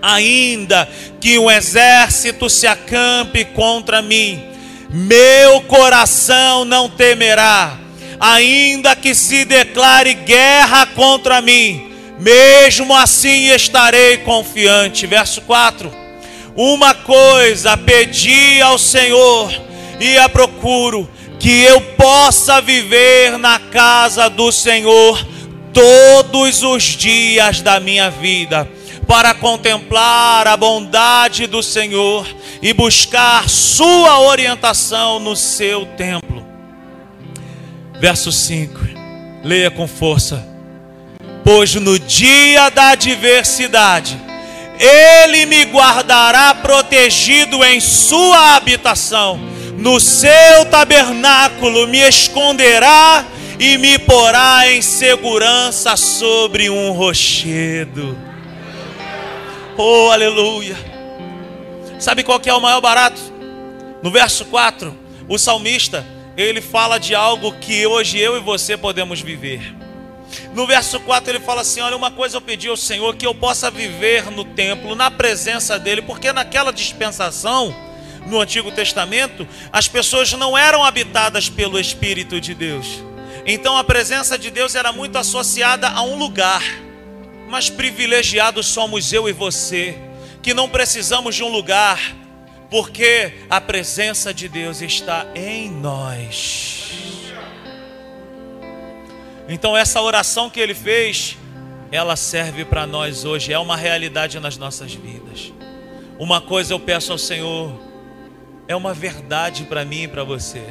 Ainda 0.00 0.88
que 1.20 1.38
um 1.38 1.50
exército 1.50 2.48
se 2.48 2.66
acampe 2.66 3.44
contra 3.46 4.00
mim, 4.00 4.44
meu 4.90 5.60
coração 5.62 6.64
não 6.64 6.88
temerá. 6.88 7.78
Ainda 8.20 8.94
que 8.94 9.12
se 9.14 9.44
declare 9.44 10.14
guerra 10.14 10.86
contra 10.86 11.40
mim, 11.40 11.90
mesmo 12.18 12.94
assim 12.94 13.48
estarei 13.48 14.18
confiante. 14.18 15.04
Verso 15.06 15.40
4. 15.40 16.03
Uma 16.56 16.94
coisa 16.94 17.76
pedi 17.76 18.60
ao 18.62 18.78
Senhor 18.78 19.52
e 19.98 20.16
a 20.18 20.28
procuro 20.28 21.08
que 21.40 21.62
eu 21.64 21.80
possa 21.80 22.60
viver 22.60 23.36
na 23.38 23.58
casa 23.58 24.30
do 24.30 24.52
Senhor 24.52 25.26
todos 25.72 26.62
os 26.62 26.84
dias 26.84 27.60
da 27.60 27.80
minha 27.80 28.08
vida, 28.08 28.68
para 29.08 29.34
contemplar 29.34 30.46
a 30.46 30.56
bondade 30.56 31.48
do 31.48 31.62
Senhor 31.62 32.26
e 32.62 32.72
buscar 32.72 33.48
Sua 33.48 34.20
orientação 34.20 35.18
no 35.18 35.34
seu 35.34 35.84
templo. 35.84 36.46
Verso 38.00 38.30
5, 38.30 38.80
leia 39.42 39.70
com 39.70 39.88
força. 39.88 40.46
Pois 41.42 41.74
no 41.74 41.98
dia 41.98 42.70
da 42.70 42.90
adversidade, 42.90 44.23
Ele 44.78 45.46
me 45.46 45.64
guardará 45.64 46.54
protegido 46.54 47.64
em 47.64 47.80
Sua 47.80 48.56
habitação 48.56 49.54
no 49.84 50.00
seu 50.00 50.64
tabernáculo 50.70 51.86
me 51.86 51.98
esconderá 51.98 53.24
e 53.58 53.76
me 53.76 53.98
porá 53.98 54.70
em 54.70 54.80
segurança 54.80 55.96
sobre 55.96 56.70
um 56.70 56.92
rochedo. 56.92 58.16
Oh, 59.76 60.10
aleluia. 60.10 60.76
Sabe 61.98 62.22
qual 62.22 62.40
que 62.40 62.48
é 62.48 62.54
o 62.54 62.60
maior 62.60 62.80
barato? 62.80 63.20
No 64.02 64.10
verso 64.10 64.44
4, 64.46 64.96
o 65.28 65.38
salmista, 65.38 66.06
ele 66.36 66.60
fala 66.60 66.98
de 66.98 67.14
algo 67.14 67.52
que 67.52 67.86
hoje 67.86 68.18
eu 68.18 68.36
e 68.36 68.40
você 68.40 68.76
podemos 68.76 69.20
viver. 69.20 69.83
No 70.52 70.66
verso 70.66 71.00
4 71.00 71.30
ele 71.30 71.40
fala 71.40 71.62
assim: 71.62 71.80
Olha, 71.80 71.96
uma 71.96 72.10
coisa 72.10 72.36
eu 72.36 72.40
pedi 72.40 72.68
ao 72.68 72.76
Senhor, 72.76 73.16
que 73.16 73.26
eu 73.26 73.34
possa 73.34 73.70
viver 73.70 74.30
no 74.30 74.44
templo, 74.44 74.94
na 74.94 75.10
presença 75.10 75.78
dEle, 75.78 76.02
porque 76.02 76.32
naquela 76.32 76.72
dispensação, 76.72 77.74
no 78.26 78.40
Antigo 78.40 78.70
Testamento, 78.70 79.46
as 79.72 79.88
pessoas 79.88 80.32
não 80.32 80.56
eram 80.56 80.84
habitadas 80.84 81.48
pelo 81.48 81.78
Espírito 81.78 82.40
de 82.40 82.54
Deus. 82.54 83.02
Então 83.46 83.76
a 83.76 83.84
presença 83.84 84.38
de 84.38 84.50
Deus 84.50 84.74
era 84.74 84.92
muito 84.92 85.16
associada 85.16 85.88
a 85.88 86.02
um 86.02 86.16
lugar. 86.16 86.62
Mas 87.48 87.68
privilegiados 87.68 88.66
somos 88.66 89.12
eu 89.12 89.28
e 89.28 89.32
você, 89.32 89.98
que 90.42 90.54
não 90.54 90.68
precisamos 90.68 91.34
de 91.34 91.42
um 91.42 91.48
lugar, 91.48 92.00
porque 92.70 93.34
a 93.48 93.60
presença 93.60 94.32
de 94.32 94.48
Deus 94.48 94.80
está 94.80 95.26
em 95.34 95.70
nós. 95.70 97.03
Então 99.48 99.76
essa 99.76 100.00
oração 100.00 100.48
que 100.48 100.58
ele 100.58 100.74
fez, 100.74 101.36
ela 101.92 102.16
serve 102.16 102.64
para 102.64 102.86
nós 102.86 103.24
hoje, 103.24 103.52
é 103.52 103.58
uma 103.58 103.76
realidade 103.76 104.40
nas 104.40 104.56
nossas 104.56 104.94
vidas. 104.94 105.52
Uma 106.18 106.40
coisa 106.40 106.72
eu 106.72 106.80
peço 106.80 107.12
ao 107.12 107.18
Senhor, 107.18 107.72
é 108.66 108.74
uma 108.74 108.94
verdade 108.94 109.64
para 109.64 109.84
mim 109.84 110.04
e 110.04 110.08
para 110.08 110.24
você. 110.24 110.62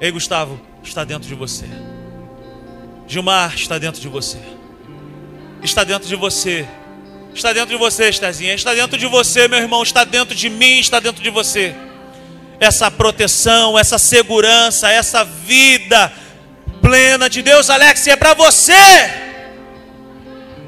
Ei, 0.00 0.10
Gustavo, 0.10 0.60
está 0.82 1.04
dentro 1.04 1.28
de 1.28 1.34
você. 1.34 1.66
Gilmar 3.06 3.54
está 3.54 3.78
dentro 3.78 4.00
de 4.00 4.08
você. 4.08 4.38
Está 5.62 5.84
dentro 5.84 6.08
de 6.08 6.16
você. 6.16 6.66
Está 7.34 7.52
dentro 7.52 7.70
de 7.70 7.76
você, 7.76 8.08
Estezinha. 8.08 8.54
Está 8.54 8.74
dentro 8.74 8.98
de 8.98 9.06
você, 9.06 9.46
meu 9.48 9.58
irmão. 9.58 9.82
Está 9.82 10.04
dentro 10.04 10.34
de 10.34 10.48
mim, 10.48 10.78
está 10.78 11.00
dentro 11.00 11.22
de 11.22 11.30
você. 11.30 11.74
Essa 12.58 12.90
proteção, 12.90 13.78
essa 13.78 13.98
segurança, 13.98 14.90
essa 14.90 15.24
vida 15.24 16.12
plena 16.80 17.28
de 17.28 17.42
Deus, 17.42 17.70
Alex, 17.70 18.06
é 18.06 18.16
para 18.16 18.34
você. 18.34 18.72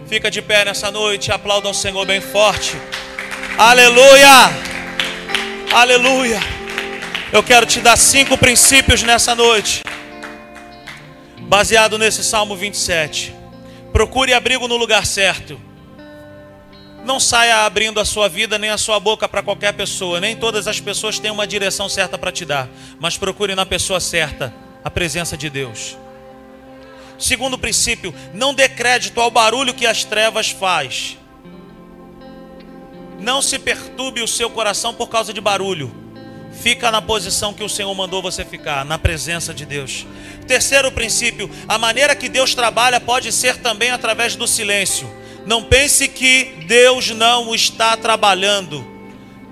Fica 0.07 0.31
de 0.31 0.43
pé 0.43 0.65
nessa 0.65 0.91
noite, 0.91 1.33
aplauda 1.33 1.69
ao 1.69 1.75
Senhor 1.75 2.05
bem 2.05 2.21
forte. 2.21 2.77
Aleluia! 3.57 4.51
Aleluia! 5.73 6.41
Eu 7.33 7.43
quero 7.43 7.65
te 7.65 7.81
dar 7.81 7.97
cinco 7.97 8.37
princípios 8.37 9.03
nessa 9.03 9.35
noite, 9.35 9.83
baseado 11.41 11.97
nesse 11.97 12.23
Salmo 12.23 12.55
27. 12.55 13.35
Procure 13.91 14.35
abrigo 14.35 14.69
no 14.69 14.77
lugar 14.77 15.07
certo. 15.07 15.59
Não 17.05 17.19
saia 17.19 17.65
abrindo 17.65 17.99
a 17.99 18.05
sua 18.05 18.29
vida 18.29 18.59
nem 18.59 18.71
a 18.71 18.79
sua 18.79 19.01
boca 19.01 19.29
para 19.29 19.43
qualquer 19.43 19.73
pessoa. 19.73 20.21
Nem 20.21 20.37
todas 20.37 20.69
as 20.69 20.79
pessoas 20.79 21.19
têm 21.19 21.31
uma 21.31 21.47
direção 21.47 21.89
certa 21.89 22.17
para 22.17 22.31
te 22.31 22.45
dar. 22.45 22.69
Mas 23.01 23.17
procure 23.17 23.55
na 23.55 23.67
pessoa 23.67 23.99
certa 23.99 24.55
a 24.85 24.91
presença 24.91 25.37
de 25.37 25.51
Deus. 25.51 25.97
Segundo 27.19 27.59
princípio, 27.59 28.15
não 28.35 28.55
dê 28.55 28.69
crédito 28.69 29.21
ao 29.21 29.31
barulho 29.31 29.75
que 29.75 29.87
as 29.87 30.05
trevas 30.05 30.51
faz. 30.51 31.19
Não 33.21 33.41
se 33.41 33.59
perturbe 33.59 34.21
o 34.21 34.29
seu 34.29 34.51
coração 34.51 34.93
por 34.93 35.09
causa 35.09 35.33
de 35.33 35.41
barulho. 35.41 35.95
Fica 36.61 36.91
na 36.91 37.01
posição 37.01 37.55
que 37.55 37.65
o 37.65 37.69
Senhor 37.69 37.95
mandou 37.95 38.21
você 38.21 38.45
ficar, 38.45 38.85
na 38.85 38.99
presença 38.99 39.55
de 39.55 39.65
Deus. 39.65 40.07
Terceiro 40.47 40.93
princípio, 40.93 41.51
a 41.67 41.79
maneira 41.79 42.15
que 42.15 42.29
Deus 42.29 42.55
trabalha 42.55 43.01
pode 43.01 43.33
ser 43.33 43.59
também 43.59 43.91
através 43.91 44.37
do 44.37 44.47
silêncio. 44.47 45.09
Não 45.47 45.63
pense 45.63 46.07
que 46.09 46.65
Deus 46.67 47.11
não 47.11 47.55
está 47.55 47.97
trabalhando. 47.97 48.87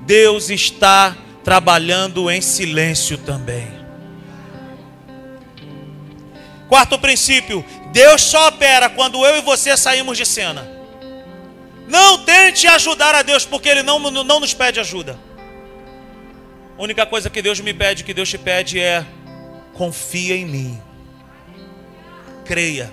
Deus 0.02 0.50
está 0.50 1.16
trabalhando 1.42 2.30
em 2.30 2.40
silêncio 2.40 3.16
também. 3.18 3.79
Quarto 6.70 6.96
princípio: 7.00 7.64
Deus 7.90 8.22
só 8.22 8.46
opera 8.46 8.88
quando 8.88 9.26
eu 9.26 9.38
e 9.38 9.40
você 9.40 9.76
saímos 9.76 10.16
de 10.16 10.24
cena. 10.24 10.70
Não 11.88 12.24
tente 12.24 12.68
ajudar 12.68 13.12
a 13.12 13.22
Deus, 13.22 13.44
porque 13.44 13.68
Ele 13.68 13.82
não, 13.82 13.98
não 13.98 14.38
nos 14.38 14.54
pede 14.54 14.78
ajuda. 14.78 15.18
A 16.78 16.80
única 16.80 17.04
coisa 17.04 17.28
que 17.28 17.42
Deus 17.42 17.58
me 17.58 17.74
pede, 17.74 18.04
que 18.04 18.14
Deus 18.14 18.28
te 18.28 18.38
pede 18.38 18.78
é: 18.78 19.04
confia 19.74 20.36
em 20.36 20.46
mim, 20.46 20.80
creia. 22.44 22.92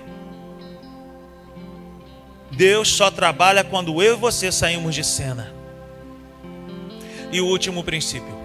Deus 2.49 2.89
só 2.89 3.11
trabalha 3.11 3.63
quando 3.63 4.01
eu 4.01 4.15
e 4.15 4.17
você 4.17 4.51
saímos 4.51 4.95
de 4.95 5.03
cena. 5.03 5.53
E 7.32 7.39
o 7.39 7.45
último 7.45 7.84
princípio: 7.84 8.36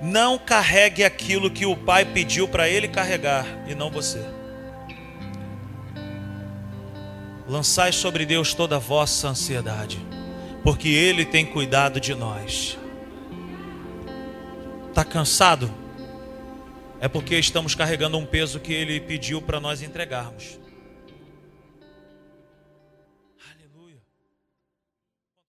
não 0.00 0.38
carregue 0.38 1.02
aquilo 1.02 1.50
que 1.50 1.66
o 1.66 1.74
Pai 1.74 2.04
pediu 2.04 2.46
para 2.46 2.68
ele 2.68 2.86
carregar 2.86 3.44
e 3.66 3.74
não 3.74 3.90
você. 3.90 4.43
Lançai 7.46 7.92
sobre 7.92 8.24
Deus 8.24 8.54
toda 8.54 8.76
a 8.76 8.78
vossa 8.78 9.28
ansiedade, 9.28 9.98
porque 10.62 10.88
Ele 10.88 11.26
tem 11.26 11.44
cuidado 11.44 12.00
de 12.00 12.14
nós. 12.14 12.78
Está 14.88 15.04
cansado? 15.04 15.70
É 17.00 17.08
porque 17.08 17.38
estamos 17.38 17.74
carregando 17.74 18.16
um 18.16 18.24
peso 18.24 18.58
que 18.58 18.72
Ele 18.72 18.98
pediu 18.98 19.42
para 19.42 19.60
nós 19.60 19.82
entregarmos. 19.82 20.58